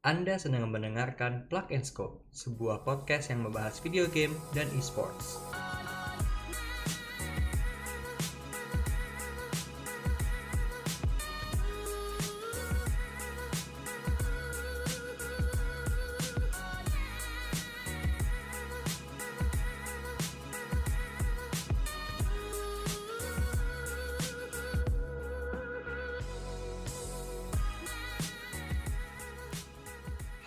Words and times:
Anda 0.00 0.40
sedang 0.40 0.72
mendengarkan 0.72 1.44
Plug 1.52 1.68
and 1.68 1.84
Scope, 1.84 2.24
sebuah 2.32 2.88
podcast 2.88 3.28
yang 3.28 3.44
membahas 3.44 3.84
video 3.84 4.08
game 4.08 4.32
dan 4.56 4.64
esports. 4.72 5.36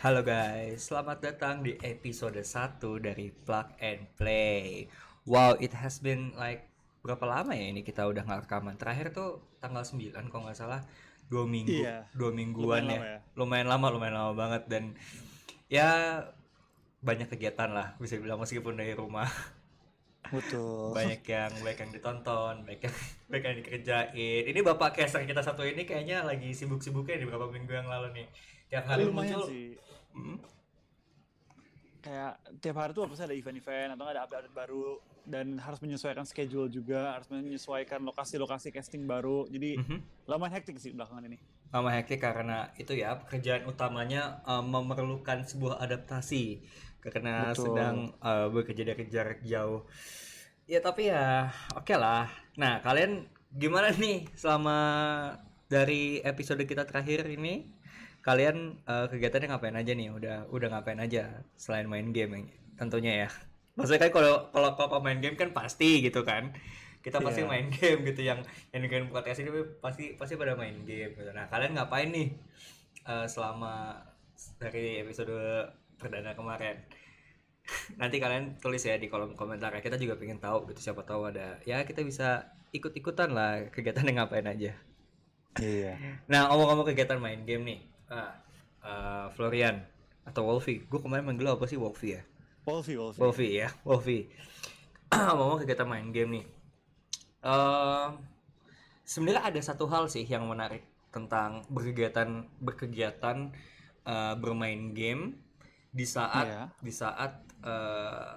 Halo 0.03 0.19
guys, 0.19 0.91
selamat 0.91 1.23
datang 1.23 1.63
di 1.63 1.79
episode 1.79 2.35
1 2.35 2.75
dari 2.99 3.31
Plug 3.31 3.71
and 3.79 4.03
Play. 4.19 4.91
Wow, 5.23 5.55
it 5.63 5.71
has 5.71 6.03
been 6.03 6.35
like 6.35 6.67
berapa 6.99 7.23
lama 7.23 7.55
ya 7.55 7.71
ini 7.71 7.87
kita 7.87 8.03
udah 8.03 8.27
nggak 8.27 8.43
rekaman? 8.43 8.75
Terakhir 8.75 9.15
tuh 9.15 9.39
tanggal 9.63 9.79
9 9.87 10.11
kalau 10.27 10.43
nggak 10.43 10.59
salah 10.59 10.83
dua 11.31 11.47
minggu, 11.47 11.87
Iya. 11.87 12.03
dua 12.11 12.35
mingguan 12.35 12.83
Lumayan 12.83 12.83
ya. 12.83 12.99
lama 12.99 13.07
ya. 13.07 13.19
Lumayan 13.39 13.67
lama, 13.71 13.87
lumayan 13.95 14.15
lama 14.19 14.33
banget 14.35 14.63
dan 14.67 14.83
ya 15.71 15.87
banyak 16.99 17.31
kegiatan 17.31 17.71
lah 17.71 17.95
bisa 17.95 18.19
bilang 18.19 18.43
meskipun 18.43 18.75
dari 18.75 18.99
rumah 18.99 19.31
Betul. 20.35 20.99
banyak 20.99 21.23
yang 21.23 21.51
baik 21.63 21.79
yang 21.79 21.91
ditonton 21.95 22.67
baik 22.67 22.91
yang 22.91 22.95
baik 23.31 23.43
yang 23.47 23.55
dikerjain 23.63 24.43
ini 24.51 24.59
bapak 24.59 24.99
caster 24.99 25.23
kita 25.23 25.39
satu 25.39 25.63
ini 25.63 25.87
kayaknya 25.87 26.27
lagi 26.27 26.51
sibuk-sibuknya 26.51 27.23
di 27.23 27.25
beberapa 27.31 27.47
minggu 27.55 27.71
yang 27.71 27.87
lalu 27.87 28.19
nih 28.19 28.27
tiap 28.67 28.83
hari 28.89 29.07
lumayan 29.07 29.39
muncul 29.39 29.47
sih. 29.47 29.77
Hmm, 30.13 30.37
Kayak 32.03 32.35
tiap 32.59 32.75
hari 32.83 32.91
tuh 32.91 33.07
pasti 33.07 33.23
ada 33.23 33.35
event-event 33.35 33.95
atau 33.95 34.05
ada 34.11 34.27
update 34.27 34.51
baru 34.51 34.99
dan 35.23 35.55
harus 35.55 35.79
menyesuaikan 35.79 36.27
schedule 36.27 36.67
juga, 36.67 37.15
harus 37.15 37.31
menyesuaikan 37.31 38.03
lokasi-lokasi 38.03 38.75
casting 38.75 39.07
baru. 39.07 39.47
Jadi 39.47 39.79
mhm. 39.79 40.27
lumayan 40.27 40.59
hektik 40.59 40.77
sih 40.77 40.91
belakangan 40.91 41.25
ini. 41.31 41.39
lama 41.73 41.89
hektik 41.89 42.21
karena 42.21 42.69
itu 42.77 42.93
ya 42.93 43.17
pekerjaan 43.17 43.65
utamanya 43.65 44.45
eh, 44.45 44.61
memerlukan 44.61 45.41
sebuah 45.41 45.81
adaptasi 45.81 46.61
karena 47.01 47.49
Betul. 47.49 47.73
sedang 47.73 47.95
eh, 48.21 48.47
bekerja 48.53 48.83
dari 48.93 49.03
jarak 49.09 49.41
jauh 49.41 49.81
ya 50.69 50.79
tapi 50.79 51.11
ya 51.11 51.51
oke 51.75 51.97
lah 51.97 52.31
nah 52.55 52.79
kalian 52.79 53.27
gimana 53.51 53.91
nih 53.91 54.29
selama 54.33 54.77
dari 55.67 56.23
episode 56.23 56.63
kita 56.63 56.87
terakhir 56.87 57.27
ini 57.27 57.67
kalian 58.23 58.79
eh, 58.87 59.05
kegiatannya 59.11 59.51
ngapain 59.51 59.75
aja 59.75 59.91
nih 59.91 60.09
udah 60.09 60.37
udah 60.47 60.67
ngapain 60.71 60.99
aja 61.03 61.43
selain 61.59 61.85
main 61.91 62.09
game 62.15 62.47
tentunya 62.79 63.27
ya 63.27 63.29
maksudnya 63.75 64.07
kan 64.07 64.11
kalau 64.15 64.33
kalau 64.49 64.69
kalau 64.79 65.01
main 65.03 65.19
game 65.19 65.35
kan 65.35 65.51
pasti 65.51 65.99
gitu 65.99 66.23
kan 66.23 66.55
kita 67.03 67.19
pasti 67.19 67.43
Iya. 67.43 67.51
main 67.51 67.67
game 67.75 67.99
gitu 68.07 68.21
yang 68.23 68.39
yang 68.71 68.79
dengerin 68.87 69.11
podcast 69.11 69.43
ini 69.43 69.51
pasti 69.83 70.15
pasti 70.15 70.39
pada 70.39 70.55
main 70.55 70.87
game 70.87 71.11
gitu. 71.19 71.29
Nah 71.35 71.51
kalian 71.51 71.75
ngapain 71.75 72.09
nih 72.09 72.31
eh, 73.03 73.27
selama 73.27 73.99
dari 74.55 75.03
episode 75.03 75.35
perdana 75.99 76.31
kemarin? 76.31 76.79
Nanti 77.99 78.23
kalian 78.23 78.55
tulis 78.55 78.79
ya 78.87 78.95
di 78.95 79.11
kolom 79.11 79.35
komentar 79.35 79.75
ya. 79.75 79.83
Kita 79.83 79.99
juga 79.99 80.15
pengen 80.15 80.39
tahu 80.39 80.71
gitu 80.71 80.79
siapa 80.79 81.03
tahu 81.03 81.27
ada 81.27 81.59
ya 81.67 81.83
kita 81.83 82.07
bisa 82.07 82.47
ikut-ikutan 82.71 83.35
lah 83.35 83.67
kegiatan 83.67 84.07
yang 84.07 84.23
ngapain 84.23 84.47
aja. 84.47 84.71
Iya. 85.59 85.99
Nah 86.31 86.49
ngomong-ngomong 86.49 86.87
kegiatan 86.87 87.19
main 87.19 87.43
game 87.43 87.67
nih, 87.67 87.79
ah, 88.13 88.31
eh, 88.85 89.25
Florian 89.33 89.81
atau 90.23 90.45
Wolfie, 90.45 90.85
gue 90.85 90.99
kemarin 91.01 91.25
manggil 91.25 91.49
apa 91.49 91.65
sih 91.65 91.75
Wolfie 91.75 92.15
ya? 92.15 92.21
Wolfie, 92.63 92.95
Wolfie. 92.95 93.19
Wolfie 93.19 93.51
ya, 93.59 93.69
Wolfie. 93.83 94.23
Ngomong 95.35 95.65
kegiatan 95.65 95.83
main 95.89 96.13
game 96.15 96.39
nih. 96.39 96.45
Ehm, 97.43 98.23
sebenarnya 99.03 99.51
ada 99.51 99.59
satu 99.59 99.85
hal 99.91 100.07
sih 100.07 100.23
yang 100.23 100.47
menarik 100.47 100.87
tentang 101.11 101.67
berkegiatan 101.67 102.47
berkegiatan 102.63 103.51
eh, 104.07 104.33
bermain 104.39 104.95
game 104.95 105.35
di 105.93 106.07
saat 106.07 106.47
Iya. 106.47 106.63
di 106.79 106.91
saat 106.91 107.31
eh, 107.67 108.31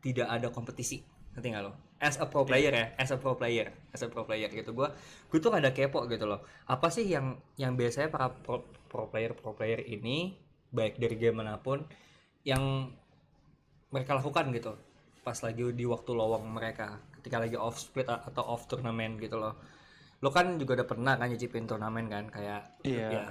tidak 0.00 0.28
ada 0.32 0.48
kompetisi. 0.48 1.04
Ngerti 1.36 1.46
nggak 1.52 1.64
lo? 1.64 1.72
As 2.02 2.18
a 2.18 2.26
pro 2.26 2.42
player 2.42 2.74
ya, 2.74 2.86
as 2.98 3.14
a 3.14 3.16
pro 3.16 3.38
player, 3.38 3.70
as 3.94 4.02
a 4.02 4.10
pro 4.10 4.26
player 4.26 4.50
gitu. 4.50 4.74
Gua 4.74 4.90
gue 5.30 5.38
tuh 5.38 5.54
ada 5.54 5.70
kepo 5.70 6.02
gitu 6.10 6.26
loh. 6.26 6.42
Apa 6.66 6.90
sih 6.90 7.06
yang 7.06 7.38
yang 7.54 7.78
biasanya 7.78 8.10
para 8.10 8.32
pro, 8.32 8.66
pro 8.92 9.08
player 9.08 9.32
pro 9.32 9.56
player 9.56 9.80
ini 9.80 10.36
baik 10.68 11.00
dari 11.00 11.16
game 11.16 11.40
mana 11.40 11.56
pun 11.56 11.80
yang 12.44 12.92
mereka 13.88 14.12
lakukan 14.12 14.52
gitu. 14.52 14.76
Pas 15.24 15.38
lagi 15.40 15.64
di 15.72 15.88
waktu 15.88 16.12
lowong 16.12 16.44
mereka 16.52 17.00
ketika 17.16 17.40
lagi 17.40 17.56
off 17.56 17.80
split 17.80 18.04
atau 18.04 18.44
off 18.44 18.68
turnamen 18.68 19.16
gitu 19.16 19.40
loh. 19.40 19.56
Lo 20.20 20.28
kan 20.28 20.60
juga 20.60 20.76
udah 20.76 20.88
pernah 20.88 21.14
kan 21.16 21.32
nyicipin 21.32 21.64
turnamen 21.64 22.06
kan 22.06 22.28
kayak 22.28 22.84
Iya. 22.84 23.08
ya 23.08 23.24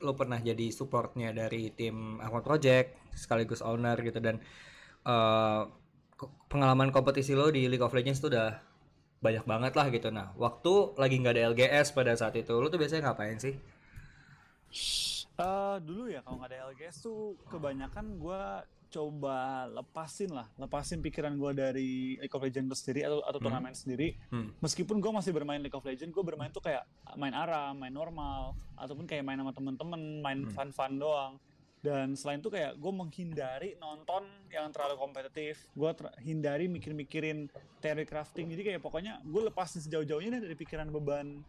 lo 0.00 0.16
pernah 0.16 0.40
jadi 0.40 0.72
supportnya 0.72 1.28
dari 1.30 1.76
tim 1.76 2.16
Aqua 2.18 2.40
Project 2.40 3.12
sekaligus 3.12 3.60
owner 3.60 4.00
gitu 4.00 4.16
dan 4.16 4.40
ko- 6.16 6.32
pengalaman 6.48 6.88
kompetisi 6.88 7.36
lo 7.36 7.52
di 7.52 7.68
League 7.68 7.84
of 7.84 7.92
Legends 7.92 8.20
tuh 8.20 8.32
udah 8.32 8.56
banyak 9.20 9.44
banget 9.44 9.72
lah 9.76 9.86
gitu. 9.92 10.08
Nah 10.08 10.32
waktu 10.40 10.96
lagi 10.96 11.20
nggak 11.20 11.34
ada 11.36 11.42
LGS 11.52 11.92
pada 11.92 12.16
saat 12.16 12.32
itu 12.36 12.52
lo 12.56 12.72
tuh 12.72 12.80
biasanya 12.80 13.12
ngapain 13.12 13.36
sih 13.36 13.52
Eh, 14.70 15.76
dulu 15.80 16.06
ya 16.06 16.20
kalau 16.20 16.36
nggak 16.36 16.50
ada 16.50 16.58
LGS 16.68 16.96
tuh 17.00 17.18
kebanyakan 17.48 18.16
gue 18.16 18.42
coba 18.90 19.36
lepasin 19.70 20.30
lah, 20.30 20.50
lepasin 20.56 20.98
pikiran 20.98 21.32
gue 21.32 21.50
dari 21.54 21.90
League 22.18 22.34
of 22.34 22.42
Legends 22.42 22.66
itu 22.66 22.76
sendiri 22.76 23.06
atau 23.06 23.22
atau 23.22 23.38
Hmm. 23.38 23.46
turnamen 23.46 23.72
sendiri. 23.72 24.18
Hmm. 24.28 24.50
Meskipun 24.58 24.98
gue 24.98 25.08
masih 25.08 25.30
bermain 25.30 25.58
League 25.58 25.72
of 25.72 25.86
Legends, 25.86 26.10
gue 26.10 26.24
bermain 26.26 26.50
tuh 26.50 26.60
kayak 26.60 26.82
main 27.14 27.30
ARA, 27.30 27.70
main 27.72 27.90
normal, 27.90 28.52
ataupun 28.74 29.06
kayak 29.06 29.22
main 29.22 29.38
sama 29.38 29.54
temen-temen, 29.54 30.00
main 30.18 30.38
Hmm. 30.42 30.50
fun-fun 30.50 30.98
doang. 30.98 31.38
Dan 31.80 32.12
selain 32.12 32.38
itu 32.38 32.50
kayak 32.50 32.76
gue 32.76 32.92
menghindari 32.92 33.78
nonton 33.78 34.26
yang 34.50 34.68
terlalu 34.68 34.98
kompetitif. 34.98 35.64
Gue 35.72 35.88
hindari 36.20 36.68
mikir-mikirin 36.68 37.48
teori 37.80 38.04
crafting. 38.04 38.50
Jadi 38.50 38.62
kayak 38.66 38.82
pokoknya 38.82 39.22
gue 39.22 39.42
lepasin 39.48 39.80
sejauh-jauhnya 39.80 40.42
dari 40.42 40.52
pikiran 40.52 40.90
beban 40.90 41.40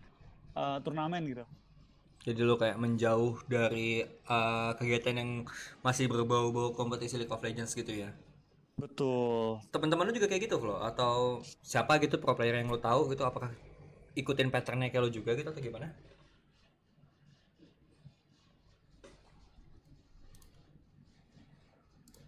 uh, 0.53 0.79
turnamen 0.79 1.25
gitu. 1.25 1.43
Jadi 2.21 2.39
lo 2.45 2.53
kayak 2.53 2.77
menjauh 2.77 3.41
dari 3.49 4.05
uh, 4.29 4.77
kegiatan 4.77 5.17
yang 5.17 5.31
masih 5.81 6.05
berbau-bau 6.05 6.69
kompetisi 6.77 7.17
League 7.17 7.33
of 7.33 7.41
Legends 7.41 7.73
gitu 7.73 7.89
ya. 7.89 8.13
Betul. 8.77 9.57
Teman-teman 9.73 10.09
lo 10.09 10.13
juga 10.13 10.29
kayak 10.29 10.45
gitu 10.45 10.61
Flo 10.61 10.81
atau 10.85 11.41
siapa 11.65 11.97
gitu 11.97 12.21
pro 12.21 12.37
player 12.37 12.61
yang 12.61 12.69
lo 12.69 12.77
tahu 12.77 13.09
gitu 13.13 13.25
apakah 13.25 13.49
ikutin 14.13 14.53
patternnya 14.53 14.93
kayak 14.93 15.03
lo 15.05 15.09
juga 15.09 15.33
gitu 15.33 15.49
atau 15.49 15.61
gimana? 15.61 15.89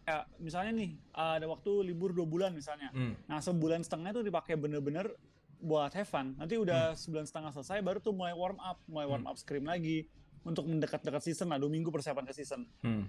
Ya, 0.03 0.27
misalnya 0.35 0.71
nih 0.83 0.91
ada 1.15 1.45
waktu 1.47 1.89
libur 1.93 2.11
dua 2.11 2.27
bulan 2.27 2.51
misalnya. 2.51 2.89
Hmm. 2.91 3.13
Nah 3.29 3.39
sebulan 3.39 3.85
setengah 3.85 4.11
itu 4.11 4.21
dipakai 4.25 4.57
bener-bener 4.59 5.15
buat 5.63 5.95
have 5.95 6.09
fun. 6.09 6.35
Nanti 6.35 6.59
udah 6.59 6.91
sebulan 6.99 7.23
setengah 7.23 7.55
selesai 7.55 7.79
baru 7.79 8.03
tuh 8.03 8.11
mulai 8.11 8.35
warm 8.35 8.59
up, 8.59 8.83
mulai 8.91 9.07
warm 9.07 9.23
up 9.23 9.39
scrim 9.39 9.63
lagi 9.63 10.11
untuk 10.43 10.67
mendekat-dekat 10.67 11.23
season 11.23 11.55
lah. 11.55 11.57
Dua 11.57 11.71
minggu 11.71 11.87
persiapan 11.87 12.27
ke 12.27 12.35
season. 12.35 12.67
Hmm. 12.83 13.07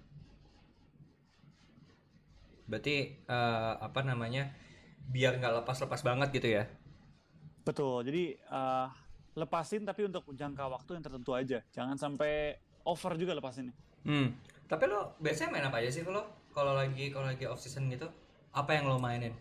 Berarti 2.71 3.27
uh, 3.27 3.83
apa 3.83 4.07
namanya 4.07 4.55
biar 5.11 5.37
nggak 5.43 5.67
lepas-lepas 5.67 6.01
banget 6.07 6.31
gitu 6.33 6.49
ya? 6.63 6.65
Betul. 7.65 8.05
Jadi 8.05 8.37
eh, 8.37 8.89
lepasin 9.35 9.83
tapi 9.89 10.07
untuk 10.07 10.29
jangka 10.31 10.65
waktu 10.69 11.01
yang 11.01 11.05
tertentu 11.05 11.33
aja. 11.33 11.59
Jangan 11.73 11.97
sampai 11.97 12.57
over 12.85 13.17
juga 13.17 13.37
lepasinnya. 13.37 13.75
Hmm. 14.05 14.37
Tapi 14.69 14.85
lo 14.89 15.17
biasanya 15.21 15.49
main 15.53 15.67
apa 15.69 15.81
aja 15.81 15.91
sih 15.93 16.05
Flo? 16.05 16.25
Kalau 16.53 16.77
lagi 16.77 17.11
kalau 17.11 17.27
lagi 17.29 17.45
off 17.49 17.61
season 17.61 17.91
gitu, 17.91 18.07
apa 18.53 18.71
yang 18.77 18.87
lo 18.87 19.01
mainin? 19.01 19.35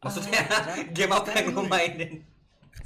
Maksudnya 0.00 0.40
sekarang- 0.40 0.88
game 0.96 1.12
apa 1.12 1.28
yang 1.28 1.36
sekarang 1.44 1.54
lo 1.54 1.62
mainin? 1.66 2.12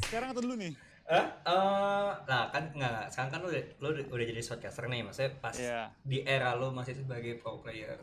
Sekarang 0.02 0.28
atau 0.30 0.42
dulu 0.42 0.54
nih? 0.58 0.72
Eh, 1.04 1.20
eh, 1.20 2.10
nah 2.24 2.42
kan 2.48 2.64
nggak, 2.70 3.12
sekarang 3.12 3.30
kan 3.30 3.38
lo 3.38 3.48
udah, 3.48 3.64
lo 3.78 3.86
udah- 3.92 4.26
jadi 4.26 4.40
shotcaster 4.40 4.84
nih, 4.86 5.04
maksudnya 5.04 5.30
pas 5.36 5.54
Iya. 5.54 5.92
di 6.00 6.18
era 6.20 6.52
lo 6.52 6.72
masih 6.72 6.96
sebagai 6.96 7.36
pro 7.36 7.60
player. 7.60 8.00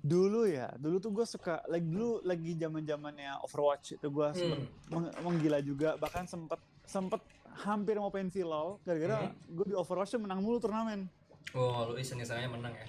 Dulu 0.00 0.48
ya, 0.48 0.72
dulu 0.74 0.96
tuh 0.96 1.12
gue 1.12 1.26
suka, 1.28 1.60
lagi 1.66 1.84
dulu 1.84 2.24
lagi 2.24 2.56
zaman 2.56 2.82
zamannya 2.82 3.36
Overwatch 3.42 3.94
itu 3.94 4.06
gue 4.08 4.26
sempet 4.32 4.60
meng- 4.88 5.12
menggila 5.20 5.60
juga, 5.60 5.94
bahkan 5.94 6.24
sempet 6.24 6.56
sempet 6.82 7.20
hampir 7.60 7.94
mau 7.94 8.08
pensi 8.08 8.40
LoL, 8.40 8.80
gara-gara 8.80 9.28
gue 9.46 9.66
di 9.66 9.76
Overwatch 9.76 10.10
tuh 10.10 10.20
menang 10.20 10.40
mulu 10.40 10.56
turnamen. 10.56 11.04
Oh, 11.52 11.84
lo 11.84 11.94
iseng-isengnya 11.94 12.48
menang 12.48 12.72
ya? 12.72 12.88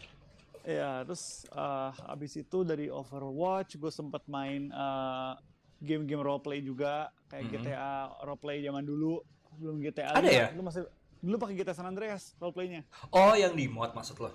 Ya, 0.61 1.01
terus 1.01 1.41
eh, 1.49 1.91
abis 2.05 2.37
itu 2.37 2.61
dari 2.61 2.85
Overwatch 2.93 3.81
gue 3.81 3.89
sempet 3.89 4.21
main 4.29 4.69
eh, 4.69 5.33
game-game 5.81 6.21
roleplay 6.21 6.61
juga, 6.61 7.09
kayak 7.25 7.43
Mhm. 7.49 7.53
GTA 7.57 7.93
roleplay 8.21 8.61
zaman 8.61 8.85
dulu, 8.85 9.25
belum 9.57 9.81
GTA 9.81 10.21
Ada 10.21 10.29
ya? 10.29 10.47
Lu 10.53 10.61
masih 10.61 10.85
dulu 11.21 11.35
pakai 11.41 11.53
GTA 11.57 11.73
San 11.73 11.89
Andreas 11.89 12.33
roleplaynya 12.37 12.81
Oh, 13.13 13.33
yang 13.33 13.53
di 13.53 13.69
mod 13.69 13.93
maksud 13.93 14.17
lo? 14.17 14.29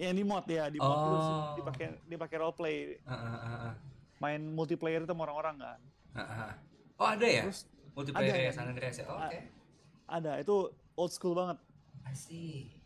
yang 0.00 0.16
di 0.16 0.24
mod 0.24 0.48
ya 0.48 0.72
di 0.72 0.80
mod 0.80 0.96
Oh. 0.96 1.04
terus 1.04 1.26
dipakai 1.60 1.86
dipakai 2.08 2.36
roleplay 2.40 2.76
Ah, 3.04 3.12
ah, 3.12 3.36
ah, 3.36 3.58
ah. 3.68 3.74
main 4.16 4.40
multiplayer 4.40 5.04
itu 5.04 5.12
sama 5.12 5.28
orang-orang 5.28 5.56
kan 5.60 5.80
ah, 6.16 6.22
ah. 6.24 6.52
Oh, 6.96 7.08
ada 7.12 7.28
ya? 7.28 7.44
terus 7.44 7.68
Multiplayer 7.92 8.32
ada, 8.32 8.46
ya. 8.48 8.50
San 8.56 8.72
Andreas 8.72 8.96
ya? 8.96 9.04
Oh. 9.04 9.20
Oke. 9.20 9.38
ada 10.08 10.32
itu 10.40 10.56
old 10.96 11.12
school 11.12 11.36
banget 11.36 11.60
I 12.08 12.16
see. 12.16 12.77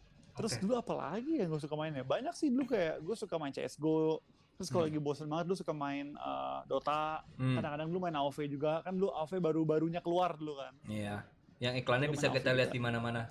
Terus 0.43 0.59
dulu 0.59 0.75
apa 0.75 0.93
lagi 0.93 1.39
yang 1.39 1.49
gue 1.49 1.61
suka 1.61 1.75
mainnya 1.75 2.03
banyak 2.03 2.35
sih 2.35 2.51
dulu 2.51 2.67
kayak 2.67 2.99
gue 2.99 3.15
suka 3.15 3.35
main 3.37 3.51
CSGO 3.51 4.19
terus 4.53 4.69
kalau 4.69 4.85
Hmm. 4.85 4.91
lagi 4.91 5.01
bosen 5.01 5.27
banget 5.27 5.45
dulu 5.47 5.57
suka 5.57 5.73
main 5.73 6.07
eh, 6.13 6.59
Dota 6.67 7.23
Hmm. 7.35 7.57
kadang-kadang 7.57 7.87
dulu 7.87 7.99
main 8.01 8.17
AoV 8.17 8.39
juga 8.47 8.83
kan 8.83 8.93
dulu 8.93 9.11
AoV 9.11 9.33
baru-barunya 9.39 10.01
keluar 10.01 10.35
dulu 10.35 10.59
kan 10.59 10.75
Iya. 10.85 11.23
Yang 11.57 11.75
iklannya 11.81 12.09
Lu 12.11 12.13
bisa 12.13 12.27
main 12.27 12.37
kita 12.37 12.49
AoV 12.49 12.59
lihat 12.59 12.71
di 12.71 12.81
mana-mana. 12.81 13.23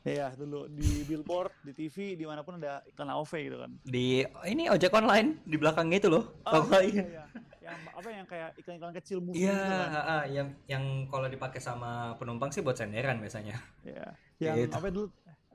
Iya 0.00 0.30
dulu 0.32 0.70
di 0.70 1.02
billboard, 1.02 1.50
di 1.66 1.74
TV, 1.74 2.14
di 2.14 2.22
mana 2.22 2.46
pun 2.46 2.62
ada 2.62 2.78
iklan 2.86 3.10
AOV 3.10 3.32
gitu 3.42 3.58
kan. 3.58 3.70
Di 3.82 4.22
ini 4.46 4.70
ojek 4.70 4.94
online 4.94 5.42
di 5.42 5.58
belakangnya 5.58 5.98
itu 5.98 6.06
loh. 6.08 6.30
Oh, 6.46 6.62
Kalau 6.62 6.78
iya, 6.80 7.02
iya. 7.02 7.24
Yang 7.58 7.78
apa 7.90 8.08
yang 8.14 8.26
kayak 8.30 8.48
iklan-iklan 8.56 8.94
kecil 8.94 9.18
movie 9.18 9.42
Iya, 9.42 9.50
gitu 9.50 9.74
kan. 9.74 9.90
ah, 9.98 10.24
yang 10.24 10.48
yang 10.70 10.84
kalau 11.10 11.26
dipakai 11.26 11.58
sama 11.58 12.14
penumpang 12.14 12.48
sih 12.48 12.62
buat 12.62 12.78
senderan 12.78 13.18
biasanya. 13.18 13.58
Iya. 13.82 14.06
Yang 14.38 14.56
gitu. 14.62 14.74
apa 14.78 14.86
dulu 14.88 15.06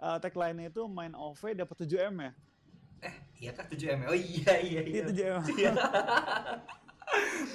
uh, 0.01 0.17
tagline-nya 0.17 0.73
itu 0.73 0.83
main 0.89 1.13
AOV 1.13 1.55
dapat 1.55 1.75
7M 1.85 2.15
ya. 2.17 2.31
Eh, 3.01 3.15
iya 3.41 3.51
kah 3.53 3.65
7M? 3.69 4.09
Oh 4.09 4.17
iya 4.17 4.53
iya 4.59 4.81
iya. 4.81 5.01
Iya 5.01 5.03
7M. 5.07 5.41
Iya. 5.61 5.71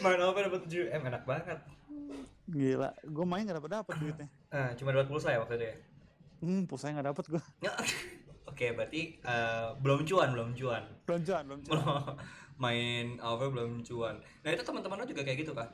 Main 0.05 0.21
apa 0.21 0.39
dapat 0.47 0.61
7M 0.69 1.03
enak 1.03 1.23
banget. 1.27 1.59
Gila, 2.47 2.91
gue 3.03 3.27
main 3.27 3.43
gak 3.43 3.59
dapat 3.59 3.71
dapat 3.83 3.95
duitnya. 3.99 4.29
Ah, 4.55 4.71
cuma 4.79 4.95
dapat 4.95 5.11
pulsa 5.11 5.35
ya 5.35 5.43
waktu 5.43 5.59
itu 5.59 5.67
ya. 5.67 5.77
Hmm, 6.47 6.63
pulsanya 6.71 7.03
gak 7.03 7.09
dapat 7.11 7.25
gue. 7.35 7.43
Ya, 7.65 7.73
Oke, 8.51 8.73
berarti 8.73 9.19
eh, 9.19 9.69
belum 9.83 10.07
cuan, 10.07 10.29
belum 10.31 10.49
cuan. 10.55 10.83
Belum 11.05 11.21
cuan, 11.27 11.43
belum 11.45 11.61
cuan. 11.67 11.81
main 12.63 13.21
AoV 13.21 13.43
belum 13.53 13.71
cuan. 13.85 14.17
Nah 14.17 14.49
itu 14.49 14.63
teman-teman 14.65 15.03
lo 15.03 15.05
juga 15.05 15.23
kayak 15.27 15.39
gitu 15.45 15.53
kah? 15.53 15.69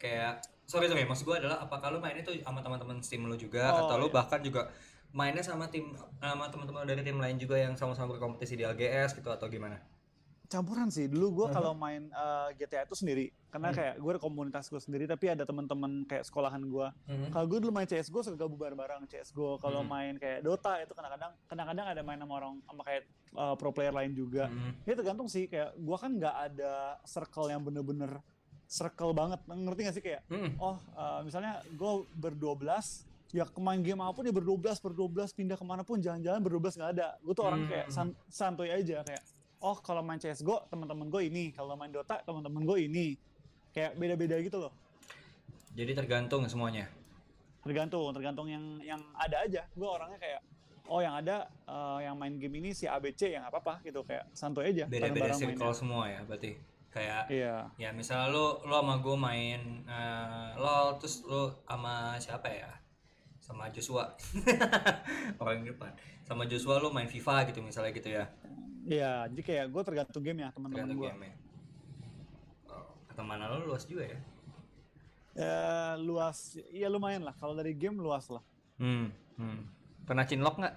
Kayak 0.00 0.42
sorry 0.66 0.90
sorry 0.90 1.06
maksud 1.06 1.28
gue 1.28 1.36
adalah 1.38 1.62
apakah 1.62 1.94
lo 1.94 2.02
mainnya 2.02 2.26
tuh 2.26 2.34
sama 2.42 2.58
teman-teman 2.64 2.98
tim 2.98 3.22
lo 3.22 3.36
juga 3.38 3.70
Oh, 3.70 3.86
atau 3.86 4.02
lo 4.02 4.08
iya. 4.10 4.14
bahkan 4.18 4.40
juga 4.42 4.66
mainnya 5.14 5.40
sama 5.40 5.70
tim 5.70 5.94
sama 6.18 6.50
teman-teman 6.50 6.82
dari 6.82 7.00
tim 7.00 7.14
lain 7.14 7.38
juga 7.38 7.54
yang 7.54 7.78
sama-sama 7.78 8.12
berkompetisi 8.12 8.58
di 8.58 8.64
LGS 8.64 9.14
gitu 9.14 9.30
atau 9.30 9.46
gimana? 9.46 9.78
Campuran 10.44 10.90
sih. 10.90 11.06
Dulu 11.06 11.26
gue 11.32 11.46
kalau 11.50 11.72
main 11.72 12.10
uh, 12.12 12.52
GTA 12.52 12.84
itu 12.84 12.92
sendiri. 12.94 13.32
Karena 13.48 13.70
Hmm. 13.70 13.78
kayak 13.78 13.94
gue 13.96 14.10
ada 14.10 14.20
komunitas 14.20 14.66
gue 14.66 14.76
sendiri, 14.76 15.06
tapi 15.06 15.30
ada 15.30 15.42
teman-teman 15.42 16.04
kayak 16.04 16.26
sekolahan 16.26 16.60
gue. 16.60 16.86
Mhm. 17.08 17.26
Kalau 17.30 17.46
gue 17.46 17.58
dulu 17.62 17.72
main 17.72 17.86
CSGO 17.86 18.20
suka 18.20 18.36
gabung 18.36 18.58
bareng-bareng 18.58 19.06
CSGO. 19.06 19.56
Kalau 19.56 19.80
Hmm. 19.80 19.88
main 19.88 20.14
kayak 20.14 20.42
Dota 20.42 20.78
itu 20.78 20.92
kadang-kadang 20.92 21.32
kadang-kadang 21.48 21.86
ada 21.88 22.02
main 22.02 22.18
sama 22.18 22.34
orang 22.34 22.54
sama 22.60 22.82
kayak 22.82 23.02
uh, 23.32 23.54
pro 23.54 23.70
player 23.70 23.94
lain 23.94 24.12
juga. 24.12 24.50
Mhm. 24.50 24.84
Ya 24.84 24.94
tergantung 24.94 25.28
sih 25.28 25.46
kayak 25.46 25.78
gua 25.78 25.96
kan 25.96 26.10
nggak 26.12 26.36
ada 26.44 26.72
circle 27.04 27.48
yang 27.48 27.62
bener-bener 27.62 28.18
circle 28.66 29.14
banget. 29.14 29.40
Ngerti 29.46 29.80
gak 29.80 29.94
sih 29.94 30.04
kayak 30.04 30.22
Mhm. 30.28 30.58
oh 30.58 30.76
uh, 30.92 31.22
misalnya 31.22 31.62
gue 31.64 31.92
berdua 32.12 32.52
belas 32.52 33.06
ya 33.34 33.44
kemain 33.44 33.76
game 33.76 33.98
apa 33.98 34.14
pun 34.14 34.22
ya 34.22 34.30
berdua 34.30 34.54
belas 34.54 35.34
pindah 35.34 35.58
ke 35.58 35.64
mana 35.64 35.82
pun 35.82 35.98
jalan-jalan 35.98 36.38
belas 36.38 36.78
nggak 36.78 36.90
ada 36.94 37.18
gue 37.18 37.34
tuh 37.34 37.42
orang 37.42 37.60
Hmm. 37.60 37.68
kayak 37.68 37.86
san- 37.90 38.16
santuy 38.30 38.70
aja 38.70 39.02
kayak 39.02 39.22
oh 39.58 39.74
kalau 39.76 40.00
main 40.00 40.16
CSGO 40.16 40.70
teman-teman 40.70 41.08
gue 41.08 41.22
ini 41.24 41.50
kalau 41.50 41.74
main 41.74 41.90
Dota 41.90 42.22
teman-teman 42.22 42.62
gue 42.64 42.78
ini 42.84 43.18
kayak 43.70 43.94
beda-beda 43.94 44.38
gitu 44.38 44.58
loh 44.60 44.72
Jadi 45.74 45.90
tergantung 45.92 46.46
semuanya. 46.46 46.86
tergantung 47.60 48.12
tergantung 48.12 48.46
yang 48.46 48.62
yang 48.78 49.02
ada 49.14 49.42
aja 49.42 49.66
gue 49.66 49.88
orangnya 49.88 50.14
kayak 50.16 50.40
oh 50.84 51.00
yang 51.00 51.16
ada 51.16 51.48
uh, 51.64 51.98
yang 51.98 52.12
main 52.14 52.36
game 52.36 52.54
ini 52.54 52.70
si 52.70 52.84
ABC 52.84 53.32
yang 53.32 53.42
apa 53.42 53.58
apa 53.58 53.74
gitu 53.82 54.04
kayak 54.04 54.30
santuy 54.30 54.68
aja 54.68 54.84
Beda-beda 54.86 55.32
circle 55.32 55.58
mainnya. 55.58 55.72
semua 55.74 56.04
ya 56.06 56.20
berarti. 56.22 56.52
Kayak 56.86 57.26
iya 57.26 57.54
ya 57.74 57.90
misalnya 57.90 58.30
lo 58.30 58.62
lo 58.62 58.78
sama 58.78 58.94
gue 58.96 59.16
main 59.18 59.60
eh, 59.82 60.48
LOL 60.54 60.94
terus 61.00 61.24
lo 61.24 61.58
sama 61.64 62.14
siapa 62.20 62.46
ya 62.46 62.70
sama 63.44 63.68
Joshua. 63.68 64.08
Orang 65.40 65.60
di 65.60 65.68
depan. 65.68 65.92
Sama 66.24 66.48
Joshua 66.48 66.80
lo 66.80 66.88
main 66.88 67.04
FIFA 67.04 67.44
gitu 67.52 67.60
misalnya 67.60 67.92
gitu 67.92 68.08
ya. 68.08 68.24
Iya 68.88 69.28
jadi 69.28 69.42
kayak 69.44 69.66
gue 69.68 69.82
tergantung 69.84 70.24
game 70.24 70.40
ya 70.40 70.48
teman-teman 70.56 70.96
gue 70.96 71.04
game 71.12 71.22
ya. 71.28 71.34
Oh, 72.72 72.88
pertemanan 73.04 73.52
lo 73.52 73.68
luas 73.68 73.84
juga 73.84 74.08
ya? 74.08 74.18
Ya 75.36 75.60
luas. 76.00 76.56
Iya 76.72 76.88
lumayan 76.88 77.28
lah. 77.28 77.36
Kalau 77.36 77.52
dari 77.52 77.76
game 77.76 78.00
luas 78.00 78.32
lah. 78.32 78.40
Hmm, 78.80 79.12
hmm. 79.36 79.60
pernah 80.08 80.24
cinlok 80.24 80.56
nggak? 80.64 80.74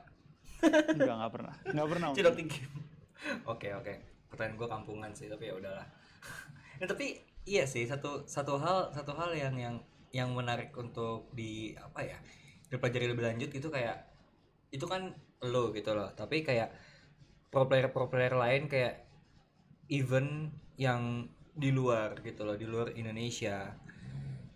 Enggak 0.91 1.15
nggak 1.23 1.31
pernah. 1.31 1.55
Nggak 1.71 1.87
pernah 1.87 2.07
cinlok 2.11 2.35
di 2.35 2.45
game. 2.51 2.75
Oke 3.51 3.73
oke. 3.73 3.93
Pertanyaan 4.29 4.59
gue 4.59 4.67
kampungan 4.67 5.11
sih 5.15 5.31
tapi 5.31 5.47
ya 5.47 5.55
udahlah. 5.55 5.87
Ya, 6.77 6.85
tapi 6.85 7.17
iya 7.41 7.65
sih 7.65 7.89
satu 7.89 8.29
satu 8.29 8.61
hal 8.61 8.93
satu 8.93 9.09
hal 9.17 9.33
yang 9.33 9.57
yang 9.57 9.81
yang 10.13 10.29
menarik 10.29 10.69
untuk 10.77 11.33
di 11.33 11.73
apa 11.73 12.05
ya 12.05 12.17
dipelajari 12.67 13.07
lebih 13.11 13.23
lanjut 13.27 13.49
itu 13.51 13.67
kayak 13.71 14.07
itu 14.71 14.85
kan 14.85 15.15
lo 15.43 15.71
gitu 15.71 15.95
loh. 15.95 16.11
Tapi 16.13 16.43
kayak 16.43 16.69
pro 17.51 17.65
player 17.69 17.89
pro 17.91 18.11
player 18.11 18.35
lain 18.35 18.67
kayak 18.67 19.07
event 19.87 20.51
yang 20.75 21.31
di 21.57 21.73
luar 21.73 22.21
gitu 22.21 22.45
loh 22.45 22.55
di 22.59 22.67
luar 22.67 22.93
Indonesia. 22.93 23.73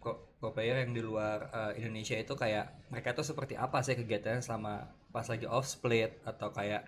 Pro, 0.02 0.36
pro 0.38 0.52
player 0.54 0.84
yang 0.86 0.94
di 0.94 1.02
luar 1.02 1.50
eh, 1.50 1.82
Indonesia 1.82 2.18
itu 2.20 2.34
kayak 2.36 2.92
mereka 2.92 3.16
tuh 3.18 3.26
seperti 3.26 3.56
apa 3.56 3.82
sih 3.86 3.96
kegiatannya 3.98 4.44
selama 4.44 4.92
pas 5.12 5.28
lagi 5.28 5.46
off 5.48 5.68
split 5.68 6.22
atau 6.24 6.50
kayak 6.54 6.88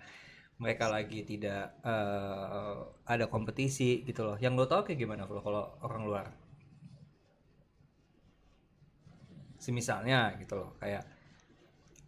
mereka 0.60 0.86
lagi 0.86 1.26
tidak 1.26 1.74
eh, 1.82 2.76
ada 3.08 3.26
kompetisi 3.26 4.04
gitu 4.06 4.22
loh. 4.26 4.36
Yang 4.38 4.52
lo 4.60 4.66
tau 4.70 4.82
kayak 4.86 5.00
gimana 5.00 5.24
kalau 5.26 5.42
kalau 5.42 5.64
orang 5.82 6.02
luar? 6.06 6.26
Semisalnya 9.58 10.36
gitu 10.36 10.60
loh 10.60 10.76
kayak 10.76 11.13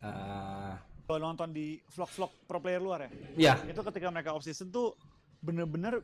eh 0.06 0.74
kalau 1.06 1.22
nonton 1.22 1.50
di 1.50 1.78
vlog-vlog 1.88 2.32
pro 2.44 2.58
player 2.58 2.82
luar 2.82 3.06
ya? 3.06 3.10
Ya 3.36 3.54
itu 3.64 3.78
ketika 3.80 4.10
mereka 4.10 4.34
off 4.34 4.42
season 4.42 4.68
tuh 4.68 4.98
bener-bener 5.38 6.02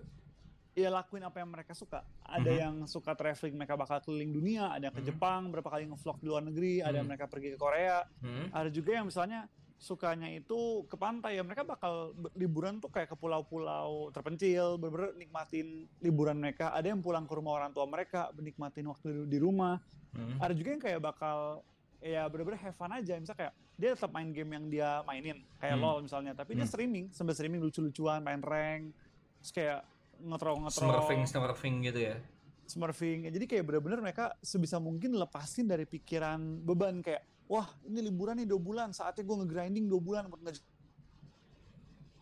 ya 0.72 0.88
lakuin 0.88 1.20
apa 1.20 1.42
yang 1.42 1.50
mereka 1.50 1.74
suka. 1.74 2.00
Ada 2.22 2.48
Mhm. 2.48 2.60
yang 2.60 2.74
suka 2.86 3.12
traveling 3.12 3.52
mereka 3.52 3.74
bakal 3.74 3.98
keliling 4.00 4.30
dunia. 4.30 4.70
Ada 4.70 4.88
yang 4.88 4.96
ke 4.96 5.02
Mhm. 5.02 5.08
Jepang 5.10 5.40
berapa 5.50 5.68
kali 5.68 5.84
ngevlog 5.84 6.16
di 6.16 6.26
luar 6.26 6.42
negeri. 6.42 6.74
Ada 6.80 6.94
yang 6.94 7.04
Mhm. 7.04 7.10
mereka 7.10 7.26
pergi 7.26 7.48
ke 7.50 7.58
Korea. 7.58 8.06
Hmm, 8.22 8.46
ada 8.48 8.70
juga 8.70 8.90
yang 8.94 9.04
misalnya 9.04 9.50
sukanya 9.76 10.30
itu 10.30 10.86
ke 10.86 10.94
pantai. 10.94 11.34
Ya 11.34 11.42
mereka 11.42 11.66
bakal 11.66 12.14
liburan 12.32 12.78
tuh 12.78 12.88
kayak 12.88 13.10
ke 13.10 13.16
pulau-pulau 13.18 14.08
terpencil 14.08 14.78
bener-bener 14.78 15.18
nikmatin 15.18 15.66
liburan 15.98 16.38
mereka. 16.38 16.70
Ada 16.70 16.88
yang 16.88 17.02
pulang 17.02 17.26
ke 17.26 17.34
rumah 17.34 17.58
orang 17.58 17.74
tua 17.74 17.84
mereka 17.84 18.30
menikmatin 18.32 18.86
waktu 18.86 19.26
di- 19.26 19.42
rumah. 19.42 19.82
Hmm, 20.14 20.38
ada 20.38 20.54
juga 20.54 20.70
yang 20.70 20.80
kayak 20.80 21.02
bakal 21.02 21.66
ya 21.98 22.22
bener-bener 22.24 22.62
have 22.62 22.72
fun 22.72 22.88
aja. 22.88 23.18
Misal 23.18 23.34
kayak 23.34 23.52
dia 23.82 23.98
tetap 23.98 24.14
main 24.14 24.30
game 24.30 24.54
yang 24.54 24.64
dia 24.70 24.90
mainin 25.02 25.42
kayak 25.58 25.74
Hmm. 25.74 25.82
LoL 25.82 26.06
misalnya 26.06 26.32
tapi 26.32 26.54
dia 26.54 26.62
Hmm. 26.62 26.70
streaming 26.70 27.04
sambil 27.10 27.34
streaming 27.34 27.58
lucu-lucuan 27.58 28.22
main 28.22 28.38
rank 28.38 28.94
terus 29.42 29.50
kayak 29.50 29.80
ngetrol 30.22 30.62
ngetrol 30.62 30.86
smurfing 30.86 31.22
smurfing 31.26 31.74
gitu 31.82 32.00
ya 32.06 32.16
smurfing 32.64 33.26
jadi 33.26 33.44
kayak 33.44 33.64
bener-bener 33.66 33.98
mereka 34.00 34.38
sebisa 34.38 34.78
mungkin 34.78 35.18
lepasin 35.18 35.66
dari 35.66 35.82
pikiran 35.82 36.38
beban 36.62 37.02
kayak 37.02 37.26
wah 37.50 37.66
ini 37.82 38.06
liburan 38.06 38.38
nih 38.38 38.46
dua 38.46 38.62
bulan 38.62 38.94
saatnya 38.94 39.26
gue 39.26 39.36
nge-grinding 39.42 39.90
dua 39.90 39.98
bulan 39.98 40.30
buat 40.30 40.38
nge 40.40 40.62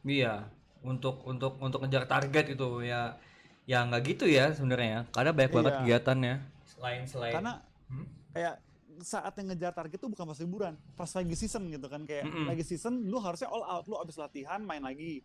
Iya, 0.00 0.48
untuk 0.80 1.20
untuk 1.28 1.60
untuk 1.60 1.84
ngejar 1.84 2.08
target 2.08 2.56
itu 2.56 2.80
ya 2.80 3.20
ya 3.68 3.84
nggak 3.84 4.02
gitu 4.06 4.24
ya 4.24 4.48
sebenarnya. 4.50 5.04
Karena 5.12 5.30
banyak 5.30 5.52
banget 5.52 5.70
Iya. 5.70 5.78
kegiatannya. 5.78 6.34
Selain 6.64 7.02
selain 7.04 7.34
karena 7.36 7.52
Hmm? 7.92 8.06
kayak 8.32 8.54
saatnya 9.02 9.52
ngejar 9.52 9.72
target 9.72 9.98
tuh 9.98 10.10
bukan 10.12 10.24
pas 10.30 10.38
liburan 10.40 10.74
pas 10.94 11.10
lagi 11.10 11.34
season 11.36 11.66
gitu 11.68 11.86
kan 11.88 12.02
kayak 12.04 12.24
Mm-mm. 12.28 12.46
lagi 12.48 12.64
season 12.64 13.06
lu 13.08 13.18
harusnya 13.18 13.48
all 13.48 13.64
out 13.64 13.84
lu 13.88 13.96
abis 13.98 14.16
latihan 14.16 14.60
main 14.62 14.80
lagi 14.80 15.20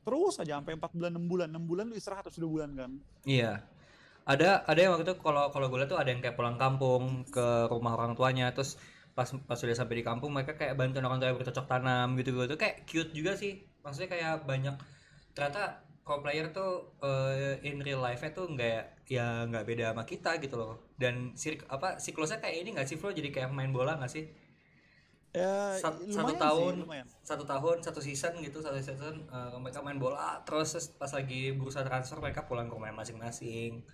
terus 0.00 0.40
aja 0.40 0.56
sampai 0.56 0.80
4 0.80 0.96
bulan 0.96 1.12
6 1.16 1.28
bulan 1.28 1.48
6 1.52 1.68
bulan 1.68 1.84
lu 1.92 1.94
istirahat 1.94 2.24
atau 2.24 2.34
sudah 2.34 2.50
bulan 2.50 2.70
kan 2.72 2.90
Iya. 3.28 3.60
Ada 4.24 4.62
ada 4.68 4.78
yang 4.78 4.92
waktu 4.94 5.04
itu 5.10 5.16
kalau 5.18 5.48
kalau 5.50 5.66
gue 5.72 5.78
lihat 5.80 5.90
tuh 5.90 5.98
ada 5.98 6.12
yang 6.12 6.20
kayak 6.22 6.36
pulang 6.36 6.54
kampung 6.60 7.24
ke 7.28 7.66
rumah 7.66 7.96
orang 7.96 8.12
tuanya 8.14 8.52
terus 8.52 8.76
pas 9.10 9.26
pas 9.26 9.58
sudah 9.58 9.74
sampai 9.74 10.00
di 10.00 10.04
kampung 10.06 10.30
mereka 10.30 10.54
kayak 10.54 10.78
bantuin 10.78 11.02
orang 11.02 11.18
tua 11.18 11.34
bercocok 11.34 11.66
tanam 11.66 12.14
gitu 12.20 12.36
gitu 12.36 12.54
kayak 12.54 12.86
cute 12.86 13.10
juga 13.10 13.34
sih 13.34 13.58
maksudnya 13.82 14.08
kayak 14.12 14.46
banyak 14.46 14.76
ternyata 15.34 15.82
pro 16.10 16.18
player 16.18 16.50
tuh 16.50 16.98
eh, 16.98 17.62
in 17.62 17.78
real 17.78 18.02
life 18.02 18.18
nya 18.18 18.34
tuh 18.34 18.50
nggak 18.50 19.06
ya 19.06 19.46
nggak 19.46 19.62
beda 19.62 19.94
sama 19.94 20.02
kita 20.02 20.42
gitu 20.42 20.58
loh 20.58 20.74
dan 20.98 21.30
sirk 21.34 21.62
apa 21.70 21.96
siklusnya 21.96 22.42
kayak 22.42 22.56
ini 22.58 22.74
nggak 22.74 22.84
sih 22.84 22.98
Flo 22.98 23.14
jadi 23.14 23.30
kayak 23.30 23.54
main 23.54 23.70
bola 23.70 23.94
nggak 23.94 24.10
sih 24.10 24.26
ya 25.30 25.78
Sat- 25.78 26.02
satu 26.02 26.34
sih, 26.34 26.42
tahun 26.42 26.74
lumayan. 26.82 27.06
satu 27.22 27.46
tahun 27.46 27.76
satu 27.78 28.02
season 28.02 28.42
gitu 28.42 28.58
satu 28.58 28.74
season 28.76 29.22
eh, 29.24 29.54
mereka 29.56 29.78
main 29.78 29.94
bola 29.96 30.42
terus 30.42 30.74
pas 30.92 31.06
lagi 31.08 31.54
bursa 31.54 31.86
transfer 31.86 32.18
mereka 32.18 32.42
pulang 32.42 32.66
ke 32.66 32.74
rumah 32.74 32.90
masing-masing 32.92 33.86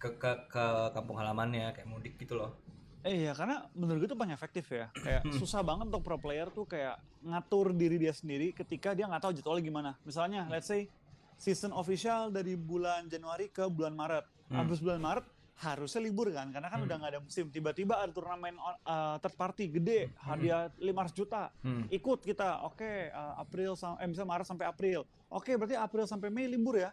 ke 0.00 0.08
ke 0.16 0.30
ke 0.48 0.64
kampung 0.90 1.20
halamannya 1.20 1.68
kayak 1.70 1.84
mudik 1.86 2.16
gitu 2.16 2.32
loh 2.34 2.56
Eh 2.98 3.22
iya 3.22 3.30
karena 3.30 3.62
menurut 3.78 4.02
gue 4.02 4.08
itu 4.10 4.18
paling 4.18 4.34
efektif 4.34 4.74
ya. 4.74 4.90
Kayak 4.90 5.22
Hmm. 5.22 5.30
susah 5.30 5.62
banget 5.62 5.86
untuk 5.86 6.02
pro 6.02 6.18
player 6.18 6.50
tuh 6.50 6.66
kayak 6.66 6.98
ngatur 7.22 7.70
diri 7.70 7.94
dia 7.94 8.10
sendiri 8.10 8.50
ketika 8.50 8.90
dia 8.90 9.06
nggak 9.06 9.22
tahu 9.22 9.32
jadwalnya 9.32 9.62
gimana. 9.62 9.90
Misalnya 10.02 10.50
let's 10.50 10.66
say 10.66 10.90
season 11.38 11.70
official 11.72 12.28
dari 12.28 12.54
bulan 12.54 13.06
Januari 13.06 13.48
ke 13.48 13.64
bulan 13.64 13.94
Maret. 13.94 14.26
Hmm. 14.48 14.58
Habis 14.60 14.78
bulan 14.78 14.98
Maret 14.98 15.24
harusnya 15.58 15.98
libur 16.00 16.30
kan 16.30 16.46
karena 16.48 16.66
kan 16.66 16.78
Hmm. 16.78 16.86
udah 16.86 16.96
nggak 16.98 17.12
ada 17.12 17.20
musim. 17.20 17.46
Tiba-tiba 17.48 17.94
ada 17.96 18.10
turnamen 18.10 18.54
uh, 18.58 19.16
third 19.18 19.34
party 19.34 19.64
gede, 19.72 20.10
hadiah 20.16 20.70
500 20.76 21.10
juta. 21.12 21.50
Hmm. 21.60 21.86
Ikut 21.88 22.20
kita. 22.20 22.62
Oke, 22.62 23.08
uh, 23.08 23.38
April 23.38 23.74
eh 23.74 24.06
misalnya 24.06 24.28
Maret 24.28 24.46
sampai 24.46 24.66
April. 24.66 25.02
Oke, 25.28 25.54
berarti 25.54 25.74
April 25.74 26.04
sampai 26.04 26.28
Mei 26.28 26.46
libur 26.46 26.76
ya. 26.76 26.90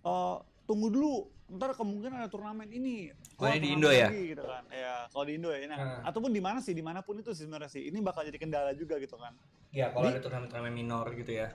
Uh, 0.00 0.38
tunggu 0.64 0.88
dulu. 0.88 1.14
Ntar 1.46 1.78
kemungkinan 1.78 2.18
ada 2.18 2.26
turnamen 2.26 2.66
ini. 2.66 3.14
Oh, 3.38 3.46
Wah, 3.46 3.54
ini 3.54 3.62
di 3.62 3.70
turnamen 3.70 3.78
Indo 3.78 3.90
ya? 3.92 4.08
lagi, 4.10 4.22
gitu 4.26 4.42
kan. 4.42 4.62
Ya, 4.66 4.94
kalau 5.06 5.24
di 5.24 5.32
Indo 5.38 5.48
ya. 5.48 5.58
Nah, 5.64 5.78
Hmm. 5.78 6.08
ataupun 6.10 6.30
di 6.34 6.42
mana 6.42 6.58
sih, 6.58 6.74
di 6.74 6.82
mana 6.82 7.00
pun 7.00 7.14
itu 7.14 7.30
sih 7.30 7.46
sebenarnya 7.46 7.70
sih. 7.70 7.86
Ini 7.86 8.02
bakal 8.02 8.26
jadi 8.26 8.34
kendala 8.34 8.74
juga 8.74 8.98
gitu 8.98 9.14
kan. 9.14 9.30
Ya 9.70 9.94
kalau 9.94 10.10
Di- 10.10 10.18
ada 10.18 10.20
turnamen-turnamen 10.20 10.74
minor 10.74 11.06
gitu 11.12 11.30
ya. 11.32 11.54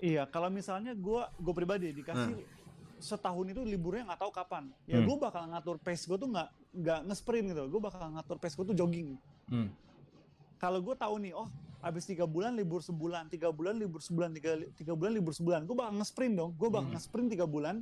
Iya, 0.00 0.24
kalau 0.26 0.48
misalnya 0.48 0.92
gue 0.92 1.22
gue 1.36 1.54
pribadi 1.54 1.92
dikasih 1.92 2.40
setahun 2.98 3.46
itu 3.46 3.60
liburnya 3.62 4.04
nggak 4.06 4.20
tahu 4.20 4.32
kapan. 4.32 4.68
Ya 4.84 4.96
Hmm. 4.96 5.06
gue 5.06 5.16
bakal 5.18 5.44
ngatur 5.46 5.76
pace 5.76 6.04
gue 6.04 6.16
tuh 6.16 6.28
nggak 6.28 6.48
nggak 6.74 7.00
nge-sprint 7.06 7.46
gitu. 7.48 7.62
Gue 7.68 7.80
bakal 7.80 8.08
ngatur 8.10 8.36
pace 8.36 8.54
gue 8.54 8.66
tuh 8.66 8.76
jogging. 8.76 9.16
Hmm. 9.46 9.68
Kalau 10.56 10.78
gue 10.78 10.92
tahu 10.94 11.14
nih, 11.18 11.32
oh 11.32 11.48
habis 11.80 12.04
tiga 12.04 12.24
bulan 12.24 12.52
libur 12.52 12.80
sebulan, 12.80 13.28
tiga 13.28 13.48
bulan 13.48 13.72
libur 13.74 14.00
sebulan, 14.00 14.30
tiga 14.30 14.52
tiga 14.74 14.92
bulan 14.92 15.12
libur 15.14 15.32
sebulan, 15.32 15.64
gue 15.64 15.72
bakal 15.72 15.92
nge-sprint 15.96 16.34
dong. 16.34 16.52
Gue 16.54 16.68
bakal 16.68 16.86
Hmm. 16.86 16.94
nge-sprint 16.94 17.28
tiga 17.30 17.44
bulan. 17.44 17.80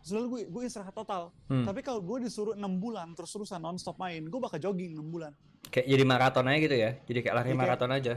Terus 0.00 0.12
lalu 0.12 0.26
gue 0.28 0.40
gue 0.48 0.62
istirahat 0.64 0.94
total. 0.96 1.30
Hmm. 1.46 1.66
Tapi 1.66 1.82
kalau 1.82 1.98
gue 2.00 2.24
disuruh 2.24 2.54
enam 2.54 2.72
bulan 2.72 3.10
terus-terusan 3.12 3.58
non-stop 3.58 3.94
main, 3.96 4.22
gue 4.22 4.40
bakal 4.40 4.58
jogging 4.60 4.94
enam 4.94 5.06
bulan. 5.06 5.32
Kayak 5.66 5.86
jadi 5.88 6.04
maraton 6.04 6.46
aja 6.46 6.58
gitu 6.58 6.76
ya. 6.76 6.90
Jadi 7.04 7.18
kayak 7.20 7.34
lari 7.36 7.44
Jadi 7.44 7.52
kayak- 7.52 7.62
maraton 7.68 7.90
aja. 7.92 8.14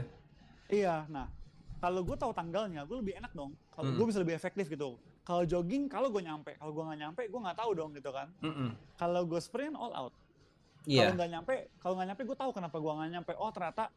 Iya, 0.66 0.94
nah 1.06 1.26
kalau 1.84 2.00
gue 2.00 2.16
tahu 2.16 2.32
tanggalnya, 2.32 2.88
gue 2.88 2.96
lebih 2.96 3.20
enak 3.20 3.36
dong. 3.36 3.52
Kalau 3.68 3.92
Hmm. 3.92 3.96
gue 4.00 4.06
bisa 4.08 4.24
lebih 4.24 4.32
efektif 4.32 4.72
gitu. 4.72 4.96
Kalau 5.20 5.44
jogging, 5.44 5.84
kalau 5.92 6.08
gue 6.08 6.24
nyampe, 6.24 6.56
kalau 6.56 6.72
gue 6.72 6.80
nggak 6.80 7.00
nyampe, 7.04 7.22
gue 7.28 7.40
nggak 7.44 7.58
tahu 7.60 7.70
dong 7.76 7.92
gitu 7.92 8.08
kan. 8.08 8.32
Kalau 8.96 9.20
gue 9.28 9.36
sprint 9.36 9.76
all 9.76 9.92
out. 9.92 10.12
Iya. 10.88 11.12
Kalau 11.12 11.12
nggak 11.20 11.30
nyampe, 11.36 11.54
kalau 11.76 11.94
nggak 12.00 12.08
nyampe, 12.08 12.22
gue 12.24 12.36
tahu 12.40 12.50
kenapa 12.56 12.76
gue 12.80 12.92
nggak 12.92 13.10
nyampe. 13.12 13.32
Oh 13.36 13.52
ternyata 13.52 13.92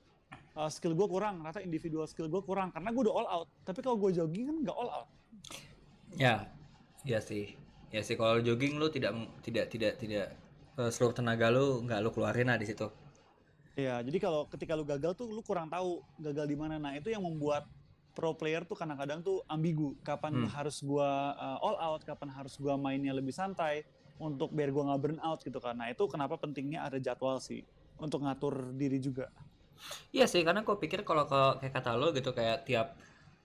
uh, 0.59 0.67
skill 0.67 0.99
gue 0.99 1.07
kurang, 1.07 1.39
ternyata 1.39 1.63
individual 1.63 2.03
skill 2.03 2.27
gue 2.27 2.43
kurang 2.43 2.75
karena 2.75 2.91
gue 2.91 3.03
udah 3.07 3.15
all 3.15 3.27
out. 3.31 3.47
Tapi 3.63 3.79
kalau 3.79 3.95
gue 3.95 4.11
jogging 4.11 4.51
kan 4.51 4.55
nggak 4.67 4.75
all 4.75 4.91
out. 4.91 5.07
Ya, 6.15 6.47
iya 7.07 7.23
sih. 7.23 7.55
Ya 7.87 8.03
sih 8.03 8.19
kalau 8.19 8.43
jogging 8.43 8.75
lu 8.75 8.91
tidak 8.91 9.15
tidak 9.39 9.71
tidak 9.71 9.95
tidak 9.95 10.35
eh, 10.75 10.89
seluruh 10.91 11.15
tenaga 11.15 11.47
lu 11.51 11.87
nggak 11.87 11.99
lu 12.03 12.11
keluarin 12.11 12.51
lah 12.51 12.59
di 12.59 12.67
situ. 12.67 12.87
Iya, 13.77 14.01
jadi 14.01 14.17
kalau 14.17 14.49
ketika 14.49 14.73
lu 14.73 14.81
gagal 14.81 15.13
tuh 15.13 15.29
lu 15.29 15.45
kurang 15.45 15.69
tahu 15.69 16.01
gagal 16.17 16.49
di 16.49 16.57
mana. 16.57 16.81
Nah 16.81 16.97
itu 16.97 17.13
yang 17.13 17.21
membuat 17.21 17.69
pro 18.17 18.33
player 18.33 18.65
tuh 18.65 18.73
kadang-kadang 18.73 19.21
tuh 19.21 19.45
ambigu. 19.45 19.93
Kapan 20.01 20.33
Hmm. 20.33 20.49
harus 20.49 20.81
gua 20.81 21.37
uh, 21.37 21.61
all 21.61 21.77
out, 21.77 22.01
kapan 22.01 22.33
harus 22.33 22.57
gua 22.57 22.73
mainnya 22.73 23.13
lebih 23.13 23.29
santai 23.29 23.85
untuk 24.17 24.49
biar 24.49 24.73
gua 24.73 24.89
nggak 24.89 25.01
burn 25.05 25.19
out 25.21 25.39
gitu 25.45 25.61
kan. 25.61 25.77
Nah 25.77 25.93
itu 25.93 26.09
kenapa 26.09 26.41
pentingnya 26.41 26.89
ada 26.89 26.97
jadwal 26.97 27.37
sih 27.37 27.61
untuk 28.01 28.25
ngatur 28.25 28.73
diri 28.73 28.97
juga. 28.97 29.29
Iya 30.09 30.25
sih, 30.25 30.41
karena 30.41 30.65
gue 30.65 30.73
pikir 30.73 31.05
kalau 31.05 31.29
ke 31.29 31.61
kayak 31.61 31.73
kata 31.77 31.93
lo 31.93 32.09
gitu 32.09 32.33
kayak 32.33 32.65
tiap 32.65 32.97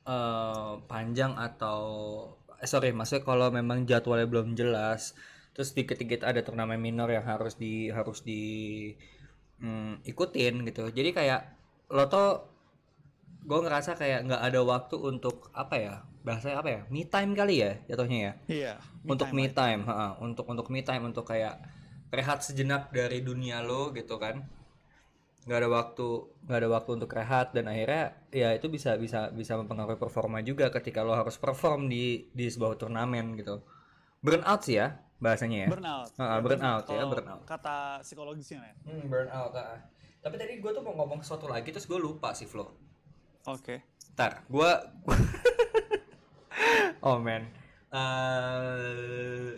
eh, 0.08 0.72
panjang 0.88 1.36
atau 1.36 1.80
eh, 2.56 2.68
sorry, 2.68 2.96
maksudnya 2.96 3.24
kalau 3.28 3.48
memang 3.52 3.84
jadwalnya 3.84 4.24
belum 4.24 4.56
jelas, 4.56 5.12
terus 5.52 5.76
dikit-dikit 5.76 6.24
ada 6.24 6.40
turnamen 6.40 6.80
minor 6.80 7.12
yang 7.12 7.28
harus 7.28 7.60
di 7.60 7.92
harus 7.92 8.24
di 8.24 8.42
mm, 9.62 10.04
ikutin 10.04 10.66
gitu. 10.69 10.90
Jadi 10.90 11.11
kayak 11.14 11.40
lo 11.95 12.04
tuh 12.11 12.52
gue 13.42 13.59
ngerasa 13.59 13.99
kayak 13.99 14.26
nggak 14.26 14.42
ada 14.42 14.61
waktu 14.62 14.97
untuk 14.99 15.50
apa 15.50 15.75
ya 15.75 15.95
bahasanya 16.23 16.62
apa 16.62 16.71
ya 16.71 16.81
me 16.95 17.02
time 17.02 17.35
kali 17.35 17.54
ya 17.62 17.73
jatuhnya 17.90 18.19
ya? 18.19 18.33
Iya. 18.47 18.75
untuk 19.02 19.35
me 19.35 19.50
time, 19.50 19.83
ha, 19.90 20.14
untuk 20.23 20.47
untuk 20.47 20.71
me 20.71 20.83
time 20.87 21.11
untuk 21.11 21.26
kayak 21.26 21.59
rehat 22.14 22.45
sejenak 22.47 22.95
dari 22.95 23.19
dunia 23.25 23.62
lo 23.64 23.90
gitu 23.90 24.19
kan. 24.19 24.47
Nggak 25.42 25.59
ada 25.59 25.69
waktu 25.75 26.09
nggak 26.47 26.59
ada 26.62 26.69
waktu 26.71 26.90
untuk 27.02 27.11
rehat 27.19 27.50
dan 27.50 27.66
akhirnya 27.66 28.14
ya 28.31 28.54
itu 28.54 28.71
bisa 28.71 28.95
bisa 28.95 29.35
bisa 29.35 29.59
mempengaruhi 29.59 29.99
performa 29.99 30.38
juga 30.47 30.71
ketika 30.71 31.02
lo 31.02 31.19
harus 31.19 31.35
perform 31.35 31.90
di 31.90 32.31
di 32.31 32.47
sebuah 32.47 32.78
turnamen 32.78 33.35
gitu. 33.35 33.59
Burnout 34.23 34.62
sih 34.62 34.78
ya 34.78 35.02
bahasanya 35.23 35.64
ya 35.64 35.69
Burnout. 35.71 36.11
Ah, 36.19 36.43
burnout 36.43 36.85
ya, 36.91 37.07
burnout. 37.07 37.47
Kata 37.47 38.02
psikologisnya 38.02 38.59
ya. 38.59 38.75
hmm, 38.91 39.07
burnout 39.07 39.55
ah. 39.55 39.79
tapi 40.19 40.35
tadi 40.35 40.59
gue 40.59 40.71
tuh 40.75 40.83
mau 40.83 40.99
ngomong 40.99 41.23
sesuatu 41.23 41.47
lagi 41.47 41.71
terus 41.71 41.87
gue 41.87 41.97
lupa 41.97 42.35
sih 42.35 42.45
Flo 42.45 42.75
Oke. 43.43 43.83
Ntar, 44.14 44.47
gua 44.47 44.71
Oh 47.02 47.19
man. 47.19 47.43
eh 47.91 49.50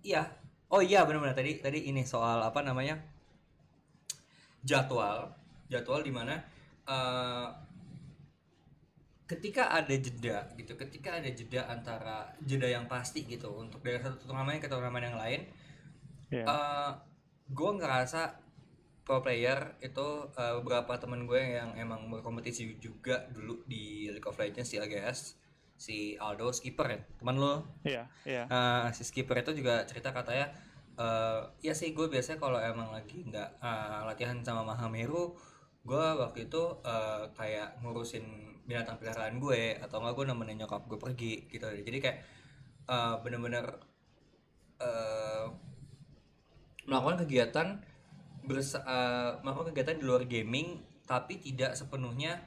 iya. 0.00 0.24
Oh 0.72 0.80
iya 0.80 1.04
benar-benar 1.04 1.36
tadi 1.36 1.60
tadi 1.60 1.84
ini 1.84 2.00
soal 2.02 2.40
apa 2.40 2.64
namanya? 2.64 2.96
Jadwal. 4.64 5.36
Jadwal 5.68 6.00
di 6.00 6.12
mana 6.12 6.34
eh 6.84 7.43
ketika 9.24 9.72
ada 9.72 9.94
jeda 9.96 10.44
gitu, 10.54 10.76
ketika 10.76 11.16
ada 11.16 11.30
jeda 11.32 11.64
antara 11.66 12.28
jeda 12.44 12.68
yang 12.68 12.84
pasti 12.84 13.24
gitu 13.24 13.48
untuk 13.56 13.80
dari 13.80 13.96
satu 13.96 14.20
turnamen 14.20 14.60
ke 14.60 14.68
turnamen 14.68 15.00
yang 15.00 15.16
lain, 15.16 15.40
Iya. 16.28 16.44
eh 16.44 16.90
gue 17.46 17.70
ngerasa 17.76 18.40
pro 19.04 19.20
player 19.20 19.76
itu 19.80 20.06
eh, 20.32 20.52
beberapa 20.60 20.96
temen 20.96 21.28
gue 21.28 21.36
yang 21.40 21.76
emang 21.76 22.08
berkompetisi 22.08 22.80
juga 22.80 23.28
dulu 23.28 23.60
di 23.64 24.08
League 24.08 24.24
of 24.24 24.36
Legends 24.36 24.72
si 24.72 24.80
LGS 24.80 25.18
si 25.76 25.96
Aldo 26.16 26.48
skipper 26.48 26.86
ya 26.88 27.00
teman 27.20 27.36
lo 27.36 27.64
Iya, 27.84 28.08
iya. 28.24 28.44
Eh, 28.48 28.86
si 28.96 29.04
skipper 29.04 29.44
itu 29.44 29.52
juga 29.52 29.84
cerita 29.84 30.12
katanya 30.12 30.48
eh 30.94 31.40
ya 31.60 31.74
sih 31.74 31.90
gue 31.92 32.06
biasanya 32.06 32.38
kalau 32.38 32.56
emang 32.56 32.94
lagi 32.94 33.26
nggak 33.26 33.60
eh, 33.60 34.00
latihan 34.08 34.40
sama 34.40 34.64
Mahameru 34.64 35.36
gue 35.84 36.04
waktu 36.16 36.48
itu 36.48 36.62
eh, 36.80 37.28
kayak 37.36 37.84
ngurusin 37.84 38.53
binatang 38.64 38.96
peliharaan 39.00 39.36
gue 39.40 39.76
atau 39.80 40.00
nggak 40.00 40.14
gue 40.16 40.24
nemenin 40.32 40.56
nyokap 40.64 40.82
gue 40.88 40.98
pergi 41.00 41.34
gitu. 41.52 41.66
Jadi 41.68 41.98
kayak 42.00 42.18
eh, 42.88 43.14
bener-bener 43.24 43.66
eh, 44.80 45.46
melakukan 46.88 47.24
kegiatan 47.24 47.68
bersa 48.44 48.78
eh, 48.84 49.30
melakukan 49.44 49.72
kegiatan 49.72 49.96
di 50.00 50.04
luar 50.04 50.22
gaming 50.28 50.80
tapi 51.04 51.40
tidak 51.40 51.76
sepenuhnya 51.76 52.40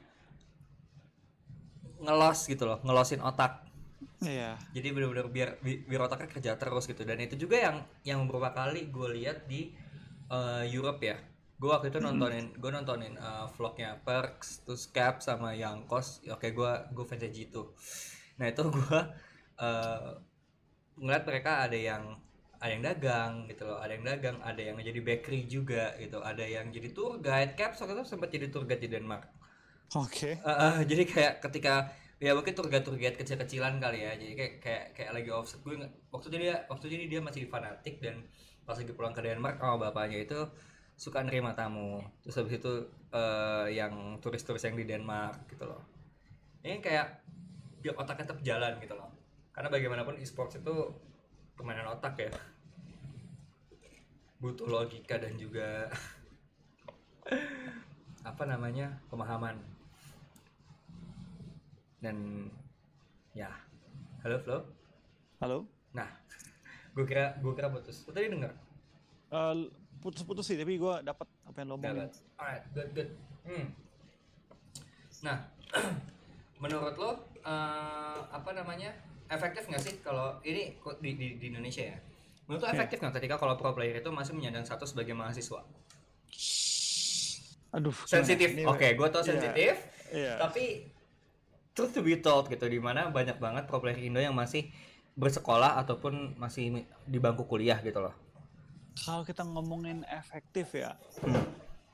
ngelos 1.98 2.46
gitu 2.46 2.66
loh 2.66 2.78
ngelosin 2.86 3.22
otak. 3.22 3.66
Iya. 4.18 4.58
jadi 4.74 4.90
bener-bener 4.90 5.30
biar 5.30 5.50
bi- 5.62 5.86
biar 5.86 6.10
otaknya 6.10 6.26
kerja 6.26 6.52
terus 6.58 6.90
gitu. 6.90 7.02
Dan 7.06 7.22
itu 7.22 7.38
juga 7.38 7.58
yang 7.58 7.76
yang 8.02 8.18
beberapa 8.26 8.50
kali 8.50 8.90
gue 8.90 9.08
lihat 9.18 9.46
di 9.46 9.70
eh, 10.30 10.64
Europe 10.74 11.02
ya 11.02 11.18
gue 11.58 11.70
waktu 11.70 11.90
itu 11.90 11.98
nontonin 11.98 12.54
gue 12.54 12.70
nontonin 12.70 13.14
eh, 13.18 13.46
vlognya 13.58 13.98
Perks 14.06 14.62
terus 14.62 14.86
Cap 14.90 15.18
sama 15.18 15.54
yang 15.54 15.84
kos 15.90 16.22
oke 16.30 16.46
gue 16.54 16.72
gue 16.94 17.04
fans 17.04 17.26
G2 17.26 17.56
nah 18.38 18.46
itu 18.46 18.62
gue 18.70 18.98
eh 19.58 20.10
ngeliat 20.98 21.24
mereka 21.26 21.66
ada 21.66 21.78
yang 21.78 22.18
ada 22.58 22.72
yang 22.74 22.82
dagang 22.82 23.32
gitu 23.46 23.62
loh 23.70 23.78
ada 23.78 23.94
yang 23.94 24.04
dagang 24.04 24.36
ada 24.42 24.58
yang 24.58 24.74
jadi 24.82 25.00
bakery 25.02 25.46
juga 25.46 25.94
gitu 26.02 26.18
ada 26.18 26.42
yang 26.42 26.74
jadi 26.74 26.90
tour 26.90 27.22
guide. 27.22 27.54
Cap 27.54 27.78
waktu 27.78 27.94
itu 27.94 28.04
sempat 28.06 28.28
jadi 28.34 28.50
tour 28.50 28.66
guide 28.66 28.82
di 28.82 28.90
Denmark. 28.90 29.30
Oke. 29.94 30.36
Eh, 30.36 30.50
eh, 30.50 30.76
jadi 30.84 31.02
kayak 31.06 31.34
ketika 31.38 31.94
ya 32.18 32.34
mungkin 32.34 32.50
turgat 32.58 32.82
turgat 32.82 33.14
kecil-kecilan 33.14 33.78
kali 33.78 34.02
ya 34.02 34.18
jadi 34.18 34.32
kayak 34.34 34.54
kayak 34.58 34.84
kayak 34.98 35.10
lagi 35.14 35.30
offset. 35.30 35.62
Gue 35.62 35.78
waktu 36.10 36.26
itu 36.34 36.36
dia 36.42 36.66
waktu 36.66 36.84
jadi 36.90 37.04
dia 37.06 37.20
masih 37.22 37.46
fanatik 37.46 38.02
dan 38.02 38.26
pas 38.66 38.74
lagi 38.74 38.92
pulang 38.92 39.14
ke 39.14 39.22
Denmark 39.22 39.62
sama 39.62 39.88
bapaknya 39.88 40.26
itu 40.26 40.40
suka 40.98 41.22
nerima 41.22 41.54
tamu. 41.54 42.02
Terus 42.26 42.42
habis 42.42 42.58
itu 42.58 42.72
eh, 43.14 43.66
yang 43.78 44.18
turis-turis 44.18 44.66
yang 44.66 44.74
di 44.74 44.82
Denmark 44.82 45.46
gitu 45.46 45.64
loh. 45.70 45.86
Ini 46.66 46.82
kayak 46.82 47.22
biar 47.78 47.94
otaknya 47.94 48.26
tetap 48.26 48.42
jalan 48.42 48.74
gitu 48.82 48.98
loh. 48.98 49.06
Karena 49.54 49.70
bagaimanapun 49.70 50.18
e-sports 50.18 50.58
itu 50.58 50.74
permainan 51.54 51.94
otak 51.94 52.18
ya. 52.18 52.34
Butuh 54.42 54.66
logika 54.66 55.22
dan 55.22 55.38
juga 55.38 55.86
apa 58.30 58.42
namanya 58.42 58.98
pemahaman. 59.06 59.54
Dan 62.02 62.50
ya. 63.38 63.54
Halo 64.26 64.42
Flo? 64.42 64.58
Halo. 65.38 65.62
nah 65.94 66.10
gue 66.90 67.06
kira 67.06 67.38
gue 67.38 67.54
kira 67.54 67.70
putus. 67.70 68.02
Lu 68.02 68.10
tadi 68.10 68.34
denger? 68.34 68.50
Eh, 69.30 69.54
putus-putus 69.98 70.46
sih, 70.46 70.56
tapi 70.58 70.78
gue 70.78 70.94
dapat 71.02 71.26
apa 71.46 71.56
yang 71.58 71.68
lo. 71.68 71.76
Dapat. 71.78 72.10
alright 72.38 72.64
good 72.74 72.88
good 72.94 73.10
hmm. 73.46 73.66
nah 75.26 75.36
menurut 76.62 76.94
lo 76.98 77.10
eh, 77.42 78.18
apa 78.30 78.50
namanya 78.54 78.94
efektif 79.28 79.68
nggak 79.68 79.82
sih 79.82 79.94
kalau 80.00 80.38
ini 80.42 80.74
di, 81.02 81.10
di, 81.14 81.26
di 81.36 81.46
Indonesia 81.52 81.84
ya 81.84 81.98
menurut 82.48 82.64
lo 82.64 82.68
efektif 82.72 82.96
nggak 83.02 83.14
ketika 83.20 83.36
kalau 83.36 83.54
pro 83.60 83.76
player 83.76 84.00
itu 84.00 84.08
masih 84.08 84.32
menyandang 84.32 84.64
status 84.64 84.96
sebagai 84.96 85.12
mahasiswa 85.12 85.60
Aduh. 87.76 87.92
sensitif 88.08 88.64
oke 88.64 88.86
gue 88.96 89.08
tau 89.12 89.20
Iya. 89.20 89.28
sensitif 89.28 89.74
Iya. 90.08 90.40
tapi 90.40 90.88
truth 91.76 91.92
to 91.92 92.00
be 92.00 92.16
told 92.18 92.48
gitu 92.48 92.64
di 92.64 92.80
mana 92.80 93.12
banyak 93.12 93.36
banget 93.36 93.68
pro 93.68 93.78
player 93.78 94.00
Indo 94.00 94.18
yang 94.18 94.32
masih 94.32 94.72
bersekolah 95.18 95.76
ataupun 95.82 96.38
masih 96.40 96.86
di 97.04 97.18
bangku 97.20 97.44
kuliah 97.44 97.76
gitu 97.84 98.00
loh 98.00 98.14
Kalau 98.98 99.22
kita 99.22 99.42
ngomongin 99.42 100.02
efektif 100.06 100.74
ya, 100.74 100.96
Hmm. 101.20 101.46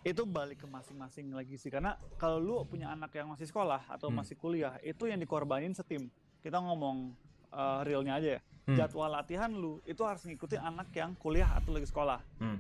itu 0.03 0.23
balik 0.25 0.61
ke 0.61 0.67
masing-masing 0.67 1.33
lagi 1.33 1.57
sih. 1.57 1.69
Karena 1.69 1.97
kalau 2.17 2.39
lu 2.39 2.55
punya 2.65 2.89
anak 2.89 3.13
yang 3.13 3.29
masih 3.29 3.45
sekolah 3.45 3.85
atau 3.89 4.09
Hmm. 4.09 4.21
masih 4.21 4.37
kuliah, 4.37 4.77
itu 4.81 5.05
yang 5.05 5.19
dikorbanin 5.19 5.73
setim. 5.73 6.09
Kita 6.41 6.61
ngomong 6.61 7.17
uh, 7.55 7.87
realnya 7.87 8.19
aja 8.19 8.29
ya. 8.37 8.41
Hmm. 8.65 8.77
Jadwal 8.77 9.13
latihan 9.13 9.53
lu 9.53 9.79
itu 9.85 10.03
harus 10.03 10.25
ngikutin 10.25 10.59
anak 10.59 10.89
yang 10.91 11.15
kuliah 11.15 11.49
atau 11.55 11.71
lagi 11.71 11.87
sekolah. 11.87 12.21
Hmm. 12.41 12.59